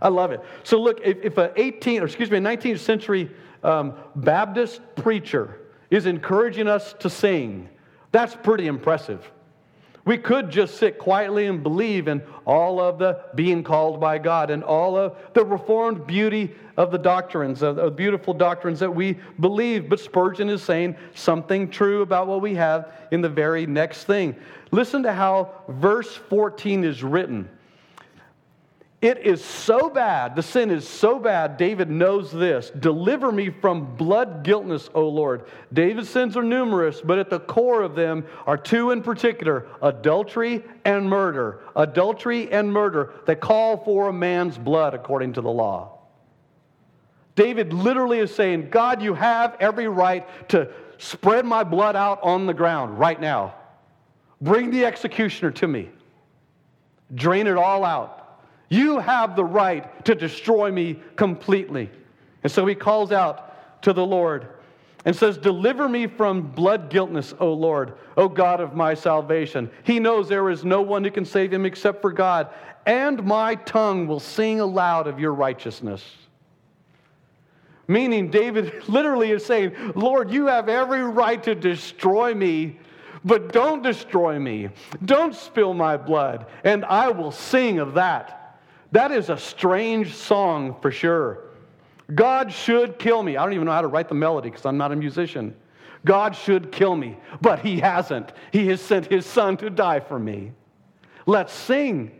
I 0.00 0.08
love 0.08 0.32
it. 0.32 0.40
So 0.64 0.80
look, 0.80 1.00
if, 1.04 1.18
if 1.22 1.38
an 1.38 1.50
18, 1.56 2.02
or 2.02 2.06
excuse 2.06 2.30
me, 2.30 2.38
a 2.38 2.40
19th 2.40 2.78
century 2.78 3.30
um, 3.62 3.94
Baptist 4.16 4.80
preacher 4.96 5.58
is 5.90 6.06
encouraging 6.06 6.68
us 6.68 6.94
to 6.94 7.10
sing, 7.10 7.68
that's 8.10 8.34
pretty 8.34 8.66
impressive. 8.66 9.30
We 10.04 10.18
could 10.18 10.50
just 10.50 10.78
sit 10.78 10.98
quietly 10.98 11.46
and 11.46 11.62
believe 11.62 12.08
in 12.08 12.22
all 12.44 12.80
of 12.80 12.98
the 12.98 13.20
being 13.36 13.62
called 13.62 14.00
by 14.00 14.18
God 14.18 14.50
and 14.50 14.64
all 14.64 14.96
of 14.96 15.16
the 15.32 15.44
reformed 15.44 16.06
beauty 16.06 16.54
of 16.76 16.90
the 16.90 16.98
doctrines, 16.98 17.62
of 17.62 17.76
the 17.76 17.90
beautiful 17.90 18.34
doctrines 18.34 18.80
that 18.80 18.90
we 18.90 19.18
believe. 19.38 19.88
But 19.88 20.00
Spurgeon 20.00 20.48
is 20.48 20.62
saying 20.62 20.96
something 21.14 21.70
true 21.70 22.02
about 22.02 22.26
what 22.26 22.40
we 22.40 22.54
have 22.56 22.92
in 23.12 23.20
the 23.20 23.28
very 23.28 23.64
next 23.66 24.04
thing. 24.04 24.34
Listen 24.72 25.04
to 25.04 25.12
how 25.12 25.52
verse 25.68 26.16
14 26.16 26.82
is 26.82 27.04
written. 27.04 27.48
It 29.02 29.26
is 29.26 29.44
so 29.44 29.90
bad, 29.90 30.36
the 30.36 30.44
sin 30.44 30.70
is 30.70 30.86
so 30.86 31.18
bad, 31.18 31.56
David 31.56 31.90
knows 31.90 32.30
this. 32.30 32.70
Deliver 32.70 33.32
me 33.32 33.50
from 33.50 33.96
blood 33.96 34.44
guiltness, 34.44 34.88
O 34.94 35.08
Lord. 35.08 35.46
David's 35.72 36.08
sins 36.08 36.36
are 36.36 36.42
numerous, 36.44 37.00
but 37.00 37.18
at 37.18 37.28
the 37.28 37.40
core 37.40 37.82
of 37.82 37.96
them 37.96 38.24
are 38.46 38.56
two 38.56 38.92
in 38.92 39.02
particular 39.02 39.66
adultery 39.82 40.62
and 40.84 41.10
murder. 41.10 41.58
Adultery 41.74 42.52
and 42.52 42.72
murder 42.72 43.12
that 43.26 43.40
call 43.40 43.76
for 43.84 44.06
a 44.06 44.12
man's 44.12 44.56
blood 44.56 44.94
according 44.94 45.32
to 45.32 45.40
the 45.40 45.50
law. 45.50 45.98
David 47.34 47.72
literally 47.72 48.20
is 48.20 48.32
saying, 48.32 48.70
God, 48.70 49.02
you 49.02 49.14
have 49.14 49.56
every 49.58 49.88
right 49.88 50.28
to 50.50 50.68
spread 50.98 51.44
my 51.44 51.64
blood 51.64 51.96
out 51.96 52.20
on 52.22 52.46
the 52.46 52.54
ground 52.54 53.00
right 53.00 53.20
now. 53.20 53.56
Bring 54.40 54.70
the 54.70 54.84
executioner 54.84 55.50
to 55.50 55.66
me, 55.66 55.90
drain 57.12 57.48
it 57.48 57.56
all 57.56 57.84
out. 57.84 58.20
You 58.72 59.00
have 59.00 59.36
the 59.36 59.44
right 59.44 60.02
to 60.06 60.14
destroy 60.14 60.72
me 60.72 60.98
completely. 61.16 61.90
And 62.42 62.50
so 62.50 62.64
he 62.64 62.74
calls 62.74 63.12
out 63.12 63.82
to 63.82 63.92
the 63.92 64.06
Lord 64.06 64.48
and 65.04 65.14
says, 65.14 65.36
Deliver 65.36 65.90
me 65.90 66.06
from 66.06 66.40
blood 66.40 66.88
guiltness, 66.88 67.34
O 67.38 67.52
Lord, 67.52 67.98
O 68.16 68.30
God 68.30 68.62
of 68.62 68.74
my 68.74 68.94
salvation. 68.94 69.70
He 69.82 70.00
knows 70.00 70.26
there 70.26 70.48
is 70.48 70.64
no 70.64 70.80
one 70.80 71.04
who 71.04 71.10
can 71.10 71.26
save 71.26 71.52
him 71.52 71.66
except 71.66 72.00
for 72.00 72.12
God, 72.12 72.48
and 72.86 73.22
my 73.22 73.56
tongue 73.56 74.06
will 74.06 74.20
sing 74.20 74.58
aloud 74.58 75.06
of 75.06 75.20
your 75.20 75.34
righteousness. 75.34 76.02
Meaning, 77.88 78.30
David 78.30 78.72
literally 78.88 79.32
is 79.32 79.44
saying, 79.44 79.74
Lord, 79.94 80.30
you 80.30 80.46
have 80.46 80.70
every 80.70 81.02
right 81.02 81.42
to 81.42 81.54
destroy 81.54 82.32
me, 82.32 82.78
but 83.22 83.52
don't 83.52 83.82
destroy 83.82 84.38
me. 84.38 84.70
Don't 85.04 85.34
spill 85.34 85.74
my 85.74 85.98
blood, 85.98 86.46
and 86.64 86.86
I 86.86 87.10
will 87.10 87.32
sing 87.32 87.78
of 87.78 87.92
that. 87.92 88.38
That 88.92 89.10
is 89.10 89.30
a 89.30 89.38
strange 89.38 90.14
song 90.14 90.76
for 90.80 90.90
sure. 90.90 91.44
God 92.14 92.52
should 92.52 92.98
kill 92.98 93.22
me. 93.22 93.36
I 93.36 93.44
don't 93.44 93.54
even 93.54 93.66
know 93.66 93.72
how 93.72 93.80
to 93.80 93.88
write 93.88 94.08
the 94.08 94.14
melody 94.14 94.50
because 94.50 94.66
I'm 94.66 94.76
not 94.76 94.92
a 94.92 94.96
musician. 94.96 95.56
God 96.04 96.36
should 96.36 96.72
kill 96.72 96.94
me, 96.94 97.16
but 97.40 97.60
He 97.60 97.80
hasn't. 97.80 98.32
He 98.52 98.66
has 98.68 98.80
sent 98.80 99.06
His 99.06 99.24
Son 99.24 99.56
to 99.58 99.70
die 99.70 100.00
for 100.00 100.18
me. 100.18 100.52
Let's 101.26 101.52
sing. 101.52 102.10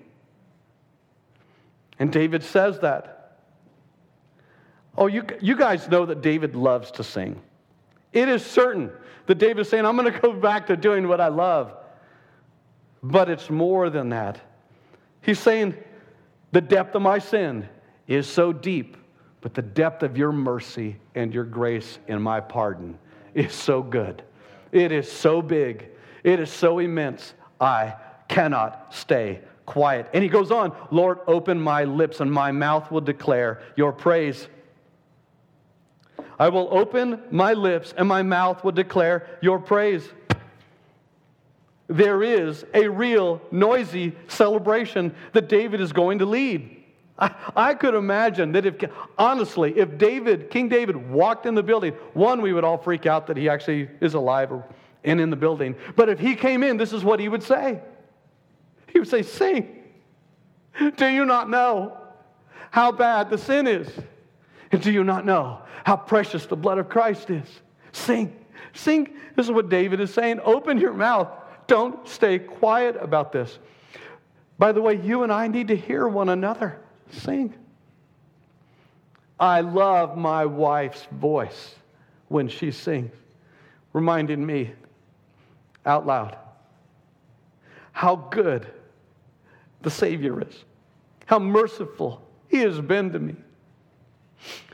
And 1.99 2.12
David 2.12 2.43
says 2.43 2.81
that. 2.81 3.39
Oh, 4.97 5.07
you, 5.07 5.25
you 5.41 5.57
guys 5.57 5.89
know 5.89 6.07
that 6.07 6.23
David 6.23 6.55
loves 6.55 6.91
to 6.93 7.05
sing. 7.05 7.41
It 8.12 8.29
is 8.29 8.45
certain 8.45 8.91
that 9.27 9.37
David 9.37 9.61
is 9.61 9.68
saying, 9.68 9.85
I'm 9.85 9.97
going 9.97 10.12
to 10.12 10.18
go 10.18 10.33
back 10.33 10.66
to 10.68 10.77
doing 10.77 11.09
what 11.09 11.20
I 11.20 11.29
love. 11.29 11.75
But 13.03 13.29
it's 13.29 13.51
more 13.51 13.91
than 13.91 14.11
that. 14.11 14.41
He's 15.23 15.39
saying, 15.39 15.75
the 16.53 16.61
depth 16.61 16.94
of 16.94 17.03
my 17.03 17.18
sin 17.18 17.68
is 18.07 18.26
so 18.26 18.53
deep, 18.53 18.96
but 19.40 19.55
the 19.55 19.62
depth 19.62 20.03
of 20.03 20.16
your 20.16 20.32
mercy 20.32 20.96
and 21.14 21.34
your 21.34 21.44
grace 21.44 21.98
and 22.09 22.22
my 22.22 22.40
pardon 22.40 22.98
is 23.34 23.53
so 23.53 23.82
good. 23.82 24.22
It 24.70 24.92
is 24.92 25.11
so 25.11 25.42
big. 25.42 25.88
It 26.22 26.40
is 26.40 26.50
so 26.50 26.78
immense. 26.78 27.34
I 27.61 27.94
cannot 28.28 28.94
stay 28.94 29.40
quiet. 29.66 30.09
And 30.12 30.22
he 30.22 30.28
goes 30.28 30.50
on, 30.50 30.74
Lord, 30.90 31.18
open 31.26 31.61
my 31.61 31.84
lips 31.84 32.20
and 32.20 32.30
my 32.30 32.53
mouth 32.53 32.90
will 32.90 33.00
declare 33.00 33.62
your 33.76 33.92
praise. 33.92 34.48
I 36.38 36.48
will 36.48 36.68
open 36.70 37.20
my 37.30 37.53
lips 37.53 37.94
and 37.96 38.09
my 38.09 38.22
mouth 38.22 38.64
will 38.64 38.72
declare 38.72 39.38
your 39.40 39.59
praise 39.59 40.09
there 41.93 42.22
is 42.22 42.64
a 42.72 42.88
real 42.88 43.40
noisy 43.51 44.12
celebration 44.26 45.14
that 45.32 45.49
David 45.49 45.80
is 45.80 45.93
going 45.93 46.20
to 46.20 46.26
lead. 46.26 46.78
I, 47.18 47.34
I, 47.55 47.74
could 47.74 47.95
imagine 47.95 48.53
that 48.53 48.64
if, 48.64 48.76
honestly, 49.18 49.78
if 49.78 49.99
David, 49.99 50.51
King 50.51 50.68
David 50.68 51.11
walked 51.11 51.45
in 51.45 51.55
the 51.55 51.62
building, 51.62 51.93
one, 52.14 52.40
we 52.40 52.55
would 52.55 52.64
all 52.64 52.78
freak 52.78 53.05
out 53.05 53.26
that 53.26 53.36
he 53.36 53.49
actually 53.49 53.90
is 54.01 54.14
alive 54.14 54.51
and 55.05 55.20
in 55.20 55.28
the 55.28 55.36
building. 55.36 55.74
But 55.95 56.09
if 56.09 56.18
he 56.18 56.34
came 56.34 56.62
in, 56.62 56.78
this 56.78 56.93
is 56.93 57.05
what 57.05 57.20
he 57.20 57.28
would 57.28 57.43
say. 57.43 57.80
He 58.86 58.99
would 58.99 59.09
say, 59.09 59.22
Sing. 59.22 59.78
Do 60.97 61.07
you 61.07 61.26
not 61.26 61.51
know 61.51 61.99
how 62.70 62.93
bad 62.93 63.28
the 63.28 63.36
sin 63.36 63.66
is? 63.66 63.88
And 64.70 64.80
do 64.80 64.90
you 64.90 65.05
not 65.05 65.26
know 65.26 65.61
how 65.84 65.97
precious 65.97 66.47
the 66.47 66.57
blood 66.57 66.78
of 66.78 66.88
Christ 66.88 67.28
is? 67.28 67.47
Sing. 67.93 68.34
Sing. 68.72 69.14
This 69.36 69.45
is 69.45 69.53
what 69.53 69.68
David 69.68 70.01
is 70.01 70.14
saying. 70.14 70.40
Open 70.45 70.78
your 70.78 70.95
mouth 70.95 71.28
don't 71.73 72.07
stay 72.07 72.39
quiet 72.39 72.97
about 73.01 73.33
this. 73.33 73.59
By 74.59 74.73
the 74.73 74.83
way, 74.83 75.01
you 75.01 75.23
and 75.23 75.33
I 75.33 75.49
need 75.49 75.68
to 75.68 75.75
hear 75.75 76.07
one 76.07 76.29
another 76.29 76.79
sing. 77.11 77.55
I 79.41 79.62
love 79.62 80.18
my 80.18 80.45
wife's 80.45 81.07
voice 81.12 81.75
when 82.29 82.47
she 82.47 82.73
sings, 82.73 83.11
reminding 83.95 84.45
me 84.45 84.73
out 85.87 86.07
loud 86.07 86.37
how 87.93 88.16
good 88.16 88.66
the 89.81 89.91
Savior 89.91 90.47
is, 90.47 90.64
how 91.25 91.39
merciful 91.39 92.23
He 92.49 92.59
has 92.59 92.83
been 92.83 93.11
to 93.14 93.18
me. 93.18 93.35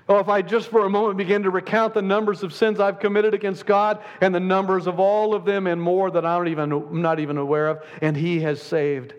Oh, 0.08 0.18
if 0.18 0.28
I 0.28 0.40
just 0.40 0.70
for 0.70 0.86
a 0.86 0.90
moment 0.90 1.18
begin 1.18 1.42
to 1.42 1.50
recount 1.50 1.92
the 1.92 2.00
numbers 2.00 2.42
of 2.42 2.54
sins 2.54 2.80
I've 2.80 2.98
committed 2.98 3.34
against 3.34 3.66
God 3.66 4.02
and 4.22 4.34
the 4.34 4.40
numbers 4.40 4.86
of 4.86 4.98
all 4.98 5.34
of 5.34 5.44
them 5.44 5.66
and 5.66 5.80
more 5.80 6.10
that 6.10 6.24
I 6.24 6.36
don't 6.36 6.48
even, 6.48 6.72
I'm 6.72 7.02
not 7.02 7.20
even 7.20 7.36
aware 7.36 7.68
of, 7.68 7.84
and 8.00 8.16
He 8.16 8.40
has 8.40 8.62
saved. 8.62 9.12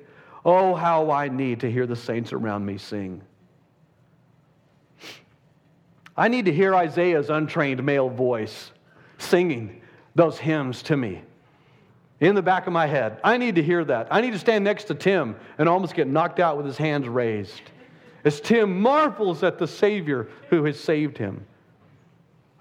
Oh, 0.44 0.74
how 0.74 1.12
I 1.12 1.28
need 1.28 1.60
to 1.60 1.72
hear 1.72 1.86
the 1.86 1.96
saints 1.96 2.34
around 2.34 2.66
me 2.66 2.78
sing. 2.80 3.22
I 6.18 6.28
need 6.28 6.46
to 6.46 6.52
hear 6.52 6.74
Isaiah's 6.74 7.30
untrained 7.30 7.84
male 7.84 8.10
voice 8.10 8.72
singing 9.20 9.82
those 10.16 10.40
hymns 10.40 10.82
to 10.84 10.98
me 10.98 11.22
in 12.20 12.36
the 12.36 12.42
back 12.42 12.68
of 12.68 12.74
my 12.74 12.88
head. 12.88 13.20
I 13.24 13.38
need 13.38 13.56
to 13.56 13.64
hear 13.64 13.86
that. 13.86 14.08
I 14.10 14.22
need 14.22 14.34
to 14.34 14.40
stand 14.40 14.64
next 14.64 14.86
to 14.86 14.96
Tim 14.96 15.36
and 15.58 15.70
almost 15.70 15.94
get 15.94 16.08
knocked 16.08 16.40
out 16.40 16.58
with 16.58 16.66
his 16.66 16.78
hands 16.78 17.08
raised 17.08 17.62
as 18.24 18.42
Tim 18.42 18.82
marvels 18.82 19.44
at 19.44 19.58
the 19.58 19.68
Savior 19.68 20.28
who 20.50 20.64
has 20.66 20.80
saved 20.80 21.18
him. 21.18 21.46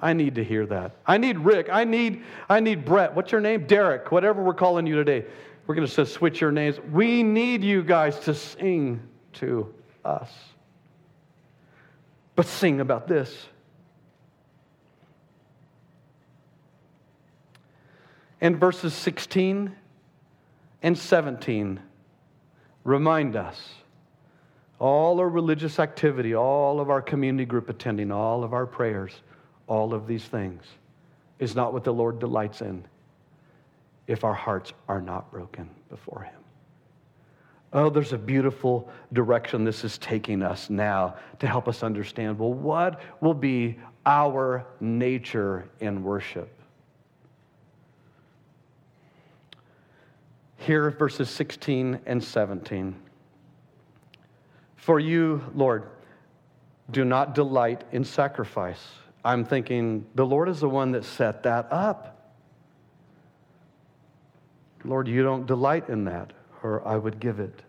I 0.01 0.13
need 0.13 0.37
to 0.37 0.45
hear 0.45 0.65
that. 0.67 0.97
I 1.07 1.19
need 1.19 1.39
Rick. 1.39 1.69
I 1.71 1.85
need, 1.85 2.23
I 2.49 2.61
need 2.61 2.85
Brett. 2.85 3.15
What's 3.15 3.33
your 3.33 3.41
name? 3.41 3.67
Derek, 3.67 4.13
whatever 4.13 4.43
we're 4.43 4.55
calling 4.55 4.87
you 4.87 4.95
today. 4.95 5.25
We're 5.67 5.75
going 5.75 5.89
to 5.89 6.07
switch 6.07 6.41
your 6.41 6.53
names. 6.53 6.81
We 6.93 7.23
need 7.23 7.63
you 7.63 7.83
guys 7.83 8.19
to 8.21 8.35
sing 8.35 9.03
to 9.35 9.75
us. 10.05 10.31
But 12.37 12.47
sing 12.47 12.81
about 12.81 13.09
this. 13.09 13.49
And 18.41 18.59
verses 18.59 18.95
16 18.95 19.75
and 20.83 20.97
17 20.97 21.81
remind 22.85 23.37
us 23.37 23.61
all 24.79 25.18
our 25.18 25.29
religious 25.29 25.79
activity, 25.79 26.35
all 26.35 26.81
of 26.81 26.91
our 26.91 27.03
community 27.03 27.45
group 27.45 27.68
attending, 27.68 28.12
all 28.12 28.45
of 28.45 28.53
our 28.53 28.66
prayers, 28.66 29.12
all 29.66 29.93
of 29.93 30.07
these 30.07 30.24
things 30.24 30.64
is 31.39 31.55
not 31.55 31.72
what 31.72 31.85
the 31.85 31.93
Lord 31.93 32.18
delights 32.18 32.61
in 32.62 32.85
if 34.07 34.24
our 34.24 34.35
hearts 34.35 34.72
are 34.89 35.01
not 35.01 35.31
broken 35.31 35.68
before 35.91 36.22
Him. 36.22 36.41
Oh, 37.72 37.91
there's 37.91 38.14
a 38.14 38.18
beautiful 38.18 38.89
direction 39.12 39.64
this 39.64 39.85
is 39.85 39.99
taking 39.99 40.43
us 40.43 40.70
now 40.70 41.16
to 41.39 41.47
help 41.47 41.68
us 41.68 41.83
understand 41.83 42.39
well, 42.39 42.55
what 42.55 43.01
will 43.20 43.35
be 43.35 43.79
our 44.07 44.66
nature 44.81 45.68
in 45.81 46.03
worship? 46.03 46.51
Here, 50.57 50.91
verses 50.91 51.29
16 51.31 52.01
and 52.07 52.22
17. 52.22 52.95
For 54.89 54.99
you, 54.99 55.45
Lord, 55.55 55.86
do 56.91 57.05
not 57.05 57.34
delight 57.34 57.84
in 57.93 58.05
sacrifice. 58.05 58.82
I'm 59.22 59.45
thinking 59.45 60.07
the 60.14 60.24
Lord 60.24 60.49
is 60.49 60.61
the 60.61 60.68
one 60.70 60.93
that 60.93 61.05
set 61.05 61.43
that 61.43 61.70
up. 61.70 62.32
Lord, 64.84 65.07
you 65.07 65.22
don't 65.22 65.45
delight 65.45 65.91
in 65.91 66.05
that, 66.05 66.32
or 66.62 66.89
I 66.89 66.97
would 66.97 67.20
give 67.20 67.39
it. 67.39 67.61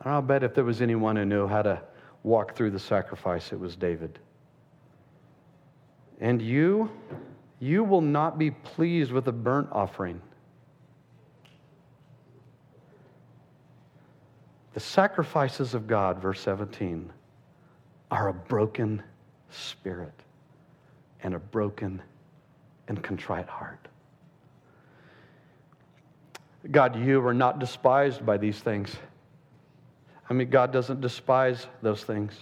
And 0.00 0.10
I'll 0.14 0.22
bet 0.22 0.42
if 0.42 0.54
there 0.54 0.64
was 0.64 0.80
anyone 0.80 1.16
who 1.16 1.26
knew 1.26 1.46
how 1.46 1.60
to 1.60 1.82
walk 2.22 2.56
through 2.56 2.70
the 2.70 2.78
sacrifice, 2.78 3.52
it 3.52 3.60
was 3.60 3.76
David. 3.76 4.18
And 6.18 6.40
you, 6.40 6.90
you 7.60 7.84
will 7.84 8.00
not 8.00 8.38
be 8.38 8.52
pleased 8.52 9.12
with 9.12 9.28
a 9.28 9.32
burnt 9.32 9.68
offering. 9.70 10.22
The 14.74 14.80
sacrifices 14.80 15.74
of 15.74 15.86
God, 15.86 16.20
verse 16.20 16.40
17, 16.40 17.12
are 18.10 18.28
a 18.28 18.34
broken 18.34 19.04
spirit 19.48 20.12
and 21.22 21.32
a 21.34 21.38
broken 21.38 22.02
and 22.88 23.00
contrite 23.00 23.48
heart. 23.48 23.86
God, 26.70 26.96
you 26.96 27.24
are 27.24 27.34
not 27.34 27.60
despised 27.60 28.26
by 28.26 28.36
these 28.36 28.58
things. 28.58 28.96
I 30.28 30.32
mean, 30.32 30.50
God 30.50 30.72
doesn't 30.72 31.00
despise 31.00 31.68
those 31.80 32.02
things. 32.02 32.34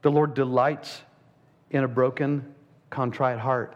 The 0.00 0.10
Lord 0.10 0.32
delights 0.32 1.02
in 1.70 1.84
a 1.84 1.88
broken, 1.88 2.54
contrite 2.88 3.38
heart. 3.38 3.74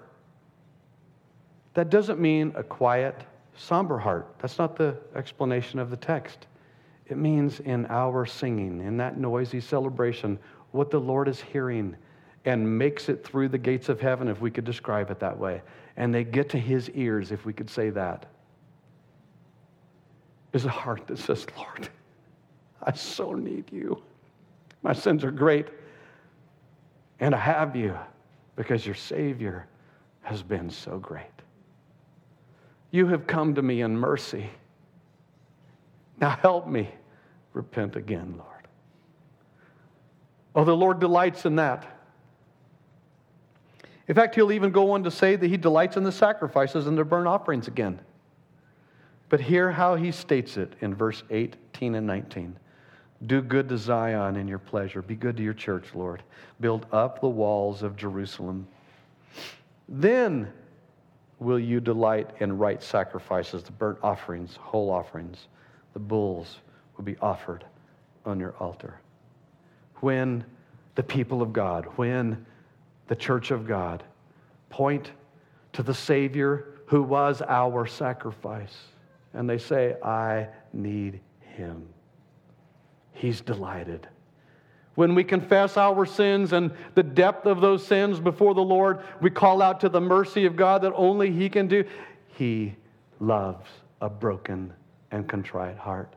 That 1.75 1.91
doesn't 1.91 2.19
mean 2.19 2.55
a 2.57 2.63
quiet, 2.63 3.23
somber 3.55 3.99
heart. 3.99 4.35
That's 4.39 4.57
not 4.57 4.77
the 4.77 4.97
explanation 5.15 5.79
of 5.79 5.91
the 5.91 5.97
text. 5.97 6.47
It 7.09 7.17
means 7.17 7.61
in 7.61 7.87
our 7.87 8.27
singing, 8.27 8.81
in 8.81 8.97
that 8.97 9.19
noisy 9.19 9.61
celebration, 9.61 10.39
what 10.73 10.91
the 10.91 10.99
Lord 10.99 11.29
is 11.29 11.41
hearing 11.41 11.97
and 12.45 12.79
makes 12.79 13.09
it 13.09 13.25
through 13.25 13.49
the 13.49 13.59
gates 13.59 13.89
of 13.89 14.01
heaven, 14.01 14.29
if 14.29 14.41
we 14.41 14.51
could 14.51 14.65
describe 14.65 15.11
it 15.11 15.19
that 15.21 15.37
way. 15.37 15.63
And 15.97 16.15
they 16.15 16.25
get 16.25 16.49
to 16.51 16.59
his 16.59 16.91
ears, 16.91 17.33
if 17.33 17.45
we 17.45 17.53
could 17.53 17.69
say 17.69 17.91
that. 17.91 18.27
Is 20.53 20.65
a 20.65 20.71
heart 20.71 21.07
that 21.09 21.19
says, 21.19 21.47
Lord, 21.57 21.89
I 22.83 22.93
so 22.93 23.35
need 23.35 23.71
you. 23.73 24.03
My 24.83 24.93
sins 24.93 25.25
are 25.25 25.33
great, 25.33 25.67
and 27.19 27.35
I 27.35 27.39
have 27.39 27.75
you 27.75 27.99
because 28.55 28.87
your 28.87 28.95
Savior 28.95 29.67
has 30.23 30.43
been 30.43 30.71
so 30.71 30.99
great. 30.99 31.27
You 32.91 33.07
have 33.09 33.27
come 33.27 33.55
to 33.57 33.63
me 33.63 33.83
in 33.83 33.97
mercy. 33.97 34.49
Now 36.21 36.31
help 36.31 36.67
me 36.67 36.89
repent 37.53 37.97
again, 37.97 38.35
Lord. 38.37 38.69
Oh, 40.55 40.65
the 40.65 40.77
Lord 40.77 41.01
delights 41.01 41.45
in 41.45 41.57
that. 41.57 41.87
In 44.09 44.15
fact, 44.15 44.35
he'll 44.35 44.53
even 44.53 44.71
go 44.71 44.93
on 44.93 45.05
to 45.05 45.11
say 45.11 45.37
that 45.37 45.47
he 45.47 45.57
delights 45.57 45.97
in 45.97 46.05
the 46.05 46.13
sacrifices 46.13 46.87
and 46.87 46.97
the 46.97 47.05
burnt 47.05 47.27
offerings 47.27 47.69
again. 47.69 48.01
But 49.29 49.41
hear 49.41 49.71
how 49.71 49.97
he 49.97 50.13
states 50.13 50.57
it 50.57 50.75
in 50.81 50.95
verse 50.95 51.23
18 51.31 51.97
and 51.97 52.07
19. 52.07 52.57
Do 53.27 53.43
good 53.43 53.69
to 53.71 53.79
Zion 53.79 54.37
in 54.37 54.47
your 54.47 54.59
pleasure. 54.59 55.03
Be 55.03 55.17
good 55.17 55.37
to 55.39 55.43
your 55.43 55.55
church, 55.55 55.87
Lord. 55.95 56.23
Build 56.61 56.87
up 56.93 57.21
the 57.21 57.29
walls 57.29 57.83
of 57.83 57.97
Jerusalem. 57.97 58.69
Then 59.89 60.53
will 61.39 61.59
you 61.59 61.81
delight 61.81 62.31
in 62.41 62.57
right 62.57 62.83
sacrifices, 62.83 63.63
the 63.63 63.73
burnt 63.73 63.99
offerings, 64.03 64.57
whole 64.57 64.91
offerings 64.91 65.49
the 65.97 66.01
bulls 66.01 66.59
will 66.95 67.05
be 67.05 67.17
offered 67.23 67.65
on 68.27 68.39
your 68.39 68.55
altar. 68.61 69.01
When 70.01 70.45
the 70.95 71.03
people 71.03 71.41
of 71.41 71.55
God, 71.55 71.87
when 71.97 72.45
the 73.07 73.17
church 73.17 73.51
of 73.51 73.67
God 73.67 74.05
point 74.69 75.13
to 75.73 75.83
the 75.83 75.95
Savior 75.95 76.67
who 76.85 77.03
was 77.03 77.41
our 77.41 77.87
sacrifice, 77.87 78.77
and 79.33 79.49
they 79.49 79.57
say, 79.57 79.97
I 80.05 80.49
need 80.75 81.21
him. 81.41 81.89
He's 83.15 83.41
delighted. 83.41 84.07
When 84.97 85.15
we 85.15 85.25
confess 85.25 85.79
our 85.79 86.05
sins 86.05 86.53
and 86.53 86.73
the 86.95 87.03
depth 87.03 87.47
of 87.47 87.63
those 87.63 87.87
sins 87.87 88.21
before 88.21 88.53
the 88.53 88.61
Lord, 88.61 89.01
we 89.23 89.31
call 89.31 89.63
out 89.63 89.81
to 89.81 89.89
the 89.89 90.03
mercy 90.03 90.45
of 90.45 90.57
God 90.57 90.83
that 90.83 90.93
only 90.95 91.31
He 91.31 91.49
can 91.49 91.69
do. 91.69 91.85
He 92.35 92.75
loves 93.19 93.71
a 94.03 94.11
broken 94.11 94.75
and 95.11 95.29
contrite 95.29 95.79
heart. 95.79 96.15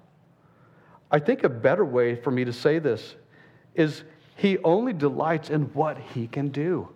I 1.12 1.20
think 1.20 1.44
a 1.44 1.50
better 1.50 1.86
way 1.86 2.16
for 2.16 2.32
me 2.32 2.46
to 2.46 2.54
say 2.54 2.80
this 2.80 3.16
is 3.76 4.04
he 4.36 4.58
only 4.60 4.94
delights 4.94 5.50
in 5.50 5.64
what 5.74 5.98
he 5.98 6.28
can 6.28 6.50
do. 6.50 6.90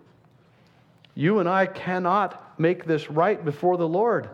You 1.14 1.38
and 1.38 1.48
I 1.48 1.66
cannot 1.66 2.58
make 2.58 2.84
this 2.84 3.10
right 3.10 3.44
before 3.44 3.76
the 3.76 3.88
Lord. 3.88 4.30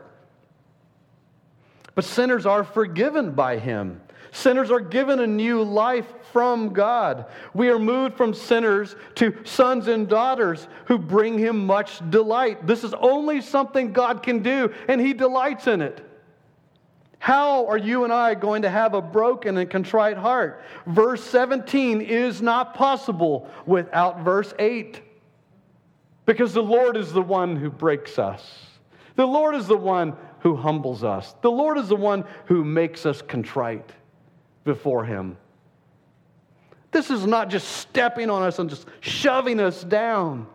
But 1.94 2.04
sinners 2.04 2.46
are 2.46 2.64
forgiven 2.64 3.32
by 3.32 3.58
him. 3.58 4.00
Sinners 4.32 4.70
are 4.70 4.80
given 4.80 5.18
a 5.18 5.26
new 5.26 5.62
life 5.62 6.06
from 6.32 6.72
God. 6.72 7.26
We 7.52 7.68
are 7.68 7.78
moved 7.78 8.16
from 8.16 8.32
sinners 8.32 8.94
to 9.16 9.36
sons 9.44 9.88
and 9.88 10.08
daughters 10.08 10.68
who 10.84 10.98
bring 10.98 11.36
him 11.36 11.66
much 11.66 11.98
delight. 12.11 12.66
This 12.66 12.84
is 12.84 12.94
only 12.94 13.40
something 13.40 13.92
God 13.92 14.22
can 14.22 14.40
do, 14.42 14.72
and 14.86 15.00
he 15.00 15.12
delights 15.12 15.66
in 15.66 15.82
it. 15.82 16.06
How 17.20 17.66
are 17.66 17.76
you 17.76 18.04
and 18.04 18.12
I 18.12 18.34
going 18.34 18.62
to 18.62 18.70
have 18.70 18.94
a 18.94 19.02
broken 19.02 19.58
and 19.58 19.70
contrite 19.70 20.16
heart? 20.16 20.64
Verse 20.86 21.22
17 21.22 22.00
is 22.00 22.40
not 22.40 22.72
possible 22.74 23.46
without 23.66 24.20
verse 24.20 24.54
8. 24.58 25.02
Because 26.24 26.54
the 26.54 26.62
Lord 26.62 26.96
is 26.96 27.12
the 27.12 27.20
one 27.20 27.56
who 27.56 27.68
breaks 27.68 28.18
us. 28.18 28.64
The 29.16 29.26
Lord 29.26 29.54
is 29.54 29.66
the 29.66 29.76
one 29.76 30.16
who 30.38 30.56
humbles 30.56 31.04
us. 31.04 31.34
The 31.42 31.50
Lord 31.50 31.76
is 31.76 31.88
the 31.88 31.96
one 31.96 32.24
who 32.46 32.64
makes 32.64 33.04
us 33.04 33.20
contrite 33.20 33.90
before 34.64 35.04
Him. 35.04 35.36
This 36.90 37.10
is 37.10 37.26
not 37.26 37.50
just 37.50 37.68
stepping 37.68 38.30
on 38.30 38.42
us 38.42 38.58
and 38.58 38.70
just 38.70 38.86
shoving 39.00 39.60
us 39.60 39.84
down, 39.84 40.46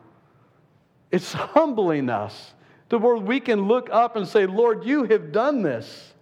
it's 1.11 1.32
humbling 1.32 2.09
us 2.09 2.55
to 2.89 2.97
where 2.97 3.18
we 3.18 3.39
can 3.39 3.68
look 3.68 3.89
up 3.91 4.16
and 4.16 4.28
say, 4.28 4.47
Lord, 4.47 4.84
you 4.84 5.03
have 5.03 5.32
done 5.32 5.61
this. 5.61 6.14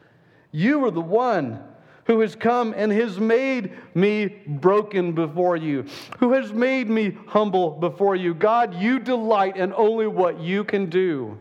You 0.54 0.86
are 0.86 0.92
the 0.92 1.02
one 1.02 1.60
who 2.06 2.20
has 2.20 2.36
come 2.36 2.74
and 2.78 2.92
has 2.92 3.20
made 3.20 3.72
me 3.96 4.28
broken 4.28 5.14
before 5.14 5.58
you, 5.58 5.86
who 6.20 6.34
has 6.34 6.54
made 6.54 6.90
me 6.90 7.18
humble 7.28 7.72
before 7.72 8.16
you. 8.16 8.36
God, 8.36 8.76
you 8.76 9.00
delight 9.00 9.58
in 9.58 9.74
only 9.74 10.06
what 10.08 10.40
you 10.40 10.64
can 10.64 10.90
do. 10.90 11.38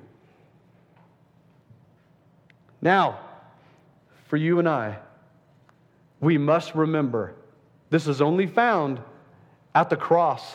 Now, 2.81 3.21
for 4.29 4.37
you 4.37 4.59
and 4.59 4.69
I, 4.69 4.99
we 6.21 6.39
must 6.39 6.75
remember 6.75 7.35
this 7.91 8.07
is 8.07 8.23
only 8.23 8.47
found 8.47 9.01
at 9.75 9.91
the 9.91 9.97
cross. 9.97 10.55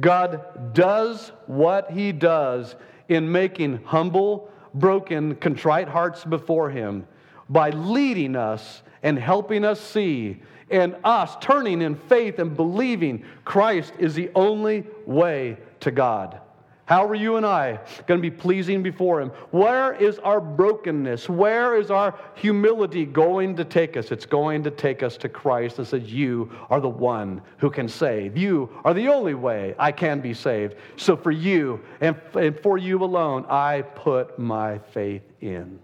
God 0.00 0.74
does 0.74 1.30
what 1.46 1.92
he 1.92 2.10
does 2.10 2.74
in 3.08 3.30
making 3.30 3.84
humble, 3.84 4.50
broken, 4.74 5.36
contrite 5.36 5.86
hearts 5.86 6.24
before 6.24 6.68
him 6.68 7.06
by 7.52 7.70
leading 7.70 8.34
us 8.34 8.82
and 9.02 9.18
helping 9.18 9.64
us 9.64 9.80
see, 9.80 10.40
and 10.70 10.96
us 11.04 11.36
turning 11.40 11.82
in 11.82 11.94
faith 11.94 12.38
and 12.38 12.56
believing 12.56 13.24
Christ 13.44 13.92
is 13.98 14.14
the 14.14 14.30
only 14.34 14.86
way 15.06 15.58
to 15.80 15.90
God. 15.90 16.40
How 16.84 17.06
are 17.06 17.14
you 17.14 17.36
and 17.36 17.46
I 17.46 17.78
going 18.06 18.18
to 18.18 18.22
be 18.22 18.30
pleasing 18.30 18.82
before 18.82 19.20
Him? 19.20 19.30
Where 19.50 19.94
is 19.94 20.18
our 20.18 20.40
brokenness? 20.40 21.28
Where 21.28 21.76
is 21.76 21.90
our 21.90 22.18
humility 22.34 23.04
going 23.06 23.56
to 23.56 23.64
take 23.64 23.96
us? 23.96 24.10
It's 24.10 24.26
going 24.26 24.64
to 24.64 24.70
take 24.70 25.02
us 25.02 25.16
to 25.18 25.28
Christ 25.28 25.78
and 25.78 25.86
says, 25.86 26.12
You 26.12 26.50
are 26.70 26.80
the 26.80 26.88
one 26.88 27.40
who 27.58 27.70
can 27.70 27.88
save. 27.88 28.36
You 28.36 28.68
are 28.84 28.94
the 28.94 29.08
only 29.08 29.34
way 29.34 29.74
I 29.78 29.92
can 29.92 30.20
be 30.20 30.34
saved. 30.34 30.74
So 30.96 31.16
for 31.16 31.30
you 31.30 31.80
and 32.00 32.16
for 32.62 32.78
you 32.78 33.02
alone, 33.02 33.46
I 33.48 33.82
put 33.82 34.38
my 34.38 34.78
faith 34.78 35.22
in. 35.40 35.78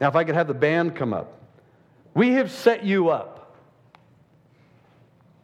Now, 0.00 0.08
if 0.08 0.16
I 0.16 0.24
could 0.24 0.34
have 0.34 0.48
the 0.48 0.54
band 0.54 0.96
come 0.96 1.12
up, 1.12 1.40
we 2.14 2.32
have 2.32 2.50
set 2.50 2.84
you 2.84 3.10
up 3.10 3.56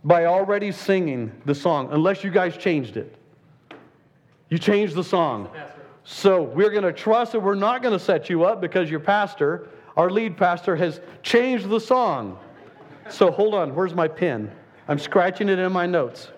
by 0.03 0.27
already 0.27 0.73
singing 0.73 1.33
the 1.45 1.55
song, 1.55 1.89
unless 1.93 2.25
you 2.25 2.31
guys 2.31 2.57
changed 2.57 2.97
it. 2.97 3.15
You 4.49 4.59
changed 4.59 4.95
the 4.95 5.05
song. 5.05 5.51
So 6.05 6.43
we're 6.43 6.71
going 6.71 6.85
to 6.85 6.93
trust 6.93 7.33
that 7.33 7.41
we're 7.41 7.55
not 7.55 7.83
going 7.83 7.97
to 7.97 8.05
set 8.05 8.31
you 8.31 8.45
up 8.45 8.61
because 8.61 8.91
your 8.91 9.01
pastor, 9.01 9.69
our 9.97 10.11
lead 10.11 10.37
pastor, 10.37 10.75
has 10.77 11.01
changed 11.23 11.69
the 11.69 11.81
song. 11.81 12.39
So 13.09 13.31
hold 13.31 13.55
on, 13.55 13.75
where's 13.75 13.95
my 13.95 14.09
pen? 14.09 14.51
I'm 14.89 14.99
scratching 14.99 15.49
it 15.49 15.59
in 15.59 15.73
my 15.73 15.87
notes. 15.87 16.31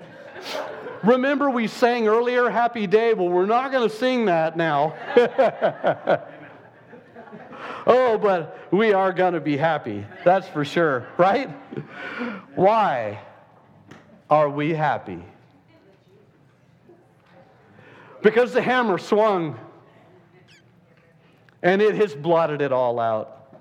Remember, 1.03 1.51
we 1.51 1.67
sang 1.67 2.07
earlier, 2.07 2.49
Happy 2.51 2.87
Day? 2.87 3.15
Well, 3.15 3.29
we're 3.29 3.47
not 3.47 3.73
going 3.73 3.89
to 3.89 3.95
sing 3.95 4.27
that 4.27 4.57
now. 4.57 4.95
oh, 7.87 8.19
but 8.19 8.59
we 8.71 8.93
are 8.93 9.13
going 9.13 9.35
to 9.35 9.41
be 9.41 9.57
happy. 9.57 10.07
That's 10.25 10.49
for 10.49 10.65
sure, 10.65 11.07
right? 11.17 11.51
Why 12.55 13.21
are 14.31 14.49
we 14.49 14.71
happy? 14.75 15.23
Because 18.23 18.53
the 18.53 18.63
hammer 18.63 18.99
swung 18.99 19.59
and 21.63 21.81
it 21.81 21.95
has 21.95 22.15
blotted 22.15 22.61
it 22.61 22.73
all 22.73 22.99
out. 22.99 23.57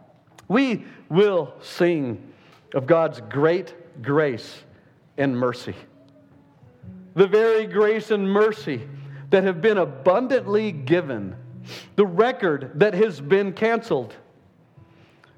We 0.47 0.86
will 1.09 1.53
sing 1.61 2.34
of 2.74 2.88
God's 2.88 3.22
great 3.22 4.01
grace 4.01 4.63
and 5.17 5.38
mercy. 5.38 5.76
The 7.15 7.28
very 7.28 7.67
grace 7.67 8.11
and 8.11 8.30
mercy 8.30 8.88
that 9.30 9.43
have 9.43 9.61
been 9.61 9.78
abundantly 9.78 10.72
given 10.72 11.36
the 11.95 12.05
record 12.05 12.72
that 12.76 12.93
has 12.93 13.20
been 13.20 13.53
canceled. 13.53 14.16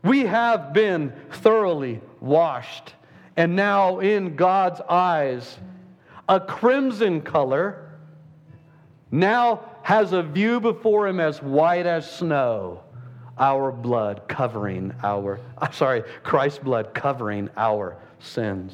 We 0.03 0.21
have 0.21 0.73
been 0.73 1.13
thoroughly 1.31 2.01
washed, 2.19 2.93
and 3.37 3.55
now 3.55 3.99
in 3.99 4.35
God's 4.35 4.81
eyes, 4.81 5.57
a 6.27 6.39
crimson 6.39 7.21
color 7.21 7.89
now 9.11 9.69
has 9.83 10.13
a 10.13 10.23
view 10.23 10.59
before 10.59 11.07
him 11.07 11.19
as 11.19 11.41
white 11.41 11.85
as 11.85 12.09
snow, 12.09 12.83
our 13.37 13.71
blood 13.71 14.23
covering 14.27 14.93
our, 15.03 15.39
I'm 15.57 15.73
sorry, 15.73 16.03
Christ's 16.23 16.59
blood 16.59 16.93
covering 16.93 17.49
our 17.55 17.97
sins. 18.19 18.73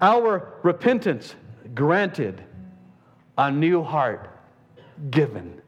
Our 0.00 0.54
repentance 0.62 1.34
granted, 1.74 2.42
a 3.38 3.50
new 3.50 3.82
heart 3.82 4.30
given. 5.10 5.60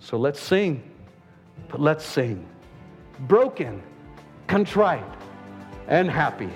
So 0.00 0.16
let's 0.16 0.40
sing. 0.40 0.82
But 1.68 1.80
let's 1.80 2.04
sing. 2.04 2.46
Broken, 3.20 3.82
contrite, 4.48 5.04
and 5.88 6.10
happy. 6.10 6.50